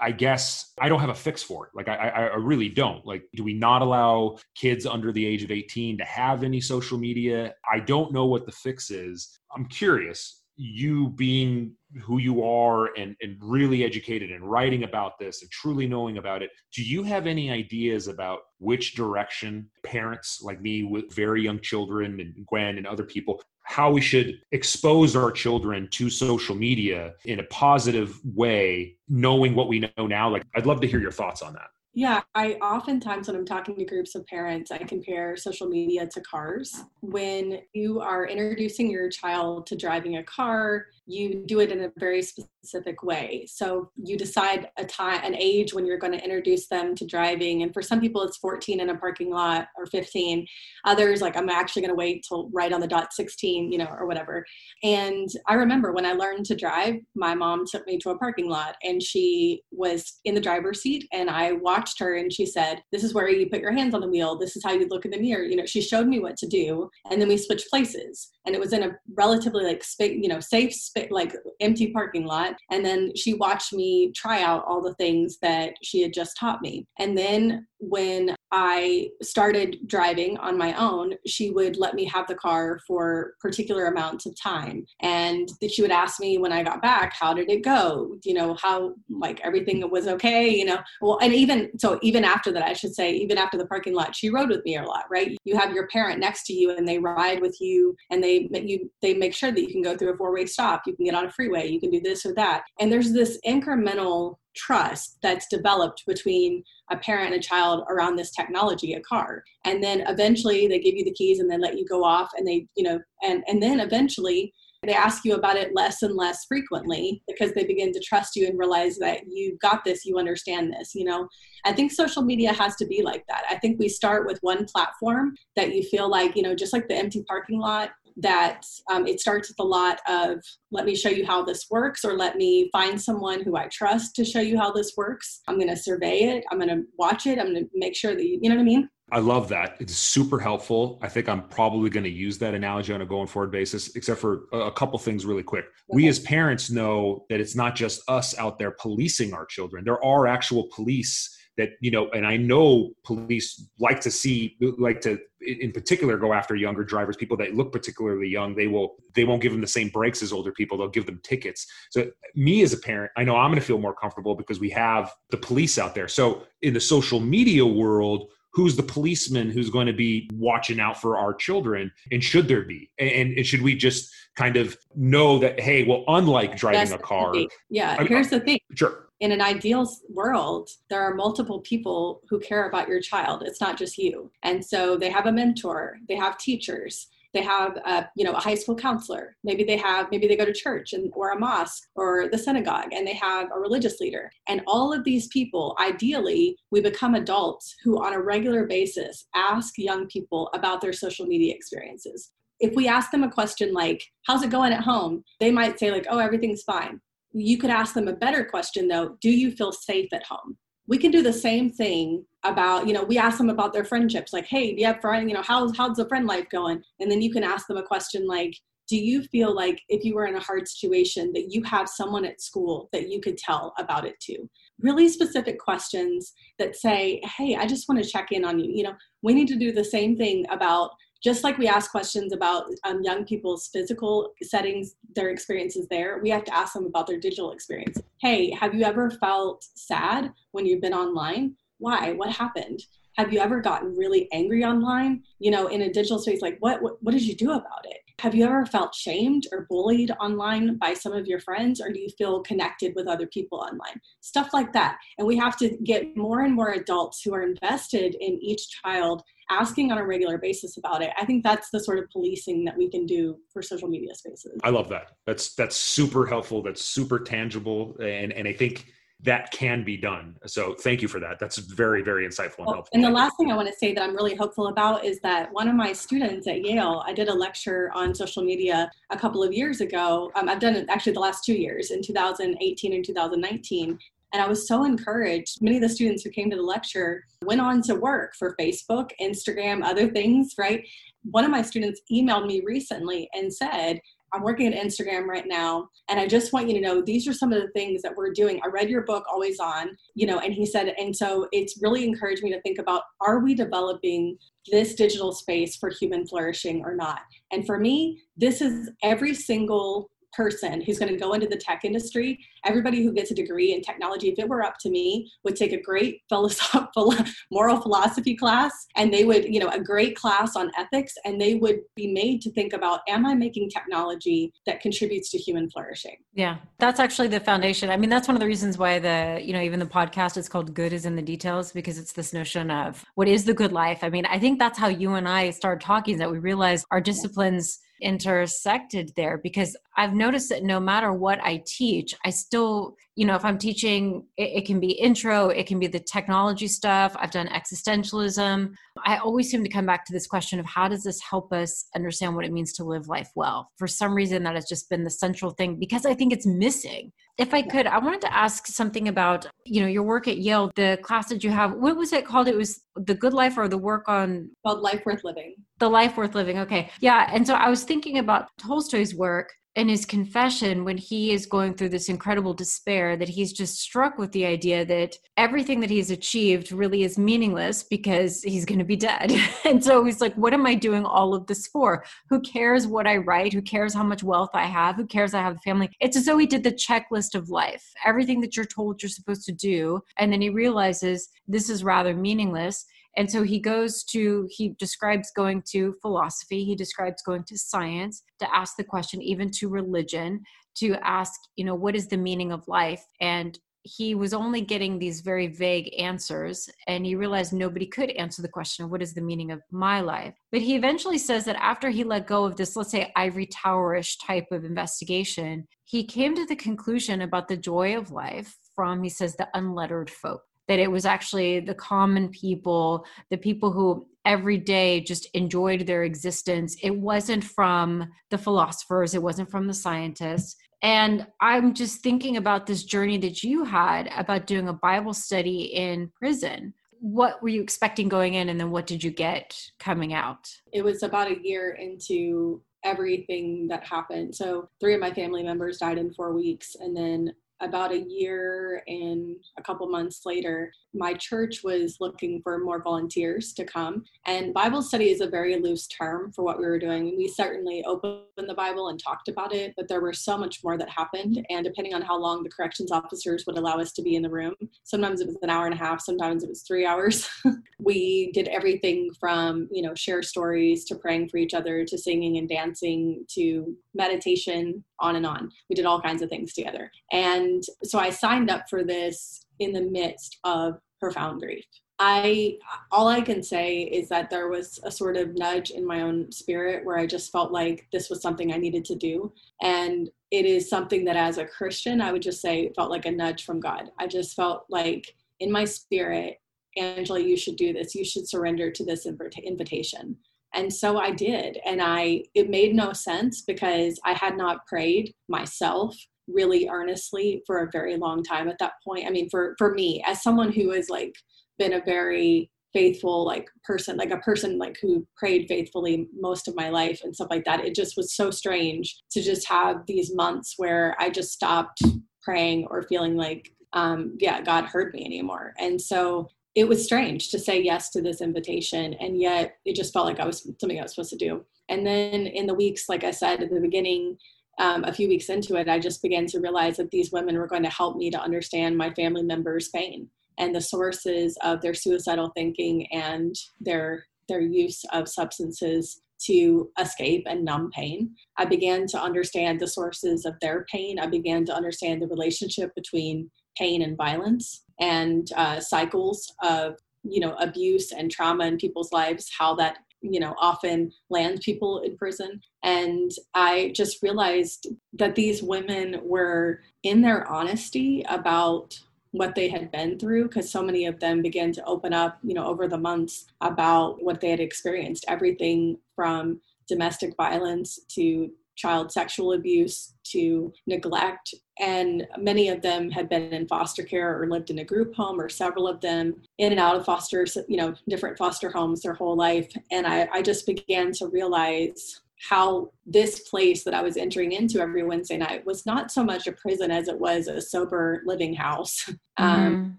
I 0.00 0.10
guess 0.10 0.72
I 0.80 0.88
don't 0.88 1.00
have 1.00 1.10
a 1.10 1.14
fix 1.14 1.42
for 1.42 1.66
it. 1.66 1.72
Like 1.74 1.88
I, 1.88 2.08
I, 2.08 2.34
really 2.36 2.68
don't. 2.68 3.06
Like, 3.06 3.24
do 3.34 3.44
we 3.44 3.54
not 3.54 3.82
allow 3.82 4.38
kids 4.56 4.86
under 4.86 5.12
the 5.12 5.24
age 5.24 5.44
of 5.44 5.52
18 5.52 5.98
to 5.98 6.04
have 6.04 6.42
any 6.42 6.60
social 6.60 6.98
media? 6.98 7.54
I 7.70 7.78
don't 7.78 8.12
know 8.12 8.26
what 8.26 8.44
the 8.44 8.52
fix 8.52 8.90
is. 8.90 9.38
I'm 9.54 9.66
curious. 9.66 10.41
You 10.64 11.08
being 11.10 11.74
who 12.00 12.18
you 12.18 12.44
are 12.44 12.94
and, 12.96 13.16
and 13.20 13.36
really 13.40 13.84
educated 13.84 14.30
and 14.30 14.48
writing 14.48 14.84
about 14.84 15.18
this 15.18 15.42
and 15.42 15.50
truly 15.50 15.88
knowing 15.88 16.18
about 16.18 16.42
it, 16.42 16.50
do 16.74 16.82
you 16.82 17.02
have 17.02 17.26
any 17.26 17.50
ideas 17.50 18.06
about 18.06 18.40
which 18.58 18.94
direction 18.94 19.68
parents 19.82 20.40
like 20.40 20.60
me 20.60 20.84
with 20.84 21.12
very 21.12 21.42
young 21.42 21.60
children 21.60 22.20
and 22.20 22.46
Gwen 22.46 22.78
and 22.78 22.86
other 22.86 23.04
people 23.04 23.42
how 23.64 23.90
we 23.90 24.00
should 24.00 24.40
expose 24.50 25.14
our 25.16 25.30
children 25.30 25.88
to 25.92 26.10
social 26.10 26.54
media 26.54 27.14
in 27.24 27.40
a 27.40 27.44
positive 27.44 28.20
way, 28.24 28.96
knowing 29.08 29.54
what 29.54 29.68
we 29.68 29.80
know 29.80 30.06
now. 30.06 30.28
Like, 30.28 30.44
I'd 30.54 30.66
love 30.66 30.80
to 30.80 30.86
hear 30.86 31.00
your 31.00 31.12
thoughts 31.12 31.42
on 31.42 31.52
that. 31.54 31.68
Yeah, 31.94 32.22
I 32.34 32.54
oftentimes, 32.54 33.28
when 33.28 33.36
I'm 33.36 33.44
talking 33.44 33.76
to 33.76 33.84
groups 33.84 34.14
of 34.14 34.26
parents, 34.26 34.70
I 34.70 34.78
compare 34.78 35.36
social 35.36 35.68
media 35.68 36.06
to 36.06 36.20
cars. 36.22 36.84
When 37.00 37.60
you 37.74 38.00
are 38.00 38.26
introducing 38.26 38.90
your 38.90 39.10
child 39.10 39.66
to 39.66 39.76
driving 39.76 40.16
a 40.16 40.22
car, 40.22 40.86
you 41.06 41.44
do 41.46 41.60
it 41.60 41.70
in 41.70 41.84
a 41.84 41.92
very 41.98 42.22
specific 42.22 43.02
way. 43.02 43.46
So 43.46 43.90
you 43.96 44.16
decide 44.16 44.70
a 44.78 44.84
time, 44.84 45.20
an 45.24 45.34
age 45.34 45.74
when 45.74 45.84
you're 45.84 45.98
going 45.98 46.12
to 46.12 46.24
introduce 46.24 46.68
them 46.68 46.94
to 46.94 47.06
driving. 47.06 47.62
And 47.62 47.74
for 47.74 47.82
some 47.82 48.00
people, 48.00 48.22
it's 48.22 48.38
14 48.38 48.80
in 48.80 48.88
a 48.88 48.96
parking 48.96 49.30
lot 49.30 49.68
or 49.76 49.84
15. 49.84 50.46
Others, 50.86 51.20
like 51.20 51.36
I'm 51.36 51.50
actually 51.50 51.82
going 51.82 51.90
to 51.90 51.96
wait 51.96 52.24
till 52.26 52.48
right 52.54 52.72
on 52.72 52.80
the 52.80 52.86
dot 52.86 53.12
16, 53.12 53.70
you 53.70 53.78
know, 53.78 53.88
or 53.98 54.06
whatever. 54.06 54.46
And 54.82 55.28
I 55.46 55.54
remember 55.54 55.92
when 55.92 56.06
I 56.06 56.12
learned 56.12 56.46
to 56.46 56.56
drive, 56.56 56.94
my 57.14 57.34
mom 57.34 57.64
took 57.66 57.86
me 57.86 57.98
to 57.98 58.10
a 58.10 58.18
parking 58.18 58.48
lot 58.48 58.76
and 58.82 59.02
she 59.02 59.62
was 59.72 60.20
in 60.24 60.34
the 60.34 60.40
driver's 60.40 60.80
seat 60.80 61.06
and 61.12 61.28
I 61.28 61.52
watched 61.82 61.98
her 61.98 62.14
and 62.14 62.32
she 62.32 62.46
said, 62.46 62.82
"This 62.92 63.02
is 63.02 63.12
where 63.12 63.28
you 63.28 63.48
put 63.48 63.60
your 63.60 63.72
hands 63.72 63.94
on 63.94 64.00
the 64.00 64.08
wheel. 64.08 64.36
This 64.36 64.56
is 64.56 64.62
how 64.62 64.72
you 64.72 64.86
look 64.88 65.04
in 65.04 65.10
the 65.10 65.18
mirror." 65.18 65.42
You 65.42 65.56
know, 65.56 65.66
she 65.66 65.80
showed 65.80 66.06
me 66.06 66.20
what 66.20 66.36
to 66.36 66.46
do, 66.46 66.88
and 67.10 67.20
then 67.20 67.28
we 67.28 67.36
switched 67.36 67.68
places. 67.68 68.30
And 68.46 68.54
it 68.54 68.60
was 68.60 68.72
in 68.72 68.82
a 68.82 68.96
relatively 69.16 69.64
like 69.64 69.84
space, 69.84 70.18
you 70.20 70.28
know, 70.28 70.40
safe 70.40 70.74
like 71.10 71.34
empty 71.60 71.92
parking 71.92 72.24
lot. 72.24 72.54
And 72.70 72.84
then 72.84 73.12
she 73.16 73.34
watched 73.34 73.72
me 73.72 74.12
try 74.14 74.42
out 74.42 74.64
all 74.66 74.82
the 74.82 74.94
things 74.94 75.38
that 75.42 75.74
she 75.82 76.02
had 76.02 76.12
just 76.12 76.36
taught 76.38 76.60
me. 76.60 76.86
And 76.98 77.16
then 77.16 77.66
when 77.78 78.34
I 78.52 79.08
started 79.22 79.78
driving 79.86 80.36
on 80.38 80.58
my 80.58 80.72
own, 80.74 81.14
she 81.26 81.50
would 81.50 81.76
let 81.76 81.94
me 81.94 82.04
have 82.04 82.26
the 82.26 82.34
car 82.34 82.80
for 82.86 83.34
particular 83.40 83.86
amounts 83.86 84.26
of 84.26 84.34
time. 84.40 84.84
And 85.00 85.48
she 85.68 85.82
would 85.82 85.90
ask 85.90 86.20
me 86.20 86.38
when 86.38 86.52
I 86.52 86.62
got 86.62 86.82
back, 86.82 87.14
how 87.18 87.32
did 87.34 87.50
it 87.50 87.64
go? 87.64 88.16
You 88.24 88.34
know, 88.34 88.54
how 88.60 88.94
like 89.08 89.40
everything 89.42 89.88
was 89.90 90.06
okay, 90.06 90.48
you 90.48 90.64
know. 90.64 90.78
Well, 91.00 91.18
and 91.22 91.32
even 91.32 91.70
so, 91.78 91.98
even 92.02 92.24
after 92.24 92.52
that, 92.52 92.62
I 92.62 92.72
should 92.72 92.94
say, 92.94 93.12
even 93.12 93.38
after 93.38 93.56
the 93.58 93.66
parking 93.66 93.94
lot, 93.94 94.14
she 94.14 94.30
rode 94.30 94.50
with 94.50 94.64
me 94.64 94.76
a 94.76 94.82
lot, 94.82 95.04
right? 95.10 95.36
You 95.44 95.56
have 95.56 95.72
your 95.72 95.88
parent 95.88 96.20
next 96.20 96.44
to 96.46 96.52
you 96.52 96.70
and 96.70 96.86
they 96.86 96.98
ride 96.98 97.40
with 97.40 97.56
you 97.60 97.94
and 98.10 98.22
they 98.22 98.48
you 98.52 98.90
they 99.00 99.14
make 99.14 99.34
sure 99.34 99.52
that 99.52 99.60
you 99.60 99.68
can 99.68 99.82
go 99.82 99.96
through 99.96 100.12
a 100.12 100.16
four-way 100.16 100.46
stop, 100.46 100.82
you 100.86 100.94
can 100.94 101.04
get 101.04 101.14
on 101.14 101.26
a 101.26 101.30
freeway, 101.30 101.68
you 101.68 101.80
can 101.80 101.90
do 101.90 102.00
this 102.00 102.24
or 102.26 102.34
that. 102.34 102.62
And 102.80 102.92
there's 102.92 103.12
this 103.12 103.38
incremental 103.46 104.36
trust 104.54 105.18
that's 105.22 105.46
developed 105.48 106.02
between 106.06 106.62
a 106.90 106.96
parent 106.98 107.32
and 107.32 107.36
a 107.36 107.42
child 107.42 107.84
around 107.88 108.16
this 108.16 108.32
technology 108.32 108.92
a 108.92 109.00
car 109.00 109.42
and 109.64 109.82
then 109.82 110.04
eventually 110.08 110.66
they 110.68 110.78
give 110.78 110.94
you 110.94 111.04
the 111.04 111.14
keys 111.14 111.38
and 111.38 111.50
then 111.50 111.60
let 111.60 111.78
you 111.78 111.86
go 111.86 112.04
off 112.04 112.28
and 112.36 112.46
they 112.46 112.66
you 112.76 112.82
know 112.82 113.00
and 113.22 113.42
and 113.46 113.62
then 113.62 113.80
eventually 113.80 114.52
they 114.82 114.94
ask 114.94 115.24
you 115.24 115.34
about 115.34 115.56
it 115.56 115.74
less 115.74 116.02
and 116.02 116.16
less 116.16 116.44
frequently 116.44 117.22
because 117.28 117.52
they 117.52 117.64
begin 117.64 117.92
to 117.92 118.00
trust 118.00 118.34
you 118.34 118.46
and 118.48 118.58
realize 118.58 118.98
that 118.98 119.20
you 119.28 119.56
got 119.62 119.84
this 119.84 120.04
you 120.04 120.18
understand 120.18 120.72
this 120.72 120.94
you 120.94 121.04
know? 121.04 121.28
I 121.64 121.72
think 121.72 121.92
social 121.92 122.22
media 122.22 122.52
has 122.52 122.74
to 122.76 122.86
be 122.86 123.02
like 123.02 123.24
that. 123.28 123.44
I 123.48 123.56
think 123.56 123.78
we 123.78 123.88
start 123.88 124.26
with 124.26 124.38
one 124.40 124.64
platform 124.64 125.36
that 125.54 125.74
you 125.74 125.82
feel 125.84 126.10
like 126.10 126.34
you 126.34 126.42
know 126.42 126.54
just 126.54 126.72
like 126.72 126.88
the 126.88 126.96
empty 126.96 127.22
parking 127.28 127.60
lot 127.60 127.90
that 128.16 128.64
um, 128.90 129.06
it 129.06 129.20
starts 129.20 129.48
with 129.48 129.58
a 129.60 129.64
lot 129.64 130.00
of 130.08 130.38
let 130.70 130.84
me 130.84 130.94
show 130.94 131.08
you 131.08 131.26
how 131.26 131.42
this 131.44 131.66
works 131.70 132.04
or 132.04 132.16
let 132.16 132.36
me 132.36 132.68
find 132.72 133.00
someone 133.00 133.42
who 133.42 133.56
i 133.56 133.66
trust 133.68 134.14
to 134.14 134.24
show 134.24 134.40
you 134.40 134.58
how 134.58 134.70
this 134.70 134.92
works 134.96 135.40
i'm 135.48 135.56
going 135.56 135.68
to 135.68 135.76
survey 135.76 136.24
it 136.24 136.44
i'm 136.50 136.58
going 136.58 136.68
to 136.68 136.82
watch 136.98 137.26
it 137.26 137.38
i'm 137.38 137.52
going 137.52 137.64
to 137.64 137.70
make 137.74 137.94
sure 137.94 138.14
that 138.14 138.24
you, 138.24 138.38
you 138.42 138.48
know 138.48 138.56
what 138.56 138.62
i 138.62 138.64
mean 138.64 138.88
I 139.12 139.18
love 139.18 139.50
that. 139.50 139.76
It's 139.78 139.94
super 139.94 140.38
helpful. 140.40 140.98
I 141.02 141.08
think 141.08 141.28
I'm 141.28 141.46
probably 141.48 141.90
going 141.90 142.04
to 142.04 142.10
use 142.10 142.38
that 142.38 142.54
analogy 142.54 142.94
on 142.94 143.02
a 143.02 143.06
going 143.06 143.26
forward 143.26 143.50
basis, 143.50 143.94
except 143.94 144.18
for 144.18 144.44
a 144.54 144.72
couple 144.72 144.98
things 144.98 145.26
really 145.26 145.42
quick. 145.42 145.66
Okay. 145.66 145.72
We 145.90 146.08
as 146.08 146.18
parents 146.18 146.70
know 146.70 147.26
that 147.28 147.38
it's 147.38 147.54
not 147.54 147.74
just 147.74 148.00
us 148.08 148.36
out 148.38 148.58
there 148.58 148.70
policing 148.70 149.34
our 149.34 149.44
children. 149.44 149.84
There 149.84 150.02
are 150.02 150.26
actual 150.26 150.70
police 150.74 151.36
that 151.58 151.70
you 151.80 151.90
know 151.90 152.08
and 152.10 152.26
i 152.26 152.36
know 152.36 152.90
police 153.04 153.68
like 153.78 154.00
to 154.00 154.10
see 154.10 154.56
like 154.78 155.00
to 155.00 155.18
in 155.46 155.72
particular 155.72 156.16
go 156.16 156.32
after 156.32 156.54
younger 156.54 156.84
drivers 156.84 157.16
people 157.16 157.36
that 157.36 157.54
look 157.54 157.72
particularly 157.72 158.28
young. 158.28 158.54
They 158.54 158.66
will 158.66 158.96
they 159.14 159.24
won't 159.24 159.42
give 159.42 159.52
them 159.52 159.60
the 159.60 159.66
same 159.66 159.88
breaks 159.88 160.22
as 160.22 160.32
older 160.32 160.52
people. 160.52 160.78
They'll 160.78 160.88
give 160.88 161.06
them 161.06 161.20
tickets. 161.22 161.66
So 161.90 162.10
me 162.34 162.62
as 162.62 162.72
a 162.72 162.78
parent 162.78 163.12
i 163.16 163.24
know 163.24 163.36
i'm 163.36 163.50
going 163.50 163.60
to 163.60 163.66
feel 163.66 163.78
more 163.78 163.94
comfortable 163.94 164.34
because 164.34 164.60
we 164.60 164.70
have 164.70 165.12
the 165.30 165.36
police 165.36 165.78
out 165.78 165.94
there. 165.94 166.08
So 166.08 166.44
in 166.62 166.74
the 166.74 166.80
social 166.80 167.20
media 167.20 167.66
world 167.66 168.30
who's 168.54 168.76
the 168.76 168.82
policeman 168.82 169.50
who's 169.50 169.70
going 169.70 169.86
to 169.86 169.94
be 169.94 170.28
watching 170.34 170.78
out 170.78 171.00
for 171.00 171.16
our 171.16 171.32
children? 171.32 171.90
And 172.10 172.22
should 172.22 172.48
there 172.48 172.62
be? 172.62 172.90
And, 172.98 173.32
and 173.38 173.46
should 173.46 173.62
we 173.62 173.74
just 173.74 174.12
kind 174.36 174.56
of 174.56 174.76
know 174.94 175.38
that 175.38 175.60
hey 175.60 175.84
well 175.84 176.04
unlike 176.08 176.56
driving 176.56 176.80
That's 176.80 176.92
a 176.92 176.98
car 176.98 177.34
yeah 177.68 177.96
I 177.98 177.98
mean, 177.98 178.08
here's 178.08 178.30
the 178.30 178.40
thing. 178.40 178.58
sure 178.74 179.08
in 179.22 179.30
an 179.30 179.40
ideal 179.40 179.88
world, 180.08 180.68
there 180.90 181.00
are 181.00 181.14
multiple 181.14 181.60
people 181.60 182.20
who 182.28 182.40
care 182.40 182.68
about 182.68 182.88
your 182.88 183.00
child. 183.00 183.44
It's 183.46 183.60
not 183.60 183.78
just 183.78 183.96
you. 183.96 184.32
And 184.42 184.64
so 184.64 184.96
they 184.96 185.10
have 185.10 185.26
a 185.26 185.32
mentor, 185.32 185.96
they 186.08 186.16
have 186.16 186.38
teachers, 186.38 187.06
they 187.32 187.40
have 187.40 187.76
a 187.86 188.08
you 188.16 188.24
know 188.24 188.32
a 188.32 188.40
high 188.40 188.56
school 188.56 188.74
counselor. 188.74 189.36
Maybe 189.44 189.62
they 189.62 189.76
have 189.76 190.08
maybe 190.10 190.26
they 190.26 190.36
go 190.36 190.44
to 190.44 190.52
church 190.52 190.92
and 190.92 191.10
or 191.14 191.30
a 191.30 191.38
mosque 191.38 191.84
or 191.94 192.28
the 192.30 192.36
synagogue 192.36 192.92
and 192.92 193.06
they 193.06 193.14
have 193.14 193.48
a 193.54 193.60
religious 193.60 194.00
leader. 194.00 194.30
And 194.48 194.60
all 194.66 194.92
of 194.92 195.04
these 195.04 195.28
people 195.28 195.76
ideally 195.80 196.58
we 196.72 196.80
become 196.80 197.14
adults 197.14 197.76
who 197.84 198.04
on 198.04 198.12
a 198.12 198.20
regular 198.20 198.66
basis 198.66 199.28
ask 199.34 199.78
young 199.78 200.08
people 200.08 200.50
about 200.52 200.80
their 200.80 200.92
social 200.92 201.26
media 201.26 201.54
experiences. 201.54 202.32
If 202.58 202.74
we 202.74 202.86
ask 202.88 203.10
them 203.12 203.22
a 203.22 203.30
question 203.30 203.72
like 203.72 204.02
how's 204.26 204.42
it 204.42 204.50
going 204.50 204.72
at 204.72 204.82
home? 204.82 205.22
they 205.38 205.52
might 205.52 205.78
say 205.78 205.92
like 205.92 206.06
oh 206.10 206.18
everything's 206.18 206.64
fine 206.64 207.00
you 207.34 207.58
could 207.58 207.70
ask 207.70 207.94
them 207.94 208.08
a 208.08 208.12
better 208.12 208.44
question 208.44 208.88
though 208.88 209.16
do 209.20 209.30
you 209.30 209.50
feel 209.52 209.72
safe 209.72 210.12
at 210.12 210.24
home? 210.24 210.56
We 210.88 210.98
can 210.98 211.10
do 211.10 211.22
the 211.22 211.32
same 211.32 211.70
thing 211.70 212.24
about 212.44 212.86
you 212.86 212.92
know 212.92 213.04
we 213.04 213.18
ask 213.18 213.38
them 213.38 213.50
about 213.50 213.72
their 213.72 213.84
friendships 213.84 214.32
like 214.32 214.46
hey 214.46 214.74
do 214.74 214.80
you 214.80 214.86
have 214.86 215.00
friends 215.00 215.28
you 215.28 215.34
know 215.34 215.42
how's 215.42 215.76
how's 215.76 215.96
the 215.96 216.08
friend 216.08 216.26
life 216.26 216.46
going? 216.50 216.82
And 217.00 217.10
then 217.10 217.22
you 217.22 217.32
can 217.32 217.44
ask 217.44 217.66
them 217.66 217.76
a 217.76 217.82
question 217.82 218.26
like 218.26 218.54
do 218.88 218.96
you 218.96 219.22
feel 219.22 219.54
like 219.54 219.80
if 219.88 220.04
you 220.04 220.14
were 220.14 220.26
in 220.26 220.34
a 220.34 220.40
hard 220.40 220.68
situation 220.68 221.32
that 221.32 221.46
you 221.50 221.62
have 221.62 221.88
someone 221.88 222.24
at 222.24 222.42
school 222.42 222.90
that 222.92 223.08
you 223.08 223.20
could 223.20 223.38
tell 223.38 223.72
about 223.78 224.04
it 224.04 224.18
to? 224.20 224.50
Really 224.80 225.08
specific 225.08 225.58
questions 225.58 226.32
that 226.58 226.76
say 226.76 227.20
hey 227.36 227.56
i 227.56 227.66
just 227.66 227.88
want 227.88 228.02
to 228.02 228.08
check 228.08 228.32
in 228.32 228.44
on 228.44 228.58
you. 228.58 228.70
You 228.74 228.84
know 228.84 228.94
we 229.22 229.34
need 229.34 229.48
to 229.48 229.58
do 229.58 229.72
the 229.72 229.84
same 229.84 230.16
thing 230.16 230.44
about 230.50 230.90
just 231.22 231.44
like 231.44 231.56
we 231.56 231.68
ask 231.68 231.90
questions 231.90 232.32
about 232.32 232.66
um, 232.84 233.02
young 233.02 233.24
people's 233.24 233.68
physical 233.68 234.32
settings, 234.42 234.96
their 235.14 235.30
experiences 235.30 235.86
there, 235.88 236.18
we 236.22 236.30
have 236.30 236.44
to 236.44 236.54
ask 236.54 236.72
them 236.72 236.86
about 236.86 237.06
their 237.06 237.20
digital 237.20 237.52
experience. 237.52 237.98
Hey, 238.20 238.50
have 238.50 238.74
you 238.74 238.84
ever 238.84 239.10
felt 239.10 239.64
sad 239.74 240.32
when 240.50 240.66
you've 240.66 240.80
been 240.80 240.94
online? 240.94 241.56
Why? 241.78 242.12
What 242.12 242.30
happened? 242.30 242.82
Have 243.16 243.32
you 243.32 243.40
ever 243.40 243.60
gotten 243.60 243.94
really 243.94 244.28
angry 244.32 244.64
online? 244.64 245.22
You 245.38 245.50
know, 245.50 245.66
in 245.66 245.82
a 245.82 245.92
digital 245.92 246.18
space, 246.18 246.42
like 246.42 246.56
what, 246.60 246.82
what, 246.82 247.02
what 247.02 247.12
did 247.12 247.22
you 247.22 247.36
do 247.36 247.52
about 247.52 247.84
it? 247.84 247.98
Have 248.20 248.34
you 248.34 248.44
ever 248.44 248.64
felt 248.64 248.94
shamed 248.94 249.48
or 249.50 249.66
bullied 249.68 250.12
online 250.20 250.76
by 250.76 250.94
some 250.94 251.12
of 251.12 251.26
your 251.26 251.40
friends, 251.40 251.80
or 251.80 251.90
do 251.92 251.98
you 251.98 252.08
feel 252.16 252.40
connected 252.42 252.94
with 252.94 253.08
other 253.08 253.26
people 253.26 253.58
online? 253.58 254.00
Stuff 254.20 254.50
like 254.52 254.72
that. 254.74 254.98
And 255.18 255.26
we 255.26 255.36
have 255.38 255.56
to 255.58 255.76
get 255.82 256.16
more 256.16 256.42
and 256.42 256.54
more 256.54 256.70
adults 256.70 257.22
who 257.22 257.34
are 257.34 257.42
invested 257.42 258.14
in 258.20 258.38
each 258.40 258.68
child 258.82 259.22
asking 259.60 259.92
on 259.92 259.98
a 259.98 260.04
regular 260.04 260.38
basis 260.38 260.76
about 260.76 261.02
it 261.02 261.10
i 261.18 261.24
think 261.24 261.42
that's 261.44 261.70
the 261.70 261.80
sort 261.80 261.98
of 261.98 262.08
policing 262.10 262.64
that 262.64 262.76
we 262.76 262.88
can 262.88 263.06
do 263.06 263.36
for 263.52 263.62
social 263.62 263.88
media 263.88 264.14
spaces. 264.14 264.58
I 264.62 264.70
love 264.70 264.88
that. 264.88 265.12
That's 265.26 265.54
that's 265.54 265.76
super 265.76 266.26
helpful 266.26 266.62
that's 266.62 266.82
super 266.82 267.18
tangible 267.18 267.96
and 268.00 268.32
and 268.32 268.48
i 268.48 268.52
think 268.52 268.86
that 269.24 269.52
can 269.52 269.84
be 269.84 269.96
done. 269.96 270.34
So 270.46 270.74
thank 270.74 271.00
you 271.00 271.06
for 271.06 271.20
that. 271.20 271.38
That's 271.38 271.58
very 271.58 272.02
very 272.02 272.26
insightful 272.28 272.64
and 272.66 272.74
helpful. 272.74 272.88
and 272.92 273.04
the 273.04 273.10
last 273.10 273.36
thing 273.36 273.52
i 273.52 273.56
want 273.56 273.68
to 273.68 273.74
say 273.74 273.94
that 273.94 274.02
i'm 274.02 274.16
really 274.16 274.34
hopeful 274.34 274.66
about 274.68 275.04
is 275.04 275.20
that 275.20 275.52
one 275.52 275.68
of 275.68 275.76
my 275.76 275.92
students 275.92 276.46
at 276.48 276.64
yale 276.66 277.04
i 277.06 277.12
did 277.12 277.28
a 277.28 277.34
lecture 277.46 277.90
on 277.94 278.14
social 278.14 278.42
media 278.42 278.90
a 279.10 279.16
couple 279.16 279.42
of 279.42 279.52
years 279.52 279.80
ago. 279.80 280.30
Um, 280.34 280.48
i've 280.48 280.60
done 280.60 280.74
it 280.74 280.86
actually 280.88 281.12
the 281.12 281.20
last 281.20 281.44
two 281.44 281.54
years 281.54 281.90
in 281.90 282.02
2018 282.02 282.92
and 282.92 283.04
2019 283.04 283.98
and 284.32 284.42
I 284.42 284.48
was 284.48 284.66
so 284.66 284.84
encouraged. 284.84 285.62
Many 285.62 285.76
of 285.76 285.82
the 285.82 285.88
students 285.88 286.22
who 286.22 286.30
came 286.30 286.50
to 286.50 286.56
the 286.56 286.62
lecture 286.62 287.24
went 287.42 287.60
on 287.60 287.82
to 287.82 287.94
work 287.94 288.34
for 288.38 288.56
Facebook, 288.58 289.10
Instagram, 289.20 289.84
other 289.84 290.08
things, 290.08 290.54
right? 290.58 290.86
One 291.22 291.44
of 291.44 291.50
my 291.50 291.62
students 291.62 292.00
emailed 292.10 292.46
me 292.46 292.62
recently 292.64 293.28
and 293.34 293.52
said, 293.52 294.00
I'm 294.34 294.42
working 294.42 294.72
at 294.72 294.82
Instagram 294.82 295.26
right 295.26 295.44
now, 295.46 295.88
and 296.08 296.18
I 296.18 296.26
just 296.26 296.54
want 296.54 296.66
you 296.66 296.74
to 296.74 296.80
know 296.80 297.02
these 297.02 297.28
are 297.28 297.34
some 297.34 297.52
of 297.52 297.60
the 297.60 297.68
things 297.68 298.00
that 298.00 298.16
we're 298.16 298.32
doing. 298.32 298.60
I 298.64 298.68
read 298.68 298.88
your 298.88 299.02
book, 299.02 299.24
Always 299.30 299.60
On, 299.60 299.90
you 300.14 300.26
know, 300.26 300.38
and 300.38 300.54
he 300.54 300.64
said, 300.64 300.94
and 300.98 301.14
so 301.14 301.48
it's 301.52 301.82
really 301.82 302.04
encouraged 302.04 302.42
me 302.42 302.50
to 302.52 302.60
think 302.62 302.78
about 302.78 303.02
are 303.20 303.40
we 303.40 303.54
developing 303.54 304.38
this 304.70 304.94
digital 304.94 305.32
space 305.32 305.76
for 305.76 305.90
human 305.90 306.26
flourishing 306.26 306.82
or 306.82 306.94
not? 306.94 307.20
And 307.50 307.66
for 307.66 307.78
me, 307.78 308.22
this 308.36 308.62
is 308.62 308.90
every 309.02 309.34
single 309.34 310.08
person 310.32 310.80
who's 310.80 310.98
going 310.98 311.12
to 311.12 311.18
go 311.18 311.32
into 311.32 311.46
the 311.46 311.56
tech 311.56 311.84
industry, 311.84 312.38
everybody 312.64 313.02
who 313.02 313.12
gets 313.12 313.30
a 313.30 313.34
degree 313.34 313.72
in 313.72 313.82
technology, 313.82 314.28
if 314.28 314.38
it 314.38 314.48
were 314.48 314.62
up 314.62 314.76
to 314.80 314.90
me, 314.90 315.30
would 315.44 315.56
take 315.56 315.72
a 315.72 315.80
great 315.80 316.22
philosophical 316.28 317.14
moral 317.50 317.80
philosophy 317.80 318.36
class 318.36 318.72
and 318.96 319.12
they 319.12 319.24
would, 319.24 319.44
you 319.44 319.60
know, 319.60 319.68
a 319.68 319.80
great 319.80 320.16
class 320.16 320.56
on 320.56 320.70
ethics 320.78 321.14
and 321.24 321.40
they 321.40 321.54
would 321.54 321.80
be 321.96 322.12
made 322.12 322.40
to 322.42 322.50
think 322.52 322.72
about 322.72 323.00
am 323.08 323.26
I 323.26 323.34
making 323.34 323.70
technology 323.70 324.52
that 324.66 324.80
contributes 324.80 325.30
to 325.30 325.38
human 325.38 325.70
flourishing? 325.70 326.16
Yeah. 326.32 326.58
That's 326.78 327.00
actually 327.00 327.28
the 327.28 327.40
foundation. 327.40 327.90
I 327.90 327.96
mean, 327.96 328.10
that's 328.10 328.28
one 328.28 328.36
of 328.36 328.40
the 328.40 328.46
reasons 328.46 328.78
why 328.78 328.98
the, 328.98 329.40
you 329.42 329.52
know, 329.52 329.60
even 329.60 329.78
the 329.78 329.86
podcast 329.86 330.36
is 330.36 330.48
called 330.48 330.74
Good 330.74 330.92
is 330.92 331.06
in 331.06 331.16
the 331.16 331.22
Details 331.22 331.72
because 331.72 331.98
it's 331.98 332.12
this 332.12 332.32
notion 332.32 332.70
of 332.70 333.04
what 333.14 333.28
is 333.28 333.44
the 333.44 333.54
good 333.54 333.72
life? 333.72 334.00
I 334.02 334.08
mean, 334.08 334.26
I 334.26 334.38
think 334.38 334.58
that's 334.58 334.78
how 334.78 334.88
you 334.88 335.14
and 335.14 335.28
I 335.28 335.50
started 335.50 335.84
talking 335.84 336.18
that 336.18 336.30
we 336.30 336.38
realized 336.38 336.86
our 336.90 337.00
disciplines 337.00 337.78
intersected 338.02 339.12
there 339.16 339.38
because 339.38 339.76
I've 339.96 340.14
noticed 340.14 340.48
that 340.48 340.62
no 340.62 340.80
matter 340.80 341.12
what 341.12 341.40
I 341.42 341.62
teach, 341.66 342.14
I 342.24 342.30
still, 342.30 342.96
you 343.14 343.26
know, 343.26 343.34
if 343.36 343.44
I'm 343.44 343.58
teaching, 343.58 344.26
it, 344.36 344.50
it, 344.58 344.66
can 344.66 344.80
be 344.80 344.92
intro, 344.92 345.48
it 345.48 345.66
can 345.66 345.78
be 345.78 345.86
the 345.86 346.00
technology 346.00 346.66
stuff. 346.66 347.14
I've 347.18 347.30
done 347.30 347.48
existentialism. 347.48 348.72
I 349.04 349.16
always 349.18 349.50
seem 349.50 349.62
to 349.62 349.70
come 349.70 349.86
back 349.86 350.04
to 350.06 350.12
this 350.12 350.26
question 350.26 350.58
of 350.58 350.66
how 350.66 350.88
does 350.88 351.04
this 351.04 351.20
help 351.20 351.52
us 351.52 351.86
understand 351.94 352.34
what 352.34 352.44
it 352.44 352.52
means 352.52 352.72
to 352.74 352.84
live 352.84 353.08
life 353.08 353.30
well? 353.34 353.70
For 353.76 353.86
some 353.86 354.14
reason, 354.14 354.42
that 354.42 354.54
has 354.54 354.68
just 354.68 354.90
been 354.90 355.04
the 355.04 355.10
central 355.10 355.52
thing 355.52 355.78
because 355.78 356.04
I 356.04 356.14
think 356.14 356.32
it's 356.32 356.46
missing. 356.46 357.12
If 357.38 357.54
I 357.54 357.62
could, 357.62 357.86
I 357.86 357.98
wanted 357.98 358.20
to 358.22 358.34
ask 358.34 358.66
something 358.66 359.08
about, 359.08 359.46
you 359.64 359.80
know, 359.80 359.86
your 359.86 360.02
work 360.02 360.28
at 360.28 360.38
Yale, 360.38 360.70
the 360.76 360.98
class 361.02 361.28
that 361.30 361.42
you 361.42 361.50
have. 361.50 361.72
What 361.72 361.96
was 361.96 362.12
it 362.12 362.26
called? 362.26 362.46
It 362.46 362.56
was 362.56 362.80
the 362.94 363.14
good 363.14 363.32
life 363.32 363.56
or 363.56 363.68
the 363.68 363.78
work 363.78 364.08
on 364.08 364.50
called 364.64 364.80
life 364.80 365.02
worth 365.06 365.24
living. 365.24 365.54
The 365.78 365.88
life 365.88 366.16
worth 366.16 366.34
living. 366.34 366.58
Okay. 366.58 366.90
Yeah. 367.00 367.28
And 367.32 367.46
so 367.46 367.54
I 367.54 367.70
was 367.70 367.84
thinking 367.84 368.18
about 368.18 368.48
Tolstoy's 368.58 369.14
work 369.14 369.52
in 369.74 369.88
his 369.88 370.04
confession 370.04 370.84
when 370.84 370.98
he 370.98 371.32
is 371.32 371.46
going 371.46 371.74
through 371.74 371.88
this 371.88 372.08
incredible 372.08 372.52
despair 372.52 373.16
that 373.16 373.28
he's 373.28 373.52
just 373.52 373.80
struck 373.80 374.18
with 374.18 374.30
the 374.32 374.44
idea 374.44 374.84
that 374.84 375.16
everything 375.36 375.80
that 375.80 375.88
he's 375.88 376.10
achieved 376.10 376.72
really 376.72 377.04
is 377.04 377.18
meaningless 377.18 377.82
because 377.82 378.42
he's 378.42 378.66
going 378.66 378.78
to 378.78 378.84
be 378.84 378.96
dead. 378.96 379.32
And 379.64 379.82
so 379.82 380.04
he's 380.04 380.20
like 380.20 380.34
what 380.34 380.52
am 380.52 380.66
i 380.66 380.74
doing 380.74 381.04
all 381.04 381.34
of 381.34 381.46
this 381.46 381.66
for? 381.68 382.04
Who 382.28 382.40
cares 382.40 382.86
what 382.86 383.06
i 383.06 383.16
write? 383.16 383.52
Who 383.52 383.62
cares 383.62 383.94
how 383.94 384.02
much 384.02 384.22
wealth 384.22 384.50
i 384.54 384.64
have? 384.64 384.96
Who 384.96 385.06
cares 385.06 385.34
i 385.34 385.40
have 385.40 385.56
a 385.56 385.60
family? 385.60 385.90
It's 386.00 386.16
as 386.16 386.26
though 386.26 386.36
he 386.36 386.46
did 386.46 386.62
the 386.62 386.72
checklist 386.72 387.34
of 387.34 387.48
life 387.48 387.84
everything 388.04 388.40
that 388.40 388.56
you're 388.56 388.66
told 388.66 389.02
you're 389.02 389.08
supposed 389.08 389.44
to 389.46 389.52
do 389.52 390.00
and 390.18 390.32
then 390.32 390.40
he 390.40 390.50
realizes 390.50 391.28
this 391.48 391.70
is 391.70 391.84
rather 391.84 392.14
meaningless 392.14 392.84
and 393.16 393.30
so 393.30 393.42
he 393.42 393.58
goes 393.58 394.04
to, 394.04 394.48
he 394.50 394.70
describes 394.78 395.30
going 395.34 395.62
to 395.70 395.94
philosophy, 396.00 396.64
he 396.64 396.74
describes 396.74 397.22
going 397.22 397.44
to 397.44 397.58
science 397.58 398.22
to 398.40 398.54
ask 398.54 398.76
the 398.76 398.84
question, 398.84 399.20
even 399.20 399.50
to 399.52 399.68
religion, 399.68 400.42
to 400.76 400.94
ask, 401.02 401.32
you 401.56 401.64
know, 401.64 401.74
what 401.74 401.94
is 401.94 402.08
the 402.08 402.16
meaning 402.16 402.52
of 402.52 402.66
life? 402.68 403.04
And 403.20 403.58
he 403.84 404.14
was 404.14 404.32
only 404.32 404.60
getting 404.60 404.98
these 404.98 405.20
very 405.20 405.48
vague 405.48 405.92
answers 405.98 406.68
and 406.86 407.04
he 407.04 407.16
realized 407.16 407.52
nobody 407.52 407.86
could 407.86 408.10
answer 408.10 408.40
the 408.40 408.48
question 408.48 408.84
of 408.84 408.90
what 408.90 409.02
is 409.02 409.12
the 409.12 409.20
meaning 409.20 409.50
of 409.50 409.60
my 409.72 410.00
life 410.00 410.34
but 410.52 410.60
he 410.60 410.76
eventually 410.76 411.18
says 411.18 411.44
that 411.44 411.56
after 411.56 411.90
he 411.90 412.04
let 412.04 412.26
go 412.26 412.44
of 412.44 412.54
this 412.56 412.76
let's 412.76 412.92
say 412.92 413.12
ivory 413.16 413.48
towerish 413.48 414.16
type 414.24 414.46
of 414.52 414.64
investigation 414.64 415.66
he 415.84 416.04
came 416.04 416.34
to 416.36 416.46
the 416.46 416.54
conclusion 416.54 417.22
about 417.22 417.48
the 417.48 417.56
joy 417.56 417.96
of 417.96 418.12
life 418.12 418.56
from 418.74 419.02
he 419.02 419.08
says 419.08 419.34
the 419.34 419.48
unlettered 419.54 420.08
folk 420.08 420.42
that 420.68 420.78
it 420.78 420.90
was 420.90 421.04
actually 421.04 421.60
the 421.60 421.74
common 421.74 422.28
people, 422.28 423.04
the 423.30 423.36
people 423.36 423.72
who 423.72 424.06
every 424.24 424.58
day 424.58 425.00
just 425.00 425.28
enjoyed 425.34 425.86
their 425.86 426.04
existence. 426.04 426.76
It 426.82 426.96
wasn't 426.96 427.44
from 427.44 428.08
the 428.30 428.38
philosophers, 428.38 429.14
it 429.14 429.22
wasn't 429.22 429.50
from 429.50 429.66
the 429.66 429.74
scientists. 429.74 430.56
And 430.82 431.26
I'm 431.40 431.74
just 431.74 432.02
thinking 432.02 432.36
about 432.36 432.66
this 432.66 432.82
journey 432.82 433.16
that 433.18 433.44
you 433.44 433.64
had 433.64 434.10
about 434.16 434.46
doing 434.46 434.68
a 434.68 434.72
Bible 434.72 435.14
study 435.14 435.74
in 435.74 436.10
prison. 436.16 436.74
What 436.98 437.40
were 437.42 437.48
you 437.48 437.62
expecting 437.62 438.08
going 438.08 438.34
in, 438.34 438.48
and 438.48 438.58
then 438.58 438.70
what 438.70 438.86
did 438.86 439.02
you 439.02 439.10
get 439.10 439.56
coming 439.78 440.12
out? 440.12 440.48
It 440.72 440.84
was 440.84 441.02
about 441.02 441.30
a 441.30 441.40
year 441.42 441.72
into 441.80 442.62
everything 442.84 443.68
that 443.68 443.84
happened. 443.84 444.34
So, 444.34 444.68
three 444.80 444.94
of 444.94 445.00
my 445.00 445.12
family 445.12 445.42
members 445.42 445.78
died 445.78 445.98
in 445.98 446.12
four 446.12 446.32
weeks, 446.32 446.76
and 446.78 446.96
then 446.96 447.32
about 447.62 447.92
a 447.92 448.00
year 448.00 448.82
and 448.86 449.36
a 449.58 449.62
couple 449.62 449.88
months 449.88 450.22
later, 450.26 450.72
my 450.94 451.14
church 451.14 451.62
was 451.64 451.96
looking 452.00 452.40
for 452.42 452.58
more 452.58 452.82
volunteers 452.82 453.52
to 453.54 453.64
come. 453.64 454.04
And 454.26 454.52
Bible 454.52 454.82
study 454.82 455.10
is 455.10 455.20
a 455.20 455.28
very 455.28 455.58
loose 455.58 455.86
term 455.86 456.32
for 456.32 456.42
what 456.44 456.58
we 456.58 456.66
were 456.66 456.78
doing. 456.78 457.16
We 457.16 457.28
certainly 457.28 457.82
opened 457.84 458.24
the 458.36 458.54
Bible 458.54 458.88
and 458.88 459.02
talked 459.02 459.28
about 459.28 459.54
it, 459.54 459.72
but 459.76 459.88
there 459.88 460.00
was 460.00 460.20
so 460.20 460.36
much 460.36 460.62
more 460.62 460.76
that 460.76 460.90
happened. 460.90 461.44
And 461.48 461.64
depending 461.64 461.94
on 461.94 462.02
how 462.02 462.18
long 462.18 462.42
the 462.42 462.50
corrections 462.50 462.92
officers 462.92 463.44
would 463.46 463.56
allow 463.56 463.78
us 463.78 463.92
to 463.92 464.02
be 464.02 464.16
in 464.16 464.22
the 464.22 464.30
room, 464.30 464.54
sometimes 464.82 465.20
it 465.20 465.28
was 465.28 465.36
an 465.42 465.50
hour 465.50 465.64
and 465.64 465.74
a 465.74 465.78
half, 465.78 466.00
sometimes 466.00 466.42
it 466.42 466.48
was 466.48 466.62
three 466.62 466.84
hours. 466.84 467.28
we 467.78 468.30
did 468.32 468.48
everything 468.48 469.10
from, 469.18 469.68
you 469.70 469.82
know, 469.82 469.94
share 469.94 470.22
stories 470.22 470.84
to 470.86 470.96
praying 470.96 471.28
for 471.28 471.36
each 471.36 471.54
other 471.54 471.84
to 471.84 471.96
singing 471.96 472.38
and 472.38 472.48
dancing 472.48 473.24
to 473.30 473.76
meditation, 473.94 474.84
on 475.00 475.16
and 475.16 475.26
on. 475.26 475.50
We 475.68 475.74
did 475.74 475.86
all 475.86 476.00
kinds 476.00 476.22
of 476.22 476.28
things 476.28 476.52
together. 476.52 476.90
And 477.10 477.62
so 477.84 477.98
I 477.98 478.10
signed 478.10 478.50
up 478.50 478.64
for 478.68 478.82
this 478.84 479.46
in 479.58 479.72
the 479.72 479.82
midst 479.82 480.38
of 480.44 480.78
profound 481.00 481.40
grief. 481.40 481.64
I 481.98 482.58
all 482.90 483.06
I 483.06 483.20
can 483.20 483.42
say 483.42 483.82
is 483.82 484.08
that 484.08 484.28
there 484.28 484.48
was 484.48 484.80
a 484.82 484.90
sort 484.90 485.16
of 485.16 485.36
nudge 485.36 485.70
in 485.70 485.86
my 485.86 486.02
own 486.02 486.32
spirit 486.32 486.84
where 486.84 486.98
I 486.98 487.06
just 487.06 487.30
felt 487.30 487.52
like 487.52 487.86
this 487.92 488.10
was 488.10 488.20
something 488.20 488.52
I 488.52 488.56
needed 488.56 488.84
to 488.86 488.96
do 488.96 489.32
and 489.60 490.10
it 490.32 490.44
is 490.44 490.68
something 490.68 491.04
that 491.04 491.16
as 491.16 491.38
a 491.38 491.46
Christian 491.46 492.00
I 492.00 492.10
would 492.10 492.22
just 492.22 492.40
say 492.40 492.72
felt 492.74 492.90
like 492.90 493.06
a 493.06 493.12
nudge 493.12 493.44
from 493.44 493.60
God. 493.60 493.90
I 494.00 494.08
just 494.08 494.34
felt 494.34 494.64
like 494.68 495.14
in 495.38 495.52
my 495.52 495.64
spirit 495.64 496.40
Angela 496.76 497.20
you 497.20 497.36
should 497.36 497.56
do 497.56 497.72
this. 497.72 497.94
You 497.94 498.04
should 498.04 498.28
surrender 498.28 498.70
to 498.70 498.84
this 498.84 499.06
invitation. 499.06 500.16
And 500.54 500.72
so 500.72 500.98
I 500.98 501.10
did 501.10 501.58
and 501.64 501.80
I 501.82 502.24
it 502.34 502.50
made 502.50 502.74
no 502.74 502.92
sense 502.92 503.42
because 503.42 503.98
I 504.04 504.12
had 504.12 504.36
not 504.36 504.66
prayed 504.66 505.14
myself 505.28 505.96
really 506.28 506.68
earnestly 506.68 507.42
for 507.46 507.58
a 507.58 507.70
very 507.70 507.96
long 507.96 508.22
time 508.22 508.48
at 508.48 508.58
that 508.58 508.74
point. 508.86 509.06
I 509.06 509.10
mean 509.10 509.28
for 509.30 509.54
for 509.58 509.74
me 509.74 510.02
as 510.06 510.22
someone 510.22 510.52
who 510.52 510.70
has 510.72 510.88
like 510.88 511.14
been 511.58 511.72
a 511.74 511.84
very 511.84 512.50
faithful 512.72 513.24
like 513.24 513.48
person 513.64 513.96
like 513.96 514.10
a 514.10 514.18
person 514.18 514.58
like 514.58 514.78
who 514.80 515.06
prayed 515.16 515.46
faithfully 515.46 516.08
most 516.18 516.48
of 516.48 516.56
my 516.56 516.70
life 516.70 517.00
and 517.04 517.14
stuff 517.14 517.28
like 517.30 517.44
that 517.44 517.60
it 517.60 517.74
just 517.74 517.96
was 517.96 518.14
so 518.14 518.30
strange 518.30 518.96
to 519.10 519.22
just 519.22 519.46
have 519.46 519.84
these 519.86 520.14
months 520.14 520.54
where 520.56 520.96
i 520.98 521.10
just 521.10 521.32
stopped 521.32 521.82
praying 522.22 522.66
or 522.70 522.82
feeling 522.84 523.16
like 523.16 523.52
um 523.74 524.16
yeah 524.18 524.40
god 524.40 524.64
heard 524.64 524.92
me 524.94 525.04
anymore 525.04 525.52
and 525.58 525.80
so 525.80 526.28
it 526.54 526.68
was 526.68 526.84
strange 526.84 527.30
to 527.30 527.38
say 527.38 527.60
yes 527.60 527.90
to 527.90 528.02
this 528.02 528.20
invitation 528.20 528.94
and 528.94 529.20
yet 529.20 529.56
it 529.64 529.74
just 529.74 529.92
felt 529.92 530.06
like 530.06 530.20
i 530.20 530.26
was 530.26 530.42
something 530.58 530.78
i 530.78 530.82
was 530.82 530.94
supposed 530.94 531.10
to 531.10 531.16
do 531.16 531.44
and 531.68 531.86
then 531.86 532.26
in 532.26 532.46
the 532.46 532.54
weeks 532.54 532.88
like 532.88 533.04
i 533.04 533.10
said 533.10 533.42
at 533.42 533.50
the 533.50 533.60
beginning 533.60 534.16
um, 534.58 534.84
a 534.84 534.92
few 534.92 535.08
weeks 535.08 535.28
into 535.28 535.56
it 535.56 535.68
i 535.68 535.78
just 535.78 536.02
began 536.02 536.26
to 536.26 536.40
realize 536.40 536.76
that 536.76 536.90
these 536.90 537.12
women 537.12 537.36
were 537.36 537.46
going 537.46 537.62
to 537.62 537.70
help 537.70 537.96
me 537.96 538.10
to 538.10 538.20
understand 538.20 538.76
my 538.76 538.92
family 538.94 539.22
members 539.22 539.68
pain 539.68 540.08
and 540.38 540.54
the 540.54 540.60
sources 540.60 541.36
of 541.42 541.60
their 541.60 541.74
suicidal 541.74 542.30
thinking 542.34 542.86
and 542.92 543.34
their 543.60 544.06
their 544.28 544.40
use 544.40 544.84
of 544.92 545.08
substances 545.08 546.02
to 546.26 546.70
escape 546.80 547.24
and 547.28 547.44
numb 547.44 547.70
pain. 547.72 548.14
I 548.38 548.44
began 548.44 548.86
to 548.88 549.02
understand 549.02 549.58
the 549.58 549.66
sources 549.66 550.24
of 550.24 550.34
their 550.40 550.64
pain. 550.70 550.98
I 550.98 551.06
began 551.06 551.44
to 551.46 551.54
understand 551.54 552.00
the 552.00 552.06
relationship 552.06 552.74
between 552.74 553.30
pain 553.58 553.82
and 553.82 553.96
violence 553.96 554.62
and 554.82 555.30
uh, 555.36 555.60
cycles 555.60 556.34
of 556.42 556.76
you 557.04 557.20
know 557.20 557.34
abuse 557.34 557.92
and 557.92 558.10
trauma 558.10 558.44
in 558.46 558.56
people's 558.56 558.92
lives 558.92 559.30
how 559.38 559.54
that 559.54 559.78
you 560.00 560.18
know 560.18 560.34
often 560.38 560.90
lands 561.08 561.40
people 561.44 561.80
in 561.82 561.96
prison. 561.96 562.40
And 562.64 563.10
i 563.34 563.72
just 563.74 564.02
realized 564.02 564.66
that 564.94 565.14
these 565.14 565.42
women 565.42 566.00
were 566.02 566.60
in 566.82 567.00
their 567.00 567.26
honesty 567.28 568.04
about 568.08 568.78
what 569.12 569.34
they 569.34 569.48
had 569.48 569.70
been 569.70 569.98
through 569.98 570.24
because 570.24 570.50
so 570.50 570.62
many 570.62 570.86
of 570.86 570.98
them 570.98 571.22
began 571.22 571.52
to 571.52 571.64
open 571.64 571.92
up 571.92 572.18
you 572.24 572.34
know 572.34 572.46
over 572.46 572.66
the 572.66 572.84
months 572.90 573.26
about 573.40 574.02
what 574.02 574.20
they 574.20 574.30
had 574.30 574.40
experienced 574.40 575.04
everything 575.06 575.78
from 575.94 576.40
domestic 576.68 577.14
violence 577.16 577.78
to 577.88 578.30
child 578.56 578.92
sexual 578.92 579.32
abuse 579.32 579.94
to 580.04 580.52
neglect 580.66 581.34
and 581.60 582.06
many 582.18 582.48
of 582.48 582.60
them 582.62 582.90
had 582.90 583.08
been 583.08 583.32
in 583.32 583.46
foster 583.46 583.82
care 583.82 584.20
or 584.20 584.28
lived 584.28 584.50
in 584.50 584.58
a 584.58 584.64
group 584.64 584.94
home 584.94 585.20
or 585.20 585.28
several 585.28 585.66
of 585.66 585.80
them 585.80 586.14
in 586.38 586.52
and 586.52 586.60
out 586.60 586.76
of 586.76 586.84
foster 586.84 587.24
you 587.48 587.56
know 587.56 587.74
different 587.88 588.18
foster 588.18 588.50
homes 588.50 588.82
their 588.82 588.94
whole 588.94 589.16
life 589.16 589.50
and 589.70 589.86
i, 589.86 590.08
I 590.12 590.22
just 590.22 590.46
began 590.46 590.92
to 590.92 591.08
realize 591.08 592.02
how 592.28 592.70
this 592.86 593.28
place 593.28 593.64
that 593.64 593.74
I 593.74 593.82
was 593.82 593.96
entering 593.96 594.30
into 594.30 594.60
every 594.60 594.84
Wednesday 594.84 595.16
night 595.16 595.44
was 595.44 595.66
not 595.66 595.90
so 595.90 596.04
much 596.04 596.28
a 596.28 596.32
prison 596.32 596.70
as 596.70 596.86
it 596.86 596.98
was 596.98 597.26
a 597.26 597.40
sober 597.40 598.02
living 598.06 598.34
house. 598.34 598.88
Um, 599.18 599.40
mm-hmm. 599.40 599.70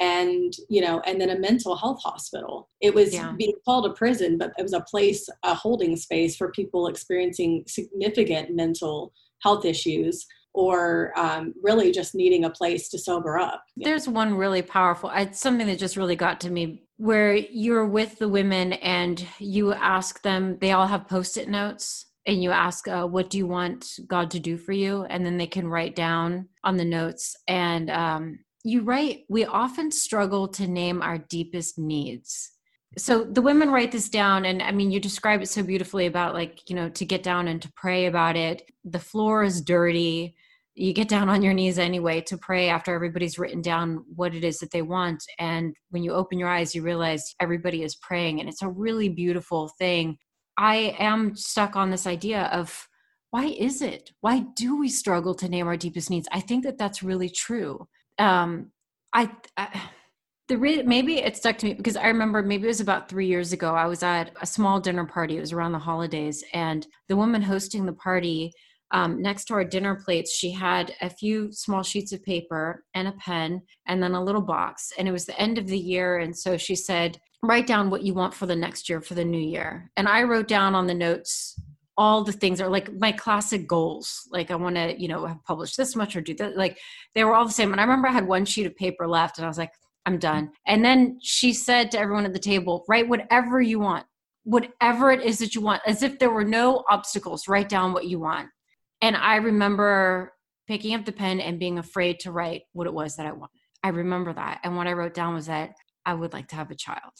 And, 0.00 0.52
you 0.68 0.80
know, 0.80 1.00
and 1.00 1.20
then 1.20 1.30
a 1.30 1.38
mental 1.38 1.76
health 1.76 2.00
hospital. 2.02 2.68
It 2.80 2.94
was 2.94 3.14
yeah. 3.14 3.32
being 3.38 3.54
called 3.64 3.86
a 3.86 3.92
prison, 3.92 4.38
but 4.38 4.52
it 4.58 4.62
was 4.62 4.72
a 4.72 4.80
place, 4.80 5.28
a 5.42 5.54
holding 5.54 5.96
space 5.96 6.36
for 6.36 6.50
people 6.50 6.88
experiencing 6.88 7.64
significant 7.66 8.54
mental 8.54 9.12
health 9.42 9.64
issues 9.64 10.26
or 10.52 11.12
um, 11.16 11.52
really 11.62 11.90
just 11.90 12.14
needing 12.14 12.44
a 12.44 12.50
place 12.50 12.88
to 12.88 12.98
sober 12.98 13.38
up. 13.38 13.62
There's 13.76 14.08
one 14.08 14.34
really 14.34 14.62
powerful, 14.62 15.10
it's 15.14 15.40
something 15.40 15.66
that 15.66 15.78
just 15.78 15.96
really 15.96 16.16
got 16.16 16.40
to 16.42 16.50
me 16.50 16.84
where 16.96 17.34
you're 17.34 17.86
with 17.86 18.18
the 18.18 18.28
women 18.28 18.74
and 18.74 19.26
you 19.38 19.72
ask 19.72 20.22
them, 20.22 20.58
they 20.60 20.70
all 20.70 20.86
have 20.86 21.08
post 21.08 21.36
it 21.36 21.48
notes 21.48 22.06
and 22.26 22.42
you 22.42 22.50
ask 22.50 22.88
uh, 22.88 23.06
what 23.06 23.30
do 23.30 23.38
you 23.38 23.46
want 23.46 23.98
god 24.06 24.30
to 24.30 24.40
do 24.40 24.56
for 24.56 24.72
you 24.72 25.04
and 25.10 25.24
then 25.24 25.36
they 25.36 25.46
can 25.46 25.68
write 25.68 25.94
down 25.94 26.48
on 26.62 26.76
the 26.76 26.84
notes 26.84 27.36
and 27.48 27.90
um, 27.90 28.38
you 28.64 28.82
write 28.82 29.24
we 29.28 29.44
often 29.44 29.90
struggle 29.90 30.48
to 30.48 30.66
name 30.66 31.02
our 31.02 31.18
deepest 31.18 31.78
needs 31.78 32.52
so 32.96 33.24
the 33.24 33.42
women 33.42 33.70
write 33.70 33.92
this 33.92 34.08
down 34.08 34.44
and 34.44 34.62
i 34.62 34.72
mean 34.72 34.90
you 34.90 35.00
describe 35.00 35.42
it 35.42 35.48
so 35.48 35.62
beautifully 35.62 36.06
about 36.06 36.34
like 36.34 36.68
you 36.68 36.74
know 36.74 36.88
to 36.88 37.04
get 37.04 37.22
down 37.22 37.48
and 37.48 37.62
to 37.62 37.72
pray 37.76 38.06
about 38.06 38.36
it 38.36 38.70
the 38.84 38.98
floor 38.98 39.44
is 39.44 39.60
dirty 39.60 40.34
you 40.76 40.92
get 40.92 41.08
down 41.08 41.28
on 41.28 41.42
your 41.42 41.54
knees 41.54 41.78
anyway 41.78 42.20
to 42.20 42.36
pray 42.36 42.68
after 42.68 42.92
everybody's 42.94 43.38
written 43.38 43.62
down 43.62 44.04
what 44.16 44.34
it 44.34 44.42
is 44.42 44.58
that 44.58 44.72
they 44.72 44.82
want 44.82 45.22
and 45.38 45.74
when 45.90 46.02
you 46.02 46.12
open 46.12 46.38
your 46.38 46.48
eyes 46.48 46.74
you 46.74 46.82
realize 46.82 47.34
everybody 47.40 47.82
is 47.82 47.96
praying 47.96 48.40
and 48.40 48.48
it's 48.48 48.62
a 48.62 48.68
really 48.68 49.08
beautiful 49.08 49.68
thing 49.78 50.18
I 50.56 50.94
am 50.98 51.34
stuck 51.34 51.76
on 51.76 51.90
this 51.90 52.06
idea 52.06 52.44
of 52.52 52.88
why 53.30 53.46
is 53.46 53.82
it? 53.82 54.12
Why 54.20 54.44
do 54.54 54.78
we 54.78 54.88
struggle 54.88 55.34
to 55.36 55.48
name 55.48 55.66
our 55.66 55.76
deepest 55.76 56.10
needs? 56.10 56.28
I 56.30 56.40
think 56.40 56.64
that 56.64 56.78
that's 56.78 57.02
really 57.02 57.28
true. 57.28 57.88
Um, 58.18 58.70
I, 59.12 59.30
I 59.56 59.90
the 60.48 60.58
re- 60.58 60.82
maybe 60.82 61.18
it 61.18 61.36
stuck 61.36 61.56
to 61.58 61.66
me 61.66 61.74
because 61.74 61.96
I 61.96 62.08
remember 62.08 62.42
maybe 62.42 62.64
it 62.64 62.68
was 62.68 62.80
about 62.80 63.08
three 63.08 63.26
years 63.26 63.52
ago. 63.52 63.74
I 63.74 63.86
was 63.86 64.02
at 64.02 64.32
a 64.42 64.46
small 64.46 64.80
dinner 64.80 65.06
party. 65.06 65.36
It 65.36 65.40
was 65.40 65.52
around 65.52 65.72
the 65.72 65.78
holidays, 65.78 66.44
and 66.52 66.86
the 67.08 67.16
woman 67.16 67.42
hosting 67.42 67.86
the 67.86 67.92
party 67.92 68.52
um, 68.90 69.20
next 69.20 69.46
to 69.46 69.54
our 69.54 69.64
dinner 69.64 69.96
plates, 69.96 70.32
she 70.32 70.52
had 70.52 70.94
a 71.00 71.10
few 71.10 71.50
small 71.50 71.82
sheets 71.82 72.12
of 72.12 72.22
paper 72.22 72.84
and 72.94 73.08
a 73.08 73.12
pen, 73.12 73.62
and 73.86 74.02
then 74.02 74.14
a 74.14 74.22
little 74.22 74.42
box. 74.42 74.92
And 74.98 75.08
it 75.08 75.12
was 75.12 75.24
the 75.24 75.40
end 75.40 75.58
of 75.58 75.66
the 75.66 75.78
year, 75.78 76.18
and 76.18 76.36
so 76.36 76.56
she 76.56 76.76
said, 76.76 77.18
write 77.44 77.66
down 77.66 77.90
what 77.90 78.02
you 78.02 78.14
want 78.14 78.34
for 78.34 78.46
the 78.46 78.56
next 78.56 78.88
year 78.88 79.00
for 79.00 79.14
the 79.14 79.24
new 79.24 79.38
year 79.38 79.90
and 79.96 80.08
i 80.08 80.22
wrote 80.22 80.48
down 80.48 80.74
on 80.74 80.86
the 80.86 80.94
notes 80.94 81.60
all 81.96 82.24
the 82.24 82.32
things 82.32 82.60
are 82.60 82.68
like 82.68 82.92
my 82.94 83.12
classic 83.12 83.68
goals 83.68 84.28
like 84.30 84.50
i 84.50 84.54
want 84.54 84.74
to 84.74 85.00
you 85.00 85.08
know 85.08 85.26
have 85.26 85.42
published 85.44 85.76
this 85.76 85.94
much 85.94 86.16
or 86.16 86.20
do 86.20 86.34
that 86.34 86.56
like 86.56 86.78
they 87.14 87.24
were 87.24 87.34
all 87.34 87.44
the 87.44 87.52
same. 87.52 87.72
And 87.72 87.80
i 87.80 87.84
remember 87.84 88.08
i 88.08 88.12
had 88.12 88.26
one 88.26 88.44
sheet 88.44 88.66
of 88.66 88.76
paper 88.76 89.06
left 89.06 89.38
and 89.38 89.44
i 89.44 89.48
was 89.48 89.58
like 89.58 89.72
i'm 90.06 90.18
done. 90.18 90.50
And 90.66 90.84
then 90.84 91.18
she 91.22 91.52
said 91.52 91.90
to 91.90 91.98
everyone 91.98 92.26
at 92.26 92.32
the 92.32 92.38
table 92.38 92.84
write 92.88 93.08
whatever 93.08 93.60
you 93.60 93.80
want. 93.80 94.04
Whatever 94.42 95.10
it 95.10 95.22
is 95.22 95.38
that 95.38 95.54
you 95.54 95.62
want 95.62 95.80
as 95.86 96.02
if 96.02 96.18
there 96.18 96.28
were 96.28 96.44
no 96.44 96.84
obstacles. 96.90 97.48
Write 97.48 97.70
down 97.70 97.94
what 97.94 98.06
you 98.06 98.18
want. 98.18 98.48
And 99.00 99.16
i 99.16 99.36
remember 99.36 100.32
picking 100.66 100.94
up 100.94 101.04
the 101.04 101.12
pen 101.12 101.40
and 101.40 101.58
being 101.58 101.78
afraid 101.78 102.20
to 102.20 102.32
write 102.32 102.62
what 102.72 102.86
it 102.86 102.94
was 102.94 103.16
that 103.16 103.26
i 103.26 103.32
wanted. 103.32 103.60
I 103.82 103.88
remember 103.88 104.32
that. 104.32 104.60
And 104.64 104.76
what 104.76 104.86
i 104.86 104.92
wrote 104.92 105.14
down 105.14 105.34
was 105.34 105.46
that 105.46 105.74
i 106.04 106.12
would 106.12 106.32
like 106.32 106.48
to 106.48 106.56
have 106.56 106.70
a 106.70 106.76
child. 106.76 107.12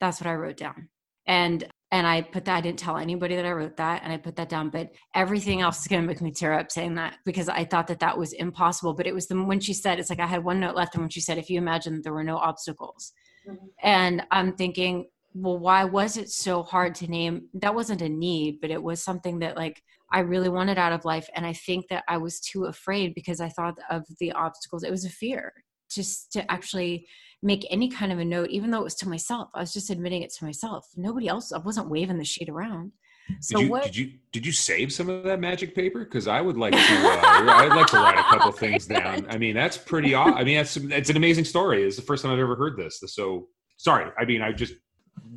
That's 0.00 0.20
what 0.20 0.28
I 0.28 0.34
wrote 0.34 0.56
down. 0.56 0.88
And 1.26 1.66
and 1.94 2.08
I 2.08 2.22
put 2.22 2.44
that, 2.46 2.56
I 2.56 2.60
didn't 2.60 2.80
tell 2.80 2.96
anybody 2.96 3.36
that 3.36 3.46
I 3.46 3.52
wrote 3.52 3.76
that, 3.76 4.02
and 4.02 4.12
I 4.12 4.16
put 4.16 4.34
that 4.34 4.48
down. 4.48 4.68
But 4.68 4.90
everything 5.14 5.60
else 5.60 5.80
is 5.80 5.86
going 5.86 6.02
to 6.02 6.08
make 6.08 6.20
me 6.20 6.32
tear 6.32 6.52
up 6.52 6.72
saying 6.72 6.96
that 6.96 7.18
because 7.24 7.48
I 7.48 7.64
thought 7.64 7.86
that 7.86 8.00
that 8.00 8.18
was 8.18 8.32
impossible. 8.32 8.94
But 8.94 9.06
it 9.06 9.14
was 9.14 9.28
the 9.28 9.40
when 9.40 9.60
she 9.60 9.72
said, 9.72 10.00
it's 10.00 10.10
like 10.10 10.18
I 10.18 10.26
had 10.26 10.42
one 10.42 10.58
note 10.58 10.74
left, 10.74 10.96
and 10.96 11.04
when 11.04 11.10
she 11.10 11.20
said, 11.20 11.38
if 11.38 11.48
you 11.48 11.56
imagine 11.56 12.02
there 12.02 12.12
were 12.12 12.24
no 12.24 12.36
obstacles, 12.36 13.12
mm-hmm. 13.48 13.66
and 13.80 14.24
I'm 14.32 14.56
thinking, 14.56 15.06
well, 15.34 15.56
why 15.56 15.84
was 15.84 16.16
it 16.16 16.30
so 16.30 16.64
hard 16.64 16.96
to 16.96 17.06
name? 17.06 17.46
That 17.54 17.76
wasn't 17.76 18.02
a 18.02 18.08
need, 18.08 18.58
but 18.60 18.72
it 18.72 18.82
was 18.82 19.00
something 19.00 19.38
that 19.38 19.56
like 19.56 19.80
I 20.10 20.20
really 20.20 20.48
wanted 20.48 20.78
out 20.78 20.92
of 20.92 21.04
life, 21.04 21.28
and 21.36 21.46
I 21.46 21.52
think 21.52 21.86
that 21.90 22.02
I 22.08 22.16
was 22.16 22.40
too 22.40 22.64
afraid 22.64 23.14
because 23.14 23.40
I 23.40 23.50
thought 23.50 23.78
of 23.88 24.02
the 24.18 24.32
obstacles. 24.32 24.82
It 24.82 24.90
was 24.90 25.04
a 25.04 25.10
fear 25.10 25.52
just 25.88 26.32
to 26.32 26.50
actually 26.50 27.06
make 27.44 27.66
any 27.70 27.88
kind 27.88 28.10
of 28.10 28.18
a 28.18 28.24
note, 28.24 28.50
even 28.50 28.70
though 28.70 28.80
it 28.80 28.84
was 28.84 28.94
to 28.96 29.08
myself. 29.08 29.50
I 29.54 29.60
was 29.60 29.72
just 29.72 29.90
admitting 29.90 30.22
it 30.22 30.32
to 30.34 30.44
myself. 30.44 30.88
Nobody 30.96 31.28
else. 31.28 31.52
I 31.52 31.58
wasn't 31.58 31.90
waving 31.90 32.18
the 32.18 32.24
sheet 32.24 32.48
around. 32.48 32.92
So 33.40 33.58
did 33.58 33.64
you, 33.64 33.70
what? 33.70 33.84
Did 33.84 33.96
you 33.96 34.12
did 34.32 34.46
you 34.46 34.52
save 34.52 34.92
some 34.92 35.08
of 35.08 35.24
that 35.24 35.40
magic 35.40 35.74
paper? 35.74 36.04
Because 36.04 36.26
I 36.26 36.40
would 36.40 36.56
like 36.56 36.72
to. 36.72 36.78
Uh, 36.78 37.20
I'd 37.22 37.68
like 37.68 37.86
to 37.88 37.96
write 37.96 38.18
a 38.18 38.22
couple 38.22 38.52
things 38.64 38.86
down. 38.86 39.26
I 39.30 39.38
mean, 39.38 39.54
that's 39.54 39.78
pretty. 39.78 40.14
I 40.14 40.42
mean, 40.44 40.56
that's 40.56 40.76
it's 40.76 41.10
an 41.10 41.16
amazing 41.16 41.44
story. 41.44 41.82
It's 41.84 41.96
the 41.96 42.02
first 42.02 42.22
time 42.22 42.32
I've 42.32 42.38
ever 42.38 42.56
heard 42.56 42.76
this. 42.76 43.00
So 43.06 43.48
sorry. 43.76 44.10
I 44.18 44.24
mean, 44.24 44.42
I 44.42 44.52
just 44.52 44.74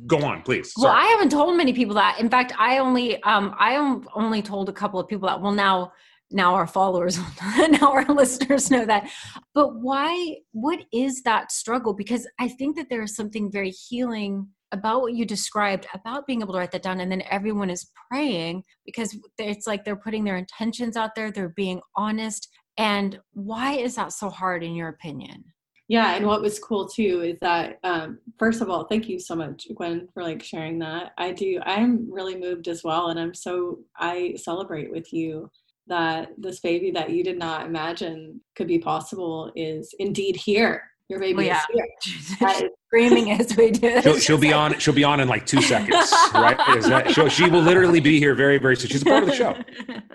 go 0.06 0.22
on, 0.22 0.42
please. 0.42 0.72
Sorry. 0.72 0.90
Well, 0.90 0.94
I 0.94 1.06
haven't 1.06 1.30
told 1.30 1.56
many 1.56 1.72
people 1.72 1.94
that. 1.94 2.18
In 2.20 2.28
fact, 2.28 2.52
I 2.58 2.78
only 2.78 3.22
um 3.22 3.54
I 3.58 3.76
only 4.14 4.42
told 4.42 4.68
a 4.68 4.72
couple 4.72 5.00
of 5.00 5.08
people 5.08 5.28
that. 5.28 5.40
Well, 5.40 5.52
now 5.52 5.92
now 6.30 6.54
our 6.54 6.66
followers 6.66 7.18
now 7.70 7.92
our 7.92 8.04
listeners 8.06 8.70
know 8.70 8.84
that. 8.84 9.10
But 9.54 9.76
why 9.76 10.36
what 10.52 10.80
is 10.92 11.22
that 11.22 11.52
struggle? 11.52 11.94
Because 11.94 12.26
i 12.38 12.48
think 12.48 12.76
that 12.76 12.88
there 12.90 13.02
is 13.02 13.14
something 13.14 13.50
very 13.50 13.70
healing 13.70 14.48
about 14.72 15.00
what 15.00 15.14
you 15.14 15.24
described 15.24 15.86
about 15.94 16.26
being 16.26 16.42
able 16.42 16.52
to 16.52 16.58
write 16.58 16.70
that 16.72 16.82
down 16.82 17.00
and 17.00 17.10
then 17.10 17.22
everyone 17.30 17.70
is 17.70 17.90
praying 18.10 18.62
because 18.84 19.16
it's 19.38 19.66
like 19.66 19.82
they're 19.82 19.96
putting 19.96 20.24
their 20.24 20.36
intentions 20.36 20.94
out 20.96 21.14
there 21.14 21.30
they're 21.30 21.48
being 21.50 21.80
honest. 21.96 22.48
And 22.76 23.18
why 23.32 23.72
is 23.72 23.96
that 23.96 24.12
so 24.12 24.30
hard 24.30 24.62
in 24.62 24.74
your 24.74 24.88
opinion? 24.88 25.44
Yeah 25.88 26.14
and 26.14 26.26
what 26.26 26.42
was 26.42 26.58
cool 26.58 26.86
too 26.86 27.22
is 27.22 27.38
that 27.40 27.78
um, 27.82 28.18
first 28.38 28.60
of 28.60 28.68
all 28.68 28.84
thank 28.84 29.08
you 29.08 29.18
so 29.18 29.34
much 29.34 29.66
gwen 29.74 30.08
for 30.12 30.22
like 30.22 30.42
sharing 30.42 30.78
that. 30.80 31.12
I 31.16 31.32
do 31.32 31.60
i'm 31.64 32.12
really 32.12 32.36
moved 32.36 32.68
as 32.68 32.84
well 32.84 33.08
and 33.08 33.18
i'm 33.18 33.34
so 33.34 33.78
i 33.96 34.34
celebrate 34.36 34.90
with 34.90 35.12
you 35.12 35.50
that 35.88 36.30
this 36.38 36.60
baby 36.60 36.90
that 36.92 37.10
you 37.10 37.24
did 37.24 37.38
not 37.38 37.66
imagine 37.66 38.40
could 38.56 38.68
be 38.68 38.78
possible 38.78 39.52
is 39.56 39.94
indeed 39.98 40.36
here 40.36 40.82
your 41.08 41.20
baby 41.20 41.46
yeah. 41.46 41.62
is 41.70 41.74
here. 41.74 41.88
She's 42.02 42.70
screaming 42.86 43.30
as 43.32 43.56
we 43.56 43.70
do. 43.70 44.00
She'll, 44.02 44.18
she'll 44.18 44.38
be 44.38 44.52
on. 44.52 44.78
She'll 44.78 44.94
be 44.94 45.04
on 45.04 45.20
in 45.20 45.28
like 45.28 45.46
two 45.46 45.62
seconds, 45.62 46.12
right? 46.34 46.58
Is 46.76 46.86
that 46.88 47.32
she 47.32 47.48
will 47.48 47.62
literally 47.62 48.00
be 48.00 48.18
here 48.18 48.34
very, 48.34 48.58
very 48.58 48.76
soon. 48.76 48.90
She's 48.90 49.02
a 49.02 49.06
part 49.06 49.22
of 49.22 49.28
the 49.28 49.34
show. 49.34 49.56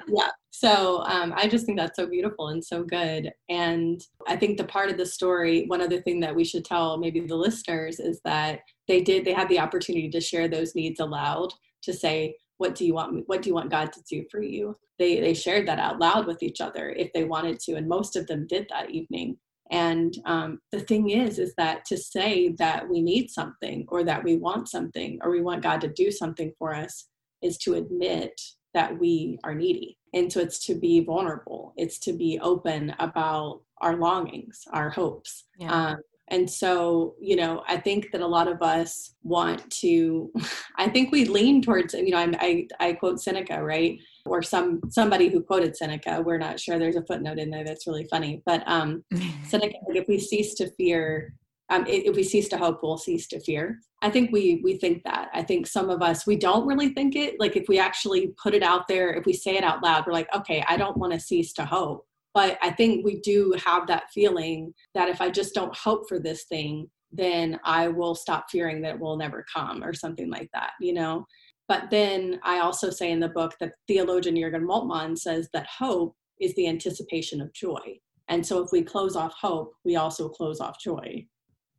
Yeah. 0.08 0.30
So 0.52 1.04
um, 1.08 1.34
I 1.36 1.48
just 1.48 1.66
think 1.66 1.78
that's 1.80 1.96
so 1.96 2.06
beautiful 2.06 2.50
and 2.50 2.64
so 2.64 2.84
good. 2.84 3.32
And 3.50 4.02
I 4.28 4.36
think 4.36 4.58
the 4.58 4.64
part 4.64 4.90
of 4.90 4.98
the 4.98 5.06
story, 5.06 5.66
one 5.68 5.82
other 5.82 6.00
thing 6.02 6.20
that 6.22 6.36
we 6.36 6.46
should 6.46 6.64
tell 6.64 6.98
maybe 6.98 7.20
the 7.22 7.36
listeners 7.36 8.00
is 8.00 8.22
that 8.24 8.60
they 8.88 9.02
did. 9.02 9.26
They 9.26 9.34
had 9.34 9.50
the 9.50 9.60
opportunity 9.60 10.10
to 10.10 10.22
share 10.22 10.48
those 10.48 10.76
needs 10.76 11.00
aloud 11.00 11.54
to 11.82 11.94
say, 11.94 12.36
"What 12.58 12.76
do 12.76 12.86
you 12.86 12.94
want? 12.94 13.24
What 13.28 13.42
do 13.42 13.50
you 13.50 13.56
want 13.56 13.72
God 13.72 13.92
to 13.94 14.02
do 14.10 14.26
for 14.30 14.42
you?" 14.42 14.78
They 15.00 15.20
they 15.20 15.34
shared 15.34 15.68
that 15.68 15.80
out 15.80 16.00
loud 16.00 16.28
with 16.28 16.44
each 16.44 16.62
other 16.62 16.90
if 16.90 17.12
they 17.14 17.24
wanted 17.24 17.60
to, 17.62 17.76
and 17.76 17.88
most 17.88 18.16
of 18.16 18.28
them 18.28 18.48
did 18.48 18.68
that 18.70 18.92
evening. 18.92 19.38
And 19.72 20.14
um, 20.26 20.60
the 20.72 20.82
thing 20.82 21.10
is, 21.10 21.40
is 21.40 21.54
that 21.56 21.86
to 21.86 21.98
say 21.98 22.50
that 22.60 22.88
we 22.88 23.02
need 23.02 23.30
something 23.32 23.86
or 23.88 24.04
that 24.04 24.24
we 24.24 24.36
want 24.38 24.70
something 24.70 25.20
or 25.24 25.32
we 25.32 25.42
want 25.42 25.64
God 25.64 25.82
to 25.82 25.88
do 25.88 26.12
something 26.12 26.54
for 26.60 26.76
us 26.76 27.08
is 27.42 27.58
to 27.60 27.76
admit 27.76 28.40
that 28.74 29.00
we 29.00 29.40
are 29.44 29.56
needy. 29.56 29.98
And 30.14 30.32
so 30.32 30.42
it's 30.42 30.60
to 30.66 30.76
be 30.76 31.00
vulnerable, 31.04 31.74
it's 31.78 31.98
to 32.00 32.14
be 32.14 32.40
open 32.42 32.96
about 33.00 33.62
our 33.82 33.98
longings, 33.98 34.64
our 34.72 34.90
hopes. 34.90 35.46
Yeah. 35.58 35.72
Um, 35.72 35.98
and 36.34 36.50
so, 36.50 37.14
you 37.22 37.36
know, 37.36 37.64
I 37.68 37.78
think 37.78 38.12
that 38.12 38.22
a 38.22 38.28
lot 38.28 38.48
of 38.48 38.64
us 38.64 39.14
want 39.22 39.70
to, 39.82 40.32
I 40.78 40.90
think 40.90 41.12
we 41.12 41.26
lean 41.26 41.62
towards, 41.62 41.94
you 41.94 42.10
know, 42.10 42.18
I, 42.18 42.68
I, 42.80 42.88
I 42.88 42.94
quote 42.94 43.22
Seneca, 43.22 43.64
right? 43.64 44.00
Or 44.26 44.42
some 44.42 44.82
somebody 44.90 45.30
who 45.30 45.44
quoted 45.44 45.78
Seneca. 45.78 46.24
We're 46.26 46.40
not 46.40 46.60
sure. 46.60 46.80
There's 46.80 46.96
a 46.96 47.06
footnote 47.06 47.38
in 47.38 47.52
there 47.52 47.64
that's 47.64 47.86
really 47.86 48.06
funny. 48.06 48.42
But 48.48 48.64
um, 48.66 49.04
Seneca, 49.48 49.76
if 49.90 50.08
we 50.08 50.18
cease 50.18 50.56
to 50.56 50.72
fear, 50.72 51.36
um, 51.70 51.86
if 51.88 52.16
we 52.16 52.24
cease 52.24 52.50
to 52.50 52.58
hope, 52.58 52.80
we'll 52.82 52.98
cease 52.98 53.28
to 53.28 53.40
fear. 53.40 53.80
I 54.02 54.10
think 54.10 54.32
we 54.32 54.62
we 54.64 54.78
think 54.78 55.04
that. 55.04 55.30
I 55.34 55.44
think 55.44 55.68
some 55.68 55.90
of 55.90 56.02
us 56.02 56.26
we 56.26 56.38
don't 56.38 56.66
really 56.66 56.90
think 56.94 57.16
it. 57.16 57.40
Like 57.40 57.58
if 57.58 57.68
we 57.68 57.80
actually 57.80 58.34
put 58.42 58.56
it 58.56 58.64
out 58.64 58.88
there, 58.88 59.14
if 59.14 59.26
we 59.26 59.34
say 59.34 59.58
it 59.58 59.64
out 59.64 59.84
loud, 59.84 60.06
we're 60.08 60.14
like, 60.14 60.34
okay, 60.34 60.64
I 60.68 60.78
don't 60.78 60.98
want 60.98 61.14
to 61.14 61.20
cease 61.20 61.52
to 61.54 61.66
hope 61.66 62.08
but 62.34 62.58
I 62.62 62.72
think 62.72 63.06
we 63.06 63.20
do 63.22 63.56
have 63.64 63.88
that 63.88 64.12
feeling 64.14 64.74
that 64.96 65.10
if 65.10 65.22
I 65.22 65.30
just 65.30 65.54
don't 65.54 65.76
hope 65.76 66.08
for 66.10 66.20
this 66.20 66.46
thing, 66.46 66.90
then 67.12 67.60
I 67.64 67.88
will 67.90 68.16
stop 68.16 68.50
fearing 68.50 68.82
that 68.82 68.96
it 68.96 69.00
will 69.00 69.18
never 69.18 69.46
come 69.54 69.84
or 69.84 69.94
something 69.94 70.30
like 70.30 70.50
that, 70.54 70.72
you 70.82 70.94
know? 70.94 71.26
But 71.68 71.90
then 71.92 72.40
I 72.44 72.60
also 72.60 72.90
say 72.90 73.12
in 73.12 73.20
the 73.20 73.30
book 73.30 73.54
that 73.60 73.74
theologian 73.88 74.36
Jurgen 74.36 74.68
Moltmann 74.68 75.18
says 75.18 75.48
that 75.54 75.68
hope 75.68 76.16
is 76.42 76.54
the 76.56 76.68
anticipation 76.68 77.40
of 77.40 77.54
joy. 77.54 78.00
And 78.28 78.46
so 78.46 78.64
if 78.64 78.72
we 78.72 78.82
close 78.82 79.16
off 79.16 79.34
hope, 79.40 79.74
we 79.86 79.96
also 79.96 80.28
close 80.28 80.60
off 80.60 80.80
joy. 80.82 81.26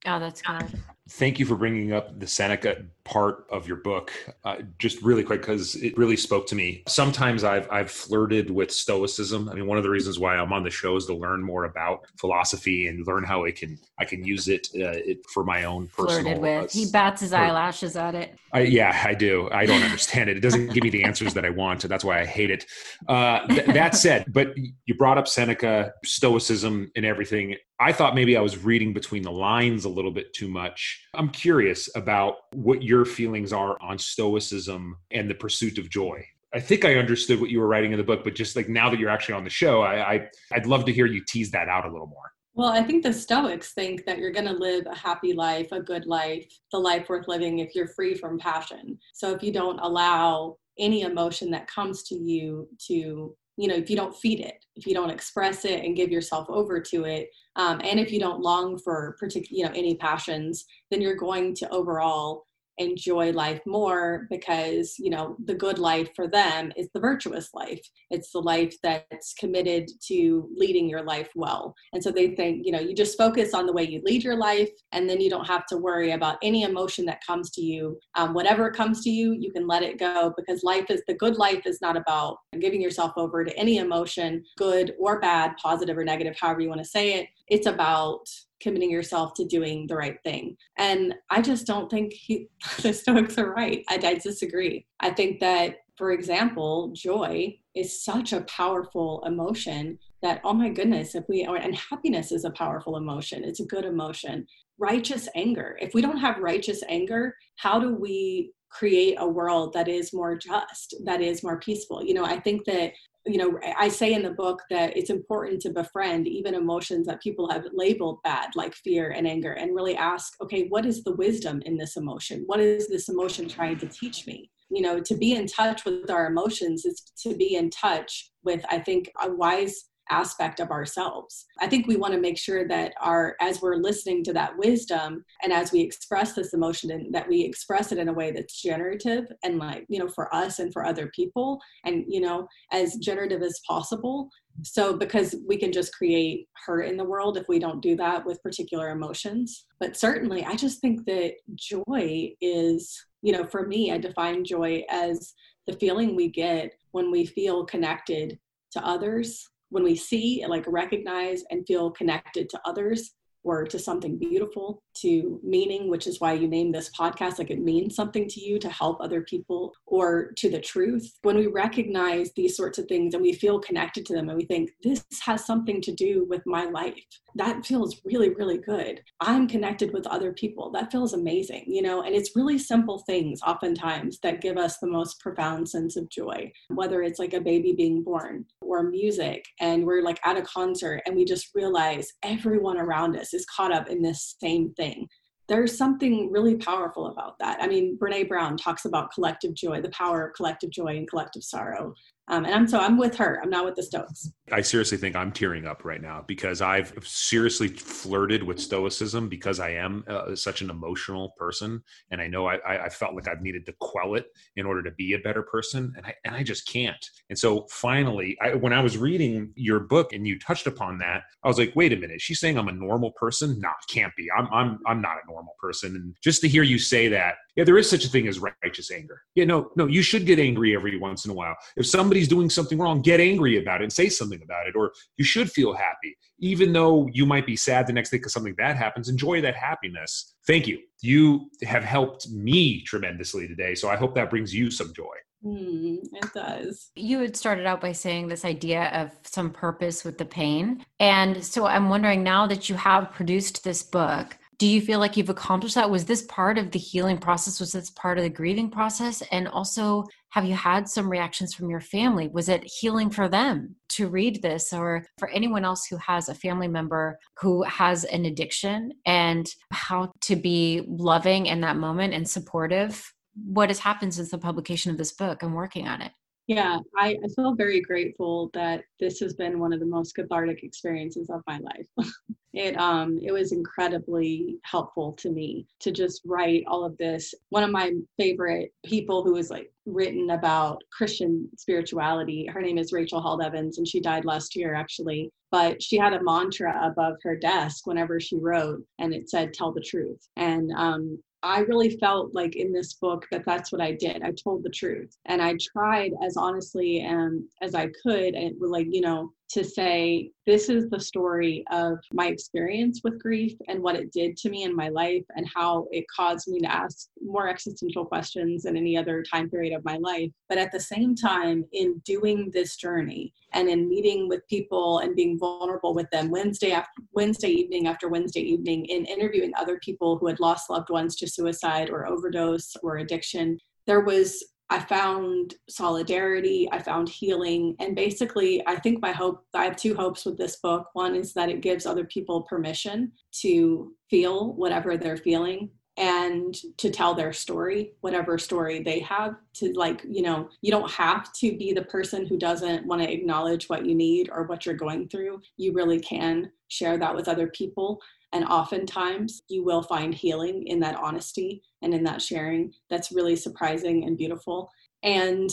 Oh, 0.06 0.18
that's 0.18 0.42
good. 0.42 0.80
Thank 1.10 1.38
you 1.38 1.44
for 1.44 1.54
bringing 1.54 1.92
up 1.92 2.18
the 2.18 2.26
Seneca 2.26 2.84
part 3.04 3.46
of 3.50 3.68
your 3.68 3.76
book, 3.76 4.10
uh, 4.44 4.56
just 4.78 5.02
really 5.02 5.22
quick 5.22 5.42
because 5.42 5.74
it 5.76 5.96
really 5.98 6.16
spoke 6.16 6.46
to 6.46 6.54
me. 6.54 6.82
Sometimes 6.88 7.44
I've 7.44 7.70
I've 7.70 7.90
flirted 7.90 8.50
with 8.50 8.72
Stoicism. 8.72 9.48
I 9.50 9.54
mean, 9.54 9.66
one 9.66 9.76
of 9.76 9.84
the 9.84 9.90
reasons 9.90 10.18
why 10.18 10.36
I'm 10.36 10.52
on 10.52 10.62
the 10.62 10.70
show 10.70 10.96
is 10.96 11.04
to 11.06 11.14
learn 11.14 11.42
more 11.42 11.64
about 11.64 12.06
philosophy 12.16 12.86
and 12.86 13.06
learn 13.06 13.24
how 13.24 13.44
I 13.44 13.50
can 13.50 13.78
I 13.98 14.06
can 14.06 14.24
use 14.24 14.48
it, 14.48 14.68
uh, 14.76 14.96
it 14.96 15.18
for 15.26 15.44
my 15.44 15.64
own 15.64 15.88
personal. 15.88 16.22
Flirted 16.22 16.42
with. 16.42 16.64
Uh, 16.64 16.68
he 16.70 16.90
bats 16.90 17.20
his 17.20 17.32
eyelashes 17.32 17.96
at 17.96 18.14
it. 18.14 18.38
I, 18.52 18.60
yeah, 18.60 19.02
I 19.04 19.14
do. 19.14 19.48
I 19.50 19.66
don't 19.66 19.82
understand 19.82 20.30
it. 20.30 20.36
It 20.36 20.40
doesn't 20.40 20.72
give 20.72 20.84
me 20.84 20.90
the 20.90 21.04
answers 21.04 21.34
that 21.34 21.44
I 21.44 21.50
want, 21.50 21.84
and 21.84 21.90
that's 21.90 22.04
why 22.04 22.20
I 22.20 22.24
hate 22.24 22.50
it. 22.50 22.64
Uh, 23.08 23.46
th- 23.48 23.66
that 23.66 23.94
said, 23.94 24.26
but 24.32 24.54
you 24.86 24.94
brought 24.94 25.18
up 25.18 25.28
Seneca, 25.28 25.92
Stoicism, 26.04 26.90
and 26.96 27.04
everything. 27.04 27.56
I 27.80 27.92
thought 27.92 28.14
maybe 28.14 28.36
I 28.36 28.40
was 28.40 28.56
reading 28.56 28.94
between 28.94 29.22
the 29.22 29.32
lines 29.32 29.84
a 29.84 29.88
little 29.88 30.12
bit 30.12 30.32
too 30.32 30.48
much. 30.48 30.93
I'm 31.14 31.30
curious 31.30 31.88
about 31.96 32.36
what 32.52 32.82
your 32.82 33.04
feelings 33.04 33.52
are 33.52 33.80
on 33.80 33.98
Stoicism 33.98 34.96
and 35.10 35.30
the 35.30 35.34
pursuit 35.34 35.78
of 35.78 35.90
joy. 35.90 36.24
I 36.54 36.60
think 36.60 36.84
I 36.84 36.94
understood 36.94 37.40
what 37.40 37.50
you 37.50 37.60
were 37.60 37.66
writing 37.66 37.92
in 37.92 37.98
the 37.98 38.04
book, 38.04 38.22
but 38.22 38.34
just 38.34 38.54
like 38.54 38.68
now 38.68 38.88
that 38.88 39.00
you're 39.00 39.10
actually 39.10 39.34
on 39.34 39.44
the 39.44 39.50
show, 39.50 39.82
I, 39.82 40.14
I 40.14 40.30
I'd 40.52 40.66
love 40.66 40.84
to 40.84 40.92
hear 40.92 41.06
you 41.06 41.22
tease 41.26 41.50
that 41.50 41.68
out 41.68 41.84
a 41.84 41.90
little 41.90 42.06
more. 42.06 42.32
Well, 42.56 42.68
I 42.68 42.84
think 42.84 43.02
the 43.02 43.12
Stoics 43.12 43.72
think 43.72 44.04
that 44.06 44.18
you're 44.18 44.30
going 44.30 44.46
to 44.46 44.52
live 44.52 44.86
a 44.86 44.94
happy 44.94 45.32
life, 45.32 45.72
a 45.72 45.80
good 45.80 46.06
life, 46.06 46.46
the 46.70 46.78
life 46.78 47.08
worth 47.08 47.26
living 47.26 47.58
if 47.58 47.74
you're 47.74 47.88
free 47.88 48.14
from 48.14 48.38
passion. 48.38 48.96
So 49.12 49.32
if 49.32 49.42
you 49.42 49.52
don't 49.52 49.80
allow 49.80 50.58
any 50.78 51.02
emotion 51.02 51.50
that 51.50 51.66
comes 51.66 52.04
to 52.04 52.14
you 52.14 52.68
to 52.86 53.36
you 53.56 53.68
know 53.68 53.74
if 53.74 53.88
you 53.88 53.96
don't 53.96 54.16
feed 54.16 54.40
it 54.40 54.64
if 54.76 54.86
you 54.86 54.94
don't 54.94 55.10
express 55.10 55.64
it 55.64 55.84
and 55.84 55.96
give 55.96 56.10
yourself 56.10 56.46
over 56.48 56.80
to 56.80 57.04
it 57.04 57.28
um, 57.56 57.80
and 57.84 58.00
if 58.00 58.12
you 58.12 58.20
don't 58.20 58.40
long 58.40 58.78
for 58.78 59.16
particular 59.18 59.56
you 59.56 59.64
know 59.64 59.72
any 59.74 59.96
passions 59.96 60.64
then 60.90 61.00
you're 61.00 61.16
going 61.16 61.54
to 61.54 61.68
overall 61.70 62.44
enjoy 62.78 63.32
life 63.32 63.60
more 63.66 64.26
because 64.30 64.94
you 64.98 65.10
know 65.10 65.36
the 65.44 65.54
good 65.54 65.78
life 65.78 66.08
for 66.14 66.26
them 66.26 66.72
is 66.76 66.88
the 66.92 67.00
virtuous 67.00 67.50
life. 67.54 67.80
It's 68.10 68.30
the 68.32 68.40
life 68.40 68.74
that's 68.82 69.34
committed 69.34 69.88
to 70.08 70.48
leading 70.56 70.88
your 70.88 71.02
life 71.02 71.28
well. 71.34 71.74
And 71.92 72.02
so 72.02 72.10
they 72.10 72.34
think 72.34 72.66
you 72.66 72.72
know 72.72 72.80
you 72.80 72.94
just 72.94 73.18
focus 73.18 73.54
on 73.54 73.66
the 73.66 73.72
way 73.72 73.84
you 73.84 74.00
lead 74.04 74.24
your 74.24 74.36
life 74.36 74.70
and 74.92 75.08
then 75.08 75.20
you 75.20 75.30
don't 75.30 75.46
have 75.46 75.66
to 75.66 75.76
worry 75.76 76.12
about 76.12 76.38
any 76.42 76.62
emotion 76.62 77.04
that 77.06 77.24
comes 77.26 77.50
to 77.52 77.62
you. 77.62 77.98
Um, 78.14 78.34
whatever 78.34 78.70
comes 78.70 79.02
to 79.02 79.10
you 79.10 79.32
you 79.32 79.52
can 79.52 79.66
let 79.66 79.82
it 79.82 79.98
go 79.98 80.32
because 80.36 80.62
life 80.62 80.86
is 80.90 81.02
the 81.06 81.14
good 81.14 81.36
life 81.36 81.66
is 81.66 81.80
not 81.80 81.96
about 81.96 82.38
giving 82.60 82.80
yourself 82.80 83.12
over 83.16 83.44
to 83.44 83.56
any 83.58 83.78
emotion 83.78 84.42
good 84.58 84.94
or 84.98 85.20
bad 85.20 85.52
positive 85.62 85.96
or 85.96 86.04
negative 86.04 86.34
however 86.40 86.60
you 86.60 86.68
want 86.68 86.80
to 86.80 86.88
say 86.88 87.14
it. 87.14 87.28
It's 87.48 87.66
about 87.66 88.26
committing 88.64 88.90
yourself 88.90 89.34
to 89.34 89.44
doing 89.44 89.86
the 89.86 89.94
right 89.94 90.18
thing. 90.24 90.56
And 90.78 91.14
I 91.30 91.42
just 91.42 91.66
don't 91.66 91.90
think 91.90 92.12
he, 92.12 92.48
the 92.82 92.92
Stoics 92.92 93.38
are 93.38 93.52
right. 93.52 93.84
I, 93.88 94.00
I 94.02 94.14
disagree. 94.14 94.86
I 95.00 95.10
think 95.10 95.38
that, 95.40 95.76
for 95.96 96.10
example, 96.10 96.90
joy 96.96 97.56
is 97.76 98.02
such 98.02 98.32
a 98.32 98.40
powerful 98.42 99.22
emotion 99.26 99.98
that, 100.22 100.40
oh 100.42 100.54
my 100.54 100.70
goodness, 100.70 101.14
if 101.14 101.24
we, 101.28 101.42
and 101.42 101.76
happiness 101.76 102.32
is 102.32 102.44
a 102.44 102.50
powerful 102.50 102.96
emotion, 102.96 103.44
it's 103.44 103.60
a 103.60 103.66
good 103.66 103.84
emotion. 103.84 104.46
Righteous 104.78 105.28
anger. 105.36 105.76
If 105.80 105.94
we 105.94 106.00
don't 106.00 106.16
have 106.16 106.38
righteous 106.38 106.82
anger, 106.88 107.36
how 107.56 107.78
do 107.78 107.94
we 107.94 108.52
create 108.70 109.16
a 109.18 109.28
world 109.28 109.72
that 109.72 109.86
is 109.86 110.12
more 110.12 110.36
just, 110.36 110.96
that 111.04 111.20
is 111.20 111.44
more 111.44 111.60
peaceful. 111.60 112.02
You 112.02 112.14
know, 112.14 112.24
I 112.24 112.40
think 112.40 112.64
that 112.64 112.92
you 113.26 113.38
know 113.38 113.58
i 113.78 113.88
say 113.88 114.12
in 114.12 114.22
the 114.22 114.30
book 114.30 114.60
that 114.70 114.96
it's 114.96 115.10
important 115.10 115.60
to 115.60 115.70
befriend 115.70 116.28
even 116.28 116.54
emotions 116.54 117.06
that 117.06 117.22
people 117.22 117.48
have 117.50 117.64
labeled 117.72 118.18
bad 118.22 118.50
like 118.54 118.74
fear 118.74 119.10
and 119.10 119.26
anger 119.26 119.52
and 119.52 119.74
really 119.74 119.96
ask 119.96 120.34
okay 120.42 120.66
what 120.68 120.84
is 120.84 121.02
the 121.04 121.14
wisdom 121.14 121.62
in 121.64 121.76
this 121.76 121.96
emotion? 121.96 122.42
What 122.46 122.60
is 122.60 122.88
this 122.88 123.08
emotion 123.08 123.48
trying 123.48 123.78
to 123.78 123.86
teach 123.86 124.26
me? 124.26 124.50
You 124.70 124.82
know 124.82 125.00
to 125.00 125.16
be 125.16 125.34
in 125.34 125.46
touch 125.46 125.84
with 125.84 126.10
our 126.10 126.26
emotions 126.26 126.84
is 126.84 127.02
to 127.22 127.36
be 127.36 127.54
in 127.54 127.70
touch 127.70 128.30
with 128.42 128.64
i 128.70 128.78
think 128.78 129.10
a 129.22 129.30
wise 129.32 129.84
aspect 130.10 130.60
of 130.60 130.70
ourselves. 130.70 131.46
I 131.60 131.66
think 131.66 131.86
we 131.86 131.96
want 131.96 132.14
to 132.14 132.20
make 132.20 132.38
sure 132.38 132.66
that 132.68 132.94
our 133.00 133.36
as 133.40 133.62
we're 133.62 133.76
listening 133.76 134.22
to 134.24 134.32
that 134.34 134.56
wisdom 134.58 135.24
and 135.42 135.52
as 135.52 135.72
we 135.72 135.80
express 135.80 136.34
this 136.34 136.52
emotion 136.52 136.90
and 136.90 137.14
that 137.14 137.28
we 137.28 137.42
express 137.42 137.92
it 137.92 137.98
in 137.98 138.08
a 138.08 138.12
way 138.12 138.30
that's 138.30 138.60
generative 138.60 139.24
and 139.42 139.58
like, 139.58 139.84
you 139.88 139.98
know, 139.98 140.08
for 140.08 140.34
us 140.34 140.58
and 140.58 140.72
for 140.72 140.84
other 140.84 141.10
people 141.14 141.60
and 141.84 142.04
you 142.08 142.20
know, 142.20 142.46
as 142.72 142.96
generative 142.96 143.42
as 143.42 143.60
possible. 143.66 144.28
So 144.62 144.96
because 144.96 145.34
we 145.48 145.56
can 145.56 145.72
just 145.72 145.94
create 145.94 146.48
hurt 146.64 146.82
in 146.82 146.96
the 146.96 147.04
world 147.04 147.36
if 147.36 147.48
we 147.48 147.58
don't 147.58 147.82
do 147.82 147.96
that 147.96 148.24
with 148.24 148.42
particular 148.42 148.90
emotions. 148.90 149.66
But 149.80 149.96
certainly 149.96 150.44
I 150.44 150.54
just 150.54 150.80
think 150.80 151.04
that 151.06 151.34
joy 151.54 152.30
is, 152.40 153.04
you 153.22 153.32
know, 153.32 153.44
for 153.44 153.66
me 153.66 153.92
I 153.92 153.98
define 153.98 154.44
joy 154.44 154.84
as 154.90 155.34
the 155.66 155.72
feeling 155.74 156.14
we 156.14 156.28
get 156.28 156.72
when 156.92 157.10
we 157.10 157.24
feel 157.24 157.64
connected 157.64 158.38
to 158.72 158.84
others 158.84 159.48
when 159.74 159.82
we 159.82 159.96
see 159.96 160.44
like 160.48 160.64
recognize 160.68 161.42
and 161.50 161.66
feel 161.66 161.90
connected 161.90 162.48
to 162.48 162.60
others 162.64 163.10
or 163.42 163.64
to 163.64 163.78
something 163.78 164.16
beautiful, 164.16 164.82
to 164.94 165.38
meaning, 165.42 165.90
which 165.90 166.06
is 166.06 166.18
why 166.18 166.32
you 166.32 166.48
name 166.48 166.72
this 166.72 166.90
podcast, 166.98 167.38
like 167.38 167.50
it 167.50 167.60
means 167.60 167.94
something 167.94 168.26
to 168.26 168.40
you 168.40 168.58
to 168.58 168.70
help 168.70 168.98
other 169.00 169.20
people, 169.20 169.74
or 169.84 170.32
to 170.36 170.48
the 170.48 170.60
truth. 170.60 171.12
When 171.22 171.36
we 171.36 171.46
recognize 171.48 172.32
these 172.32 172.56
sorts 172.56 172.78
of 172.78 172.86
things 172.86 173.12
and 173.12 173.22
we 173.22 173.34
feel 173.34 173.60
connected 173.60 174.06
to 174.06 174.14
them 174.14 174.30
and 174.30 174.38
we 174.38 174.46
think, 174.46 174.70
this 174.82 175.04
has 175.22 175.44
something 175.44 175.82
to 175.82 175.92
do 175.92 176.26
with 176.28 176.40
my 176.46 176.64
life, 176.64 177.04
that 177.34 177.66
feels 177.66 178.00
really, 178.04 178.30
really 178.30 178.58
good. 178.58 179.02
I'm 179.20 179.46
connected 179.46 179.92
with 179.92 180.06
other 180.06 180.32
people. 180.32 180.70
That 180.70 180.90
feels 180.90 181.12
amazing, 181.12 181.64
you 181.66 181.82
know, 181.82 182.02
and 182.02 182.14
it's 182.14 182.36
really 182.36 182.58
simple 182.58 183.00
things 183.00 183.40
oftentimes 183.46 184.20
that 184.20 184.40
give 184.40 184.56
us 184.56 184.78
the 184.78 184.86
most 184.86 185.20
profound 185.20 185.68
sense 185.68 185.96
of 185.96 186.08
joy, 186.08 186.50
whether 186.68 187.02
it's 187.02 187.18
like 187.18 187.34
a 187.34 187.40
baby 187.40 187.74
being 187.76 188.02
born 188.02 188.46
or 188.66 188.82
music, 188.82 189.44
and 189.60 189.84
we're 189.84 190.02
like 190.02 190.20
at 190.24 190.36
a 190.36 190.42
concert 190.42 191.02
and 191.06 191.14
we 191.14 191.24
just 191.24 191.50
realize 191.54 192.08
everyone 192.22 192.78
around 192.78 193.16
us 193.16 193.34
is 193.34 193.46
caught 193.46 193.72
up 193.72 193.88
in 193.88 194.02
this 194.02 194.36
same 194.40 194.72
thing 194.74 195.06
there's 195.48 195.76
something 195.76 196.30
really 196.32 196.56
powerful 196.56 197.08
about 197.08 197.38
that. 197.38 197.58
I 197.60 197.66
mean, 197.66 197.98
Brene 197.98 198.28
Brown 198.28 198.56
talks 198.56 198.86
about 198.86 199.12
collective 199.12 199.54
joy, 199.54 199.80
the 199.80 199.90
power 199.90 200.28
of 200.28 200.34
collective 200.34 200.70
joy 200.70 200.96
and 200.96 201.08
collective 201.08 201.42
sorrow. 201.42 201.92
Um, 202.28 202.46
and 202.46 202.54
I'm 202.54 202.66
so 202.66 202.78
I'm 202.78 202.96
with 202.96 203.14
her. 203.16 203.38
I'm 203.42 203.50
not 203.50 203.66
with 203.66 203.74
the 203.74 203.82
Stoics. 203.82 204.32
I 204.50 204.62
seriously 204.62 204.96
think 204.96 205.14
I'm 205.14 205.30
tearing 205.30 205.66
up 205.66 205.84
right 205.84 206.00
now 206.00 206.24
because 206.26 206.62
I've 206.62 206.94
seriously 207.02 207.68
flirted 207.68 208.42
with 208.42 208.58
Stoicism 208.58 209.28
because 209.28 209.60
I 209.60 209.70
am 209.70 210.04
uh, 210.08 210.34
such 210.34 210.62
an 210.62 210.70
emotional 210.70 211.34
person, 211.36 211.82
and 212.10 212.22
I 212.22 212.26
know 212.28 212.46
I, 212.46 212.84
I, 212.84 212.88
felt 212.88 213.14
like 213.14 213.28
I've 213.28 213.42
needed 213.42 213.66
to 213.66 213.74
quell 213.78 214.14
it 214.14 214.26
in 214.56 214.64
order 214.64 214.82
to 214.82 214.90
be 214.92 215.12
a 215.12 215.18
better 215.18 215.42
person, 215.42 215.92
and 215.96 216.06
I 216.06 216.14
and 216.24 216.34
I 216.34 216.42
just 216.42 216.66
can't. 216.66 217.04
And 217.28 217.38
so 217.38 217.66
finally, 217.70 218.38
I, 218.40 218.54
when 218.54 218.72
I 218.72 218.80
was 218.80 218.96
reading 218.96 219.52
your 219.54 219.80
book 219.80 220.14
and 220.14 220.26
you 220.26 220.38
touched 220.38 220.66
upon 220.66 220.98
that, 220.98 221.24
I 221.42 221.48
was 221.48 221.58
like, 221.58 221.72
wait 221.76 221.92
a 221.92 221.96
minute, 221.96 222.22
she's 222.22 222.40
saying 222.40 222.56
I'm 222.56 222.68
a 222.68 222.72
normal 222.72 223.12
person? 223.12 223.60
No, 223.60 223.70
can't 223.90 224.14
be. 224.16 224.28
I'm 224.34 224.48
I'm 224.50 224.78
I'm 224.86 225.02
not 225.02 225.18
a 225.22 225.30
normal 225.30 225.56
person. 225.60 225.94
And 225.94 226.16
just 226.22 226.40
to 226.40 226.48
hear 226.48 226.62
you 226.62 226.78
say 226.78 227.08
that, 227.08 227.34
yeah, 227.56 227.64
there 227.64 227.78
is 227.78 227.88
such 227.88 228.04
a 228.04 228.08
thing 228.08 228.26
as 228.26 228.40
righteous 228.40 228.90
anger. 228.90 229.22
Yeah, 229.34 229.44
no, 229.44 229.70
no, 229.76 229.86
you 229.86 230.02
should 230.02 230.26
get 230.26 230.38
angry 230.38 230.74
every 230.74 230.98
once 230.98 231.24
in 231.24 231.30
a 231.30 231.34
while. 231.34 231.54
If 231.76 231.86
somebody's 231.86 232.28
doing 232.28 232.50
something 232.50 232.78
wrong, 232.78 233.00
get 233.00 233.20
angry 233.20 233.58
about 233.58 233.80
it 233.80 233.84
and 233.84 233.92
say 233.92 234.08
something 234.08 234.40
about 234.42 234.66
it. 234.66 234.74
Or 234.76 234.92
you 235.16 235.24
should 235.24 235.50
feel 235.50 235.72
happy. 235.72 236.16
Even 236.40 236.72
though 236.72 237.08
you 237.12 237.26
might 237.26 237.46
be 237.46 237.56
sad 237.56 237.86
the 237.86 237.92
next 237.92 238.10
day 238.10 238.16
because 238.16 238.32
something 238.32 238.54
bad 238.54 238.76
happens, 238.76 239.08
enjoy 239.08 239.40
that 239.40 239.54
happiness. 239.54 240.34
Thank 240.46 240.66
you. 240.66 240.80
You 241.00 241.50
have 241.62 241.84
helped 241.84 242.28
me 242.30 242.82
tremendously 242.82 243.46
today. 243.46 243.74
So 243.74 243.88
I 243.88 243.96
hope 243.96 244.14
that 244.16 244.30
brings 244.30 244.54
you 244.54 244.70
some 244.70 244.92
joy. 244.92 245.14
Mm, 245.44 245.98
it 246.12 246.32
does. 246.32 246.90
You 246.96 247.20
had 247.20 247.36
started 247.36 247.66
out 247.66 247.80
by 247.80 247.92
saying 247.92 248.28
this 248.28 248.44
idea 248.44 248.84
of 248.88 249.10
some 249.24 249.50
purpose 249.50 250.02
with 250.02 250.16
the 250.16 250.24
pain. 250.24 250.84
And 250.98 251.44
so 251.44 251.66
I'm 251.66 251.90
wondering 251.90 252.22
now 252.22 252.46
that 252.46 252.68
you 252.68 252.74
have 252.76 253.12
produced 253.12 253.62
this 253.62 253.82
book, 253.82 254.38
do 254.64 254.70
you 254.70 254.80
feel 254.80 254.98
like 254.98 255.14
you've 255.18 255.28
accomplished 255.28 255.74
that? 255.74 255.90
Was 255.90 256.06
this 256.06 256.22
part 256.22 256.56
of 256.56 256.70
the 256.70 256.78
healing 256.78 257.18
process? 257.18 257.60
Was 257.60 257.72
this 257.72 257.90
part 257.90 258.16
of 258.16 258.24
the 258.24 258.30
grieving 258.30 258.70
process? 258.70 259.22
And 259.30 259.46
also 259.46 260.04
have 260.30 260.46
you 260.46 260.54
had 260.54 260.88
some 260.88 261.10
reactions 261.10 261.52
from 261.52 261.68
your 261.68 261.82
family? 261.82 262.28
Was 262.28 262.48
it 262.48 262.64
healing 262.64 263.10
for 263.10 263.28
them 263.28 263.76
to 263.90 264.08
read 264.08 264.40
this 264.40 264.72
or 264.72 265.04
for 265.18 265.28
anyone 265.28 265.66
else 265.66 265.84
who 265.84 265.98
has 265.98 266.30
a 266.30 266.34
family 266.34 266.66
member 266.66 267.18
who 267.36 267.62
has 267.64 268.04
an 268.04 268.24
addiction? 268.24 268.92
And 269.04 269.46
how 269.70 270.10
to 270.22 270.34
be 270.34 270.82
loving 270.88 271.44
in 271.44 271.60
that 271.60 271.76
moment 271.76 272.14
and 272.14 272.26
supportive? 272.26 273.12
What 273.34 273.68
has 273.68 273.80
happened 273.80 274.14
since 274.14 274.30
the 274.30 274.38
publication 274.38 274.90
of 274.90 274.96
this 274.96 275.12
book? 275.12 275.42
I'm 275.42 275.52
working 275.52 275.86
on 275.88 276.00
it 276.00 276.12
yeah, 276.46 276.78
I, 276.96 277.16
I 277.24 277.28
feel 277.34 277.54
very 277.54 277.80
grateful 277.80 278.50
that 278.52 278.82
this 279.00 279.18
has 279.20 279.34
been 279.34 279.58
one 279.58 279.72
of 279.72 279.80
the 279.80 279.86
most 279.86 280.14
cathartic 280.14 280.62
experiences 280.62 281.30
of 281.30 281.40
my 281.46 281.58
life. 281.58 281.86
it 282.52 282.78
um 282.78 283.18
it 283.20 283.32
was 283.32 283.50
incredibly 283.50 284.58
helpful 284.62 285.12
to 285.14 285.30
me 285.30 285.66
to 285.80 285.90
just 285.90 286.20
write 286.24 286.62
all 286.66 286.84
of 286.84 286.96
this. 286.98 287.34
One 287.48 287.64
of 287.64 287.70
my 287.70 287.92
favorite 288.18 288.72
people 288.84 289.24
who 289.24 289.36
has 289.36 289.48
like 289.50 289.72
written 289.86 290.30
about 290.30 290.82
Christian 290.92 291.48
spirituality, 291.56 292.46
her 292.46 292.60
name 292.60 292.78
is 292.78 292.92
Rachel 292.92 293.22
Held 293.22 293.42
Evans, 293.42 293.78
and 293.78 293.88
she 293.88 294.00
died 294.00 294.26
last 294.26 294.54
year 294.54 294.74
actually. 294.74 295.30
But 295.50 295.82
she 295.82 295.96
had 295.96 296.12
a 296.12 296.22
mantra 296.22 296.78
above 296.84 297.16
her 297.22 297.36
desk 297.36 297.86
whenever 297.86 298.20
she 298.20 298.36
wrote, 298.36 298.82
and 298.98 299.14
it 299.14 299.30
said, 299.30 299.54
"Tell 299.54 299.72
the 299.72 299.80
truth." 299.80 300.28
And 300.36 300.72
um, 300.76 301.18
I 301.44 301.60
really 301.60 301.90
felt 301.98 302.34
like 302.34 302.56
in 302.56 302.72
this 302.72 302.94
book 302.94 303.26
that 303.30 303.44
that's 303.44 303.70
what 303.70 303.82
I 303.82 303.92
did. 303.92 304.22
I 304.22 304.32
told 304.32 304.62
the 304.62 304.70
truth 304.70 305.14
and 305.26 305.42
I 305.42 305.56
tried 305.72 306.12
as 306.24 306.38
honestly 306.38 307.00
and 307.00 307.44
as 307.60 307.74
I 307.74 307.90
could 308.02 308.34
and 308.34 308.56
like, 308.60 308.86
you 308.90 309.02
know, 309.02 309.30
to 309.50 309.62
say, 309.62 310.30
this 310.46 310.68
is 310.68 310.88
the 310.88 310.98
story 310.98 311.64
of 311.70 311.98
my 312.12 312.26
experience 312.26 313.00
with 313.04 313.20
grief 313.20 313.52
and 313.68 313.82
what 313.82 313.94
it 313.94 314.12
did 314.12 314.36
to 314.38 314.50
me 314.50 314.64
in 314.64 314.74
my 314.74 314.88
life 314.88 315.24
and 315.36 315.46
how 315.54 315.86
it 315.92 316.04
caused 316.14 316.48
me 316.48 316.58
to 316.60 316.72
ask 316.72 317.08
more 317.22 317.48
existential 317.48 318.04
questions 318.04 318.62
than 318.62 318.76
any 318.76 318.96
other 318.96 319.22
time 319.22 319.48
period 319.48 319.74
of 319.74 319.84
my 319.84 319.96
life. 319.98 320.30
But 320.48 320.58
at 320.58 320.72
the 320.72 320.80
same 320.80 321.14
time, 321.14 321.64
in 321.72 322.00
doing 322.04 322.50
this 322.52 322.76
journey 322.76 323.32
and 323.52 323.68
in 323.68 323.88
meeting 323.88 324.28
with 324.28 324.46
people 324.48 324.98
and 324.98 325.14
being 325.14 325.38
vulnerable 325.38 325.94
with 325.94 326.10
them 326.10 326.30
Wednesday 326.30 326.72
after 326.72 327.02
Wednesday 327.12 327.50
evening 327.50 327.86
after 327.86 328.08
Wednesday 328.08 328.40
evening, 328.40 328.86
in 328.86 329.04
interviewing 329.04 329.52
other 329.56 329.78
people 329.84 330.18
who 330.18 330.26
had 330.26 330.40
lost 330.40 330.70
loved 330.70 330.90
ones 330.90 331.16
to 331.16 331.28
suicide 331.28 331.90
or 331.90 332.06
overdose 332.06 332.74
or 332.82 332.98
addiction, 332.98 333.58
there 333.86 334.00
was 334.00 334.42
I 334.70 334.80
found 334.80 335.54
solidarity, 335.68 336.68
I 336.72 336.80
found 336.80 337.08
healing. 337.08 337.76
And 337.78 337.94
basically, 337.94 338.66
I 338.66 338.76
think 338.76 339.02
my 339.02 339.12
hope, 339.12 339.44
I 339.54 339.64
have 339.64 339.76
two 339.76 339.94
hopes 339.94 340.24
with 340.24 340.38
this 340.38 340.56
book. 340.56 340.88
One 340.94 341.14
is 341.14 341.34
that 341.34 341.50
it 341.50 341.60
gives 341.60 341.86
other 341.86 342.04
people 342.04 342.42
permission 342.42 343.12
to 343.42 343.92
feel 344.08 344.54
whatever 344.54 344.96
they're 344.96 345.18
feeling 345.18 345.70
and 345.96 346.56
to 346.76 346.90
tell 346.90 347.14
their 347.14 347.32
story, 347.32 347.92
whatever 348.00 348.36
story 348.36 348.82
they 348.82 348.98
have. 349.00 349.36
To, 349.54 349.72
like, 349.74 350.02
you 350.08 350.22
know, 350.22 350.48
you 350.60 350.72
don't 350.72 350.90
have 350.90 351.32
to 351.34 351.56
be 351.56 351.72
the 351.72 351.82
person 351.82 352.26
who 352.26 352.36
doesn't 352.36 352.86
want 352.86 353.02
to 353.02 353.12
acknowledge 353.12 353.68
what 353.68 353.86
you 353.86 353.94
need 353.94 354.28
or 354.32 354.44
what 354.44 354.66
you're 354.66 354.74
going 354.74 355.08
through. 355.08 355.40
You 355.56 355.72
really 355.72 356.00
can 356.00 356.50
share 356.68 356.98
that 356.98 357.14
with 357.14 357.28
other 357.28 357.48
people. 357.48 358.00
And 358.34 358.44
oftentimes 358.44 359.42
you 359.48 359.64
will 359.64 359.82
find 359.82 360.12
healing 360.12 360.66
in 360.66 360.80
that 360.80 360.96
honesty 360.96 361.62
and 361.82 361.94
in 361.94 362.02
that 362.04 362.20
sharing. 362.20 362.72
That's 362.90 363.12
really 363.12 363.36
surprising 363.36 364.04
and 364.04 364.18
beautiful. 364.18 364.68
And 365.04 365.48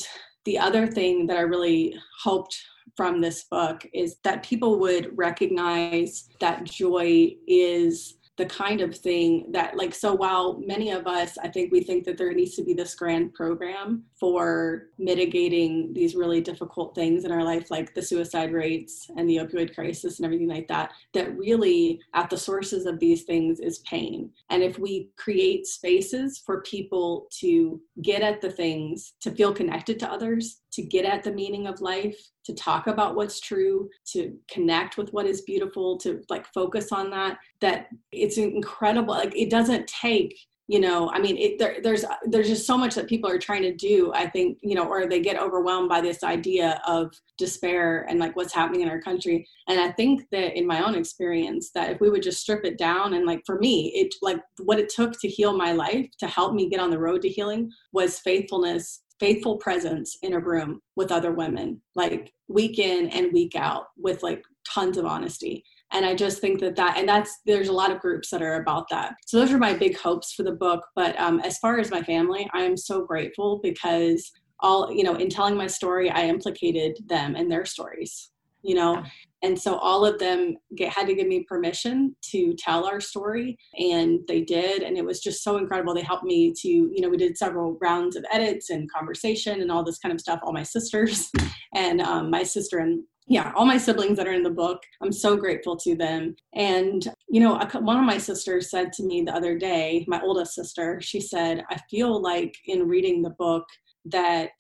the 0.46 0.58
other 0.58 0.88
thing 0.88 1.28
that 1.28 1.38
I 1.38 1.42
really 1.42 1.96
hoped 2.24 2.60
from 2.98 3.22
this 3.22 3.44
book 3.44 3.86
is 3.94 4.18
that 4.24 4.44
people 4.44 4.80
would 4.80 5.16
recognize 5.16 6.28
that 6.40 6.64
joy 6.64 7.36
is 7.48 8.18
the 8.42 8.48
kind 8.48 8.82
of 8.82 8.98
thing 8.98 9.52
that 9.52 9.78
like 9.78 9.94
so 9.94 10.16
while 10.16 10.58
many 10.66 10.90
of 10.90 11.06
us 11.06 11.38
i 11.44 11.48
think 11.48 11.72
we 11.72 11.82
think 11.82 12.04
that 12.04 12.18
there 12.18 12.34
needs 12.34 12.56
to 12.56 12.64
be 12.64 12.74
this 12.74 12.96
grand 12.96 13.32
program 13.36 14.04
for 14.20 14.88
mitigating 14.98 15.94
these 15.94 16.16
really 16.16 16.42
difficult 16.42 16.96
things 16.96 17.24
in 17.24 17.32
our 17.32 17.44
life 17.44 17.70
like 17.70 17.94
the 17.94 18.02
suicide 18.02 18.52
rates 18.52 19.06
and 19.16 19.30
the 19.30 19.38
opioid 19.38 19.76
crisis 19.76 20.18
and 20.18 20.26
everything 20.26 20.48
like 20.48 20.68
that 20.68 20.92
that 21.14 21.38
really 21.38 22.00
at 22.16 22.32
the 22.32 22.38
sources 22.38 22.86
of 22.86 23.00
these 23.00 23.24
things 23.24 23.60
is 23.60 23.80
pain. 23.80 24.30
And 24.50 24.64
if 24.64 24.80
we 24.80 25.10
create 25.18 25.68
spaces 25.68 26.42
for 26.46 26.62
people 26.62 27.28
to 27.40 27.82
get 28.02 28.22
at 28.22 28.42
the 28.42 28.52
things 28.52 29.14
to 29.22 29.32
feel 29.32 29.54
connected 29.54 30.00
to 30.00 30.12
others 30.12 30.62
to 30.74 30.82
get 30.82 31.06
at 31.06 31.24
the 31.24 31.32
meaning 31.32 31.68
of 31.68 31.82
life 31.82 32.18
to 32.46 32.54
talk 32.54 32.88
about 32.88 33.16
what's 33.16 33.40
true 33.40 33.90
to 34.06 34.36
connect 34.50 34.98
with 34.98 35.12
what 35.12 35.26
is 35.26 35.42
beautiful 35.42 35.98
to 35.98 36.22
like 36.30 36.46
focus 36.54 36.92
on 36.92 37.10
that 37.10 37.38
that 37.60 37.88
it's 38.12 38.38
incredible 38.38 39.14
like 39.14 39.36
it 39.36 39.50
doesn't 39.50 39.88
take 39.88 40.36
you 40.68 40.80
know 40.80 41.10
i 41.12 41.20
mean 41.20 41.38
it, 41.38 41.60
there, 41.60 41.78
there's 41.84 42.06
there's 42.26 42.48
just 42.48 42.66
so 42.66 42.78
much 42.78 42.96
that 42.96 43.08
people 43.08 43.30
are 43.30 43.38
trying 43.38 43.62
to 43.62 43.76
do 43.76 44.12
i 44.16 44.26
think 44.26 44.58
you 44.62 44.74
know 44.74 44.88
or 44.88 45.06
they 45.06 45.20
get 45.20 45.42
overwhelmed 45.42 45.90
by 45.90 46.00
this 46.00 46.24
idea 46.24 46.82
of 46.88 47.12
despair 47.38 48.06
and 48.08 48.20
like 48.20 48.36
what's 48.36 48.54
happening 48.54 48.82
in 48.82 48.90
our 48.90 49.02
country. 49.02 49.48
And 49.68 49.80
i 49.80 49.92
think 49.92 50.30
that 50.32 50.58
in 50.58 50.66
my 50.66 50.86
own 50.86 50.96
experience 50.96 51.72
that 51.74 51.92
if 51.92 52.00
we 52.00 52.10
would 52.10 52.24
just 52.24 52.40
strip 52.40 52.64
it 52.64 52.78
down 52.78 53.14
and 53.16 53.26
like 53.26 53.42
for 53.46 53.58
me 53.60 53.92
it 53.96 54.14
like 54.22 54.40
what 54.64 54.80
it 54.80 54.90
took 54.90 55.20
to 55.20 55.28
heal 55.28 55.58
my 55.58 55.74
life 55.74 56.08
to 56.20 56.28
help 56.28 56.54
me 56.54 56.70
get 56.70 56.80
on 56.80 56.90
the 56.90 57.00
road 57.00 57.22
to 57.24 57.30
healing 57.30 57.70
was 57.92 58.20
faithfulness 58.20 59.02
faithful 59.22 59.58
presence 59.58 60.18
in 60.24 60.34
a 60.34 60.40
room 60.40 60.82
with 60.96 61.12
other 61.12 61.32
women, 61.32 61.80
like 61.96 62.34
week 62.48 62.80
in 62.80 63.08
and 63.10 63.32
week 63.32 63.56
out 63.56 63.86
with 63.96 64.24
like 64.24 64.44
tons 64.68 64.98
of 64.98 65.06
honesty. 65.06 65.64
And 65.94 66.04
I 66.06 66.16
just 66.16 66.42
think 66.42 66.60
that 66.62 66.76
that, 66.78 66.98
and 66.98 67.08
that's, 67.08 67.40
there's 67.46 67.68
a 67.68 67.74
lot 67.74 67.92
of 67.92 68.00
groups 68.00 68.32
that 68.32 68.42
are 68.42 68.56
about 68.56 68.90
that. 68.90 69.14
So 69.28 69.38
those 69.38 69.52
are 69.52 69.60
my 69.60 69.76
big 69.76 69.96
hopes 69.96 70.34
for 70.34 70.42
the 70.42 70.54
book. 70.54 70.82
But 70.96 71.20
um, 71.20 71.40
as 71.42 71.60
far 71.60 71.80
as 71.80 71.92
my 71.92 72.02
family, 72.02 72.50
I 72.52 72.62
am 72.64 72.76
so 72.76 73.06
grateful 73.06 73.60
because 73.62 74.32
all, 74.62 74.92
you 74.92 75.04
know, 75.04 75.16
in 75.16 75.30
telling 75.30 75.56
my 75.56 75.68
story, 75.68 76.10
I 76.10 76.26
implicated 76.26 76.98
them 77.08 77.36
and 77.36 77.52
their 77.52 77.66
stories, 77.66 78.32
you 78.64 78.74
know, 78.74 79.04
and 79.44 79.60
so 79.60 79.76
all 79.78 80.06
of 80.06 80.20
them 80.20 80.56
get, 80.76 80.92
had 80.92 81.08
to 81.08 81.16
give 81.16 81.28
me 81.28 81.44
permission 81.48 82.16
to 82.32 82.54
tell 82.58 82.86
our 82.86 83.00
story 83.00 83.58
and 83.78 84.20
they 84.28 84.42
did 84.42 84.84
and 84.84 84.98
it 84.98 85.06
was 85.06 85.20
just 85.20 85.44
so 85.44 85.58
incredible 85.58 85.94
they 85.94 86.02
helped 86.02 86.24
me 86.24 86.54
to 86.54 86.68
you 86.68 87.02
know 87.02 87.10
we 87.10 87.18
did 87.18 87.38
several 87.38 87.78
rounds 87.82 88.16
of 88.16 88.26
edits 88.32 88.70
and 88.70 88.92
conversation 88.92 89.62
and 89.62 89.72
all 89.72 89.84
this 89.84 90.00
kind 90.00 90.14
of 90.14 90.20
stuff 90.20 90.40
all 90.44 90.54
my 90.54 90.64
sisters 90.64 91.32
and 91.76 92.02
um, 92.02 92.30
my 92.30 92.44
sister 92.44 92.80
and 92.80 93.04
yeah, 93.28 93.54
all 93.56 93.66
my 93.66 93.78
siblings 93.78 94.18
that 94.18 94.28
are 94.28 94.34
in 94.34 94.44
the 94.44 94.50
book, 94.50 94.84
I'm 95.02 95.14
so 95.14 95.38
grateful 95.38 95.78
to 95.78 95.96
them. 95.96 96.36
And, 96.54 97.08
you 97.30 97.40
know, 97.40 97.58
one 97.80 97.98
of 97.98 98.04
my 98.04 98.18
sisters 98.18 98.70
said 98.70 98.92
to 98.94 99.04
me 99.04 99.22
the 99.22 99.34
other 99.34 99.58
day, 99.58 100.04
my 100.08 100.20
oldest 100.22 100.54
sister, 100.54 101.00
she 101.02 101.22
said, 101.22 101.64
I 101.70 101.78
feel 101.90 102.22
like 102.22 102.54
in 102.66 102.90
reading 102.90 103.22
the 103.22 103.30
book 103.30 103.64
that 104.06 104.52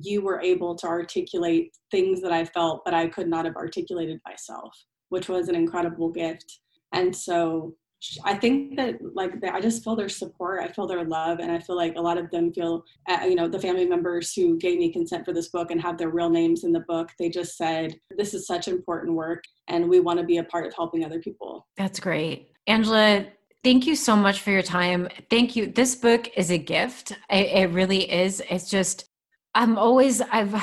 you 0.00 0.22
were 0.22 0.40
able 0.40 0.74
to 0.76 0.86
articulate 0.86 1.76
things 1.90 2.20
that 2.22 2.32
I 2.32 2.44
felt, 2.44 2.82
but 2.84 2.94
I 2.94 3.08
could 3.08 3.28
not 3.28 3.44
have 3.44 3.56
articulated 3.56 4.20
myself, 4.26 4.72
which 5.08 5.28
was 5.28 5.48
an 5.48 5.54
incredible 5.54 6.10
gift. 6.10 6.60
And 6.92 7.14
so 7.14 7.74
I 8.24 8.34
think 8.34 8.76
that 8.76 8.96
like 9.14 9.32
I 9.44 9.60
just 9.60 9.82
feel 9.82 9.96
their 9.96 10.08
support, 10.08 10.62
I 10.62 10.68
feel 10.68 10.86
their 10.86 11.04
love, 11.04 11.40
and 11.40 11.50
I 11.50 11.58
feel 11.58 11.76
like 11.76 11.96
a 11.96 12.00
lot 12.00 12.16
of 12.16 12.30
them 12.30 12.52
feel, 12.52 12.84
uh, 13.08 13.24
you 13.24 13.34
know, 13.34 13.48
the 13.48 13.58
family 13.58 13.86
members 13.86 14.32
who 14.32 14.56
gave 14.56 14.78
me 14.78 14.92
consent 14.92 15.24
for 15.24 15.32
this 15.32 15.48
book 15.48 15.70
and 15.72 15.80
have 15.80 15.98
their 15.98 16.10
real 16.10 16.30
names 16.30 16.62
in 16.62 16.72
the 16.72 16.84
book. 16.88 17.10
They 17.18 17.28
just 17.28 17.56
said 17.56 17.98
this 18.16 18.34
is 18.34 18.46
such 18.46 18.68
important 18.68 19.14
work, 19.14 19.42
and 19.66 19.88
we 19.88 19.98
want 19.98 20.20
to 20.20 20.24
be 20.24 20.38
a 20.38 20.44
part 20.44 20.66
of 20.66 20.74
helping 20.74 21.04
other 21.04 21.20
people. 21.20 21.66
That's 21.76 21.98
great, 21.98 22.52
Angela. 22.68 23.26
Thank 23.64 23.88
you 23.88 23.96
so 23.96 24.14
much 24.14 24.40
for 24.40 24.52
your 24.52 24.62
time. 24.62 25.08
Thank 25.28 25.56
you. 25.56 25.66
This 25.66 25.96
book 25.96 26.30
is 26.36 26.50
a 26.52 26.58
gift. 26.58 27.10
It, 27.28 27.46
it 27.46 27.70
really 27.70 28.10
is. 28.10 28.40
It's 28.48 28.70
just 28.70 29.07
I'm 29.58 29.76
always 29.76 30.20
I've 30.20 30.54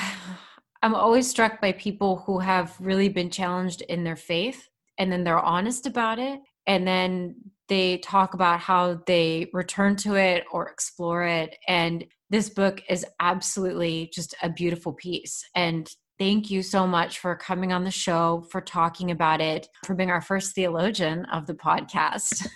I'm 0.81 0.95
always 0.95 1.29
struck 1.29 1.59
by 1.59 1.73
people 1.73 2.23
who 2.25 2.39
have 2.39 2.73
really 2.79 3.09
been 3.09 3.29
challenged 3.29 3.81
in 3.81 4.05
their 4.05 4.15
faith 4.15 4.69
and 4.97 5.11
then 5.11 5.25
they're 5.25 5.37
honest 5.37 5.85
about 5.85 6.17
it 6.17 6.39
and 6.65 6.87
then 6.87 7.35
they 7.67 7.97
talk 7.97 8.35
about 8.35 8.61
how 8.61 9.01
they 9.05 9.49
return 9.51 9.97
to 9.97 10.15
it 10.15 10.45
or 10.49 10.69
explore 10.69 11.25
it 11.25 11.57
and 11.67 12.05
this 12.29 12.49
book 12.49 12.81
is 12.87 13.05
absolutely 13.19 14.09
just 14.13 14.33
a 14.41 14.49
beautiful 14.49 14.93
piece 14.93 15.43
and 15.55 15.89
thank 16.17 16.49
you 16.49 16.61
so 16.61 16.87
much 16.87 17.19
for 17.19 17.35
coming 17.35 17.73
on 17.73 17.83
the 17.83 17.91
show 17.91 18.47
for 18.49 18.61
talking 18.61 19.11
about 19.11 19.41
it 19.41 19.67
for 19.83 19.93
being 19.93 20.09
our 20.09 20.21
first 20.21 20.55
theologian 20.55 21.25
of 21.25 21.45
the 21.45 21.53
podcast. 21.53 22.47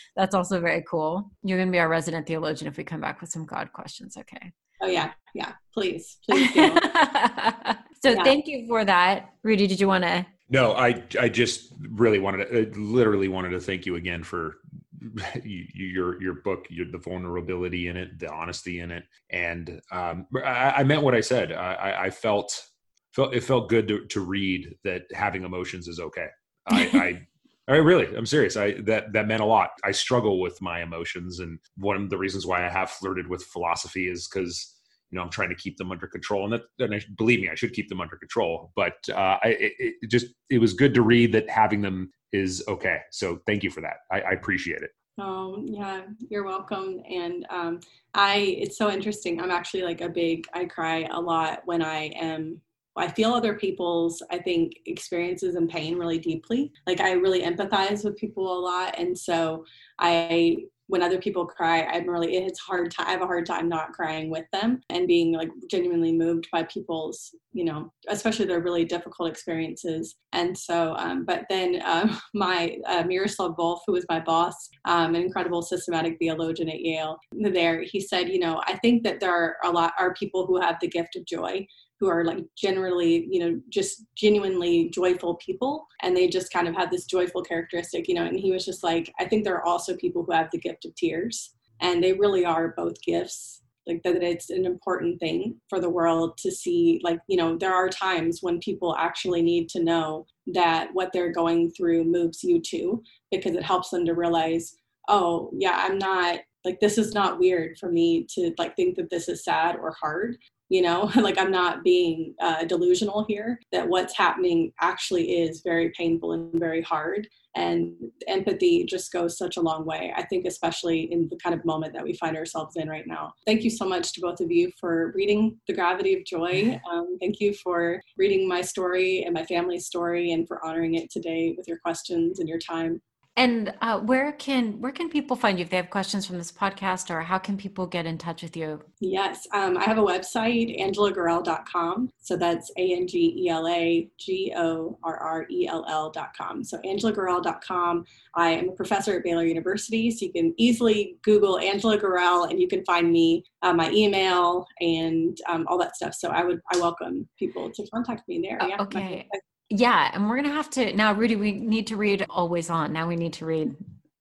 That's 0.16 0.34
also 0.34 0.62
very 0.62 0.82
cool. 0.88 1.30
You're 1.42 1.58
going 1.58 1.68
to 1.68 1.72
be 1.72 1.78
our 1.78 1.90
resident 1.90 2.26
theologian 2.26 2.68
if 2.68 2.78
we 2.78 2.84
come 2.84 3.02
back 3.02 3.20
with 3.20 3.28
some 3.28 3.44
god 3.44 3.70
questions 3.74 4.16
okay 4.16 4.52
oh 4.82 4.88
yeah. 4.88 5.12
Yeah. 5.34 5.52
Please. 5.72 6.18
Please 6.28 6.52
so 6.54 8.10
yeah. 8.10 8.24
thank 8.24 8.46
you 8.46 8.66
for 8.66 8.84
that. 8.84 9.30
Rudy 9.42 9.66
did 9.66 9.80
you 9.80 9.88
want 9.88 10.04
to 10.04 10.26
no, 10.52 10.74
I 10.74 11.02
I 11.18 11.30
just 11.30 11.72
really 11.92 12.18
wanted 12.18 12.44
to, 12.44 12.62
uh, 12.62 12.74
literally 12.78 13.26
wanted 13.28 13.50
to 13.50 13.60
thank 13.60 13.86
you 13.86 13.96
again 13.96 14.22
for 14.22 14.58
your 15.42 16.22
your 16.22 16.34
book, 16.42 16.66
your, 16.68 16.86
the 16.90 16.98
vulnerability 16.98 17.88
in 17.88 17.96
it, 17.96 18.18
the 18.18 18.30
honesty 18.30 18.80
in 18.80 18.90
it, 18.90 19.04
and 19.30 19.80
um, 19.90 20.26
I, 20.44 20.74
I, 20.76 20.84
meant 20.84 21.02
what 21.02 21.14
I 21.14 21.22
said. 21.22 21.52
I, 21.52 22.04
I 22.04 22.10
felt 22.10 22.66
felt 23.14 23.34
it 23.34 23.42
felt 23.42 23.70
good 23.70 23.88
to, 23.88 24.04
to 24.08 24.20
read 24.20 24.74
that 24.84 25.04
having 25.14 25.44
emotions 25.44 25.88
is 25.88 25.98
okay. 25.98 26.26
I, 26.68 27.22
I 27.68 27.74
I 27.74 27.76
really, 27.76 28.14
I'm 28.14 28.26
serious. 28.26 28.56
I 28.56 28.72
that 28.82 29.12
that 29.12 29.26
meant 29.26 29.42
a 29.42 29.46
lot. 29.46 29.70
I 29.84 29.92
struggle 29.92 30.40
with 30.40 30.60
my 30.60 30.82
emotions, 30.82 31.40
and 31.40 31.58
one 31.76 31.96
of 31.96 32.10
the 32.10 32.18
reasons 32.18 32.46
why 32.46 32.66
I 32.66 32.70
have 32.70 32.90
flirted 32.90 33.28
with 33.28 33.44
philosophy 33.44 34.08
is 34.08 34.28
because 34.28 34.76
you 35.12 35.16
know, 35.16 35.22
I'm 35.22 35.30
trying 35.30 35.50
to 35.50 35.54
keep 35.54 35.76
them 35.76 35.92
under 35.92 36.06
control, 36.06 36.44
and 36.44 36.54
that, 36.54 36.62
and 36.78 36.94
I, 36.94 37.00
believe 37.18 37.40
me, 37.40 37.50
I 37.50 37.54
should 37.54 37.74
keep 37.74 37.88
them 37.88 38.00
under 38.00 38.16
control. 38.16 38.72
But 38.74 38.94
uh, 39.10 39.36
I, 39.42 39.48
it, 39.60 39.72
it, 39.78 40.10
just 40.10 40.26
it 40.48 40.58
was 40.58 40.72
good 40.72 40.94
to 40.94 41.02
read 41.02 41.32
that 41.32 41.48
having 41.50 41.82
them 41.82 42.10
is 42.32 42.64
okay. 42.66 43.00
So 43.10 43.40
thank 43.46 43.62
you 43.62 43.70
for 43.70 43.82
that. 43.82 43.98
I, 44.10 44.22
I 44.22 44.30
appreciate 44.32 44.82
it. 44.82 44.90
Oh 45.18 45.62
yeah, 45.66 46.02
you're 46.30 46.44
welcome. 46.44 47.02
And 47.08 47.46
um, 47.50 47.80
I, 48.14 48.56
it's 48.58 48.78
so 48.78 48.90
interesting. 48.90 49.38
I'm 49.38 49.50
actually 49.50 49.82
like 49.82 50.00
a 50.00 50.08
big. 50.08 50.46
I 50.54 50.64
cry 50.64 51.06
a 51.10 51.20
lot 51.20 51.60
when 51.66 51.82
I 51.82 52.06
am 52.18 52.62
I 52.96 53.08
feel 53.10 53.32
other 53.32 53.54
people's, 53.54 54.22
I 54.30 54.38
think, 54.38 54.74
experiences 54.86 55.54
and 55.54 55.68
pain 55.68 55.96
really 55.96 56.18
deeply. 56.18 56.72
Like 56.86 57.00
I 57.00 57.12
really 57.12 57.42
empathize 57.42 58.04
with 58.04 58.16
people 58.16 58.52
a 58.52 58.60
lot. 58.60 58.98
And 58.98 59.16
so 59.16 59.64
I 59.98 60.58
when 60.92 61.02
other 61.02 61.18
people 61.18 61.46
cry, 61.46 61.84
I'm 61.84 62.06
really 62.06 62.36
it's 62.36 62.60
hard 62.60 62.90
to 62.90 63.08
I 63.08 63.12
have 63.12 63.22
a 63.22 63.26
hard 63.26 63.46
time 63.46 63.66
not 63.66 63.92
crying 63.92 64.28
with 64.28 64.44
them 64.52 64.82
and 64.90 65.08
being 65.08 65.32
like 65.32 65.48
genuinely 65.70 66.12
moved 66.12 66.48
by 66.52 66.64
people's, 66.64 67.34
you 67.54 67.64
know, 67.64 67.90
especially 68.08 68.44
their 68.44 68.60
really 68.60 68.84
difficult 68.84 69.30
experiences. 69.30 70.16
And 70.34 70.56
so, 70.56 70.94
um, 70.98 71.24
but 71.24 71.46
then 71.48 71.80
um, 71.86 72.20
my 72.34 72.76
uh, 72.86 73.04
Miroslav 73.04 73.56
Volf, 73.56 73.78
who 73.86 73.94
was 73.94 74.04
my 74.10 74.20
boss, 74.20 74.68
um, 74.84 75.14
an 75.14 75.22
incredible 75.22 75.62
systematic 75.62 76.18
theologian 76.18 76.68
at 76.68 76.80
Yale, 76.80 77.16
there 77.32 77.82
he 77.82 77.98
said, 77.98 78.28
you 78.28 78.38
know, 78.38 78.60
I 78.66 78.76
think 78.78 79.02
that 79.04 79.18
there 79.18 79.34
are 79.34 79.56
a 79.64 79.70
lot 79.70 79.94
are 79.98 80.12
people 80.12 80.46
who 80.46 80.60
have 80.60 80.76
the 80.80 80.88
gift 80.88 81.16
of 81.16 81.24
joy 81.24 81.66
who 82.02 82.08
are 82.08 82.24
like 82.24 82.44
generally, 82.56 83.28
you 83.30 83.38
know, 83.38 83.60
just 83.68 84.04
genuinely 84.16 84.90
joyful 84.90 85.36
people. 85.36 85.86
And 86.02 86.16
they 86.16 86.26
just 86.26 86.52
kind 86.52 86.66
of 86.66 86.74
have 86.74 86.90
this 86.90 87.06
joyful 87.06 87.44
characteristic, 87.44 88.08
you 88.08 88.16
know. 88.16 88.24
And 88.24 88.40
he 88.40 88.50
was 88.50 88.64
just 88.64 88.82
like, 88.82 89.12
I 89.20 89.24
think 89.24 89.44
there 89.44 89.54
are 89.54 89.64
also 89.64 89.96
people 89.96 90.24
who 90.24 90.32
have 90.32 90.50
the 90.50 90.58
gift 90.58 90.84
of 90.84 90.96
tears. 90.96 91.54
And 91.80 92.02
they 92.02 92.12
really 92.12 92.44
are 92.44 92.74
both 92.76 93.00
gifts. 93.02 93.62
Like 93.86 94.02
that 94.02 94.20
it's 94.20 94.50
an 94.50 94.66
important 94.66 95.20
thing 95.20 95.60
for 95.68 95.78
the 95.78 95.90
world 95.90 96.36
to 96.38 96.50
see, 96.50 97.00
like, 97.04 97.20
you 97.28 97.36
know, 97.36 97.56
there 97.56 97.72
are 97.72 97.88
times 97.88 98.40
when 98.42 98.58
people 98.58 98.96
actually 98.96 99.42
need 99.42 99.68
to 99.68 99.84
know 99.84 100.26
that 100.54 100.88
what 100.92 101.12
they're 101.12 101.32
going 101.32 101.70
through 101.70 102.02
moves 102.02 102.42
you 102.42 102.60
too, 102.60 103.00
because 103.30 103.54
it 103.54 103.62
helps 103.62 103.90
them 103.90 104.04
to 104.06 104.14
realize, 104.14 104.74
oh, 105.06 105.50
yeah, 105.56 105.84
I'm 105.86 105.98
not 105.98 106.40
like 106.64 106.80
this 106.80 106.98
is 106.98 107.12
not 107.12 107.38
weird 107.38 107.76
for 107.78 107.90
me 107.90 108.26
to 108.34 108.52
like 108.58 108.76
think 108.76 108.96
that 108.96 109.10
this 109.10 109.28
is 109.28 109.44
sad 109.44 109.76
or 109.76 109.96
hard 110.00 110.36
you 110.72 110.80
know 110.80 111.10
like 111.16 111.38
i'm 111.38 111.50
not 111.50 111.84
being 111.84 112.34
uh, 112.40 112.64
delusional 112.64 113.24
here 113.28 113.60
that 113.70 113.86
what's 113.86 114.16
happening 114.16 114.72
actually 114.80 115.42
is 115.42 115.60
very 115.60 115.90
painful 115.90 116.32
and 116.32 116.58
very 116.58 116.82
hard 116.82 117.28
and 117.54 117.92
empathy 118.28 118.84
just 118.84 119.12
goes 119.12 119.36
such 119.36 119.58
a 119.58 119.60
long 119.60 119.84
way 119.84 120.12
i 120.16 120.22
think 120.22 120.46
especially 120.46 121.12
in 121.12 121.28
the 121.28 121.36
kind 121.36 121.54
of 121.54 121.64
moment 121.64 121.92
that 121.92 122.02
we 122.02 122.14
find 122.14 122.36
ourselves 122.36 122.76
in 122.76 122.88
right 122.88 123.06
now. 123.06 123.32
Thank 123.46 123.62
you 123.62 123.70
so 123.70 123.86
much 123.86 124.12
to 124.12 124.20
both 124.20 124.40
of 124.40 124.50
you 124.50 124.70
for 124.78 125.12
reading 125.14 125.58
the 125.66 125.74
gravity 125.74 126.14
of 126.14 126.24
joy. 126.24 126.78
Um, 126.92 127.16
thank 127.20 127.40
you 127.40 127.54
for 127.54 128.02
reading 128.18 128.46
my 128.46 128.60
story 128.60 129.22
and 129.24 129.32
my 129.32 129.44
family's 129.44 129.86
story 129.86 130.32
and 130.32 130.46
for 130.46 130.64
honoring 130.64 130.94
it 130.94 131.10
today 131.10 131.54
with 131.56 131.66
your 131.66 131.78
questions 131.78 132.38
and 132.38 132.48
your 132.48 132.58
time 132.58 133.00
and 133.36 133.72
uh, 133.80 133.98
where 133.98 134.32
can 134.32 134.78
where 134.80 134.92
can 134.92 135.08
people 135.08 135.36
find 135.36 135.58
you 135.58 135.64
if 135.64 135.70
they 135.70 135.78
have 135.78 135.88
questions 135.88 136.26
from 136.26 136.36
this 136.36 136.52
podcast, 136.52 137.08
or 137.10 137.22
how 137.22 137.38
can 137.38 137.56
people 137.56 137.86
get 137.86 138.04
in 138.04 138.18
touch 138.18 138.42
with 138.42 138.54
you? 138.56 138.82
Yes, 139.00 139.46
um, 139.54 139.78
I 139.78 139.84
have 139.84 139.96
a 139.96 140.02
website, 140.02 140.78
angelagorrell.com. 140.78 142.10
So 142.18 142.36
that's 142.36 142.70
a 142.76 142.92
n 142.92 143.06
g 143.06 143.32
e 143.38 143.48
l 143.48 143.66
a 143.66 144.06
g 144.18 144.52
o 144.54 144.98
r 145.02 145.16
r 145.16 145.46
e 145.48 145.66
l 145.66 145.84
l.com. 145.88 146.62
So 146.62 146.76
angelagorrell.com. 146.84 148.04
I 148.34 148.50
am 148.50 148.68
a 148.68 148.72
professor 148.72 149.16
at 149.16 149.24
Baylor 149.24 149.46
University, 149.46 150.10
so 150.10 150.26
you 150.26 150.32
can 150.32 150.54
easily 150.58 151.16
Google 151.22 151.58
Angela 151.58 151.98
Gorrell, 151.98 152.50
and 152.50 152.60
you 152.60 152.68
can 152.68 152.84
find 152.84 153.10
me, 153.10 153.44
uh, 153.62 153.72
my 153.72 153.90
email, 153.92 154.66
and 154.80 155.38
um, 155.48 155.66
all 155.68 155.78
that 155.78 155.96
stuff. 155.96 156.14
So 156.14 156.28
I 156.28 156.44
would 156.44 156.60
I 156.70 156.76
welcome 156.76 157.26
people 157.38 157.70
to 157.70 157.86
contact 157.94 158.28
me 158.28 158.40
there. 158.42 158.58
Yeah, 158.68 158.82
okay. 158.82 159.26
My, 159.32 159.40
yeah, 159.72 160.10
and 160.12 160.28
we're 160.28 160.36
gonna 160.36 160.52
have 160.52 160.68
to 160.70 160.94
now, 160.94 161.14
Rudy. 161.14 161.34
We 161.36 161.52
need 161.52 161.86
to 161.86 161.96
read 161.96 162.26
Always 162.28 162.68
On. 162.68 162.92
Now 162.92 163.08
we 163.08 163.16
need 163.16 163.32
to 163.34 163.46
read. 163.46 163.74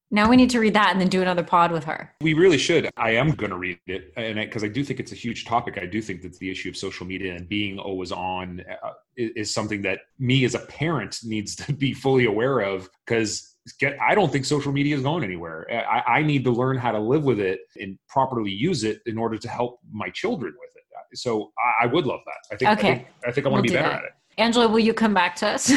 Now 0.09 0.29
we 0.29 0.35
need 0.35 0.49
to 0.51 0.59
read 0.59 0.73
that 0.73 0.91
and 0.91 0.99
then 0.99 1.07
do 1.07 1.21
another 1.21 1.43
pod 1.43 1.71
with 1.71 1.85
her. 1.85 2.13
We 2.21 2.33
really 2.33 2.57
should. 2.57 2.89
I 2.97 3.11
am 3.11 3.31
going 3.31 3.49
to 3.49 3.57
read 3.57 3.79
it, 3.87 4.13
and 4.15 4.35
because 4.35 4.63
I, 4.63 4.67
I, 4.67 4.69
do 4.69 4.83
think 4.83 4.99
it's 4.99 5.11
a 5.11 5.15
huge 5.15 5.45
topic. 5.45 5.77
I 5.77 5.85
do 5.85 6.01
think 6.01 6.21
that 6.21 6.37
the 6.39 6.49
issue 6.49 6.69
of 6.69 6.77
social 6.77 7.05
media 7.05 7.35
and 7.35 7.47
being 7.47 7.79
always 7.79 8.11
on 8.11 8.63
uh, 8.83 8.91
is, 9.17 9.31
is 9.35 9.53
something 9.53 9.81
that 9.81 9.99
me 10.19 10.45
as 10.45 10.55
a 10.55 10.59
parent 10.59 11.19
needs 11.23 11.55
to 11.57 11.73
be 11.73 11.93
fully 11.93 12.25
aware 12.25 12.59
of 12.59 12.89
because 13.05 13.47
get 13.79 13.95
i 14.01 14.15
don't 14.15 14.31
think 14.31 14.43
social 14.43 14.71
media 14.71 14.95
is 14.95 15.03
going 15.03 15.23
anywhere 15.23 15.67
I, 15.71 16.17
I, 16.17 16.23
need 16.23 16.43
to 16.45 16.51
learn 16.51 16.77
how 16.77 16.91
to 16.91 16.99
live 16.99 17.25
with 17.25 17.39
it 17.39 17.59
and 17.79 17.95
properly 18.09 18.49
use 18.49 18.83
it 18.83 19.01
in 19.05 19.19
order 19.19 19.37
to 19.37 19.47
help 19.47 19.79
my 19.91 20.09
children 20.09 20.55
with 20.59 20.71
it 20.75 21.15
so 21.15 21.51
i, 21.59 21.83
I 21.83 21.85
would 21.85 22.07
love 22.07 22.21
that 22.25 22.55
i 22.55 22.57
think 22.57 22.79
okay. 22.79 22.91
i 22.91 22.95
think 22.95 23.07
i, 23.27 23.31
think 23.31 23.45
I 23.45 23.49
want 23.51 23.67
to 23.67 23.71
we'll 23.71 23.79
be 23.79 23.83
better 23.83 23.95
that. 23.95 24.03
at 24.03 24.05
it 24.05 24.11
Angela, 24.37 24.67
will 24.67 24.79
you 24.79 24.93
come 24.93 25.13
back 25.13 25.35
to 25.37 25.47
us? 25.47 25.71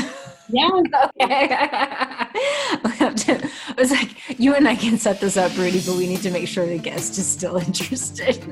Yeah. 0.49 0.69
okay. 1.23 1.49
to, 3.17 3.51
I 3.69 3.75
was 3.79 3.91
like, 3.91 4.39
you 4.39 4.55
and 4.55 4.69
I 4.69 4.77
can 4.77 4.99
set 4.99 5.21
this 5.21 5.37
up, 5.37 5.57
Rudy, 5.57 5.81
but 5.85 5.97
we 5.97 6.07
need 6.07 6.23
to 6.23 6.31
make 6.31 6.49
sure 6.49 6.67
the 6.67 6.79
guest 6.79 7.19
is 7.19 7.27
still 7.27 7.57
interested. 7.67 8.45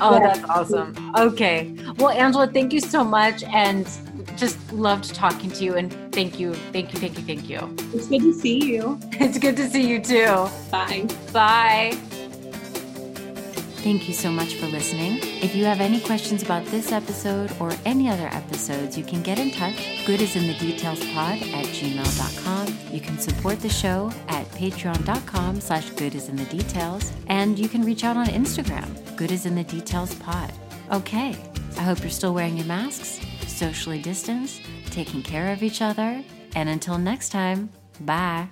oh, 0.00 0.18
that's 0.22 0.44
awesome. 0.48 1.14
Okay. 1.16 1.74
Well, 1.96 2.10
Angela, 2.10 2.46
thank 2.46 2.72
you 2.72 2.80
so 2.80 3.04
much. 3.04 3.42
And 3.44 3.88
just 4.36 4.72
loved 4.72 5.14
talking 5.14 5.50
to 5.50 5.64
you. 5.64 5.76
And 5.76 5.92
thank 6.12 6.38
you, 6.38 6.54
thank 6.72 6.92
you, 6.92 6.98
thank 6.98 7.18
you, 7.18 7.24
thank 7.24 7.48
you. 7.48 7.76
It's 7.94 8.08
good 8.08 8.22
to 8.22 8.32
see 8.32 8.64
you. 8.64 8.98
It's 9.12 9.38
good 9.38 9.56
to 9.56 9.68
see 9.68 9.86
you 9.86 10.00
too. 10.00 10.48
Bye. 10.70 11.06
Bye. 11.32 12.19
Thank 13.82 14.08
you 14.08 14.14
so 14.14 14.30
much 14.30 14.56
for 14.56 14.66
listening. 14.66 15.18
If 15.42 15.56
you 15.56 15.64
have 15.64 15.80
any 15.80 16.00
questions 16.00 16.42
about 16.42 16.66
this 16.66 16.92
episode 16.92 17.50
or 17.58 17.72
any 17.86 18.10
other 18.10 18.28
episodes, 18.30 18.98
you 18.98 19.04
can 19.04 19.22
get 19.22 19.38
in 19.38 19.50
touch. 19.50 20.04
Good 20.04 20.20
is 20.20 20.36
in 20.36 20.46
the 20.46 20.54
details 20.54 21.00
pod 21.12 21.40
at 21.40 21.64
gmail.com. 21.64 22.78
You 22.92 23.00
can 23.00 23.18
support 23.18 23.60
the 23.60 23.70
show 23.70 24.12
at 24.28 24.46
patreon.com 24.50 25.60
slash 25.62 25.88
good 25.90 26.14
is 26.14 26.28
in 26.28 26.36
the 26.36 26.44
details. 26.44 27.10
And 27.28 27.58
you 27.58 27.68
can 27.68 27.82
reach 27.82 28.04
out 28.04 28.18
on 28.18 28.26
Instagram, 28.26 29.16
good 29.16 29.32
is 29.32 29.46
in 29.46 29.54
the 29.54 29.64
details 29.64 30.14
pod. 30.16 30.52
Okay, 30.92 31.34
I 31.78 31.82
hope 31.82 32.00
you're 32.00 32.10
still 32.10 32.34
wearing 32.34 32.58
your 32.58 32.66
masks 32.66 33.20
socially 33.46 34.00
distance, 34.00 34.60
taking 34.90 35.22
care 35.22 35.52
of 35.52 35.62
each 35.62 35.82
other, 35.82 36.22
and 36.54 36.68
until 36.68 36.98
next 36.98 37.30
time, 37.30 37.70
bye. 38.00 38.48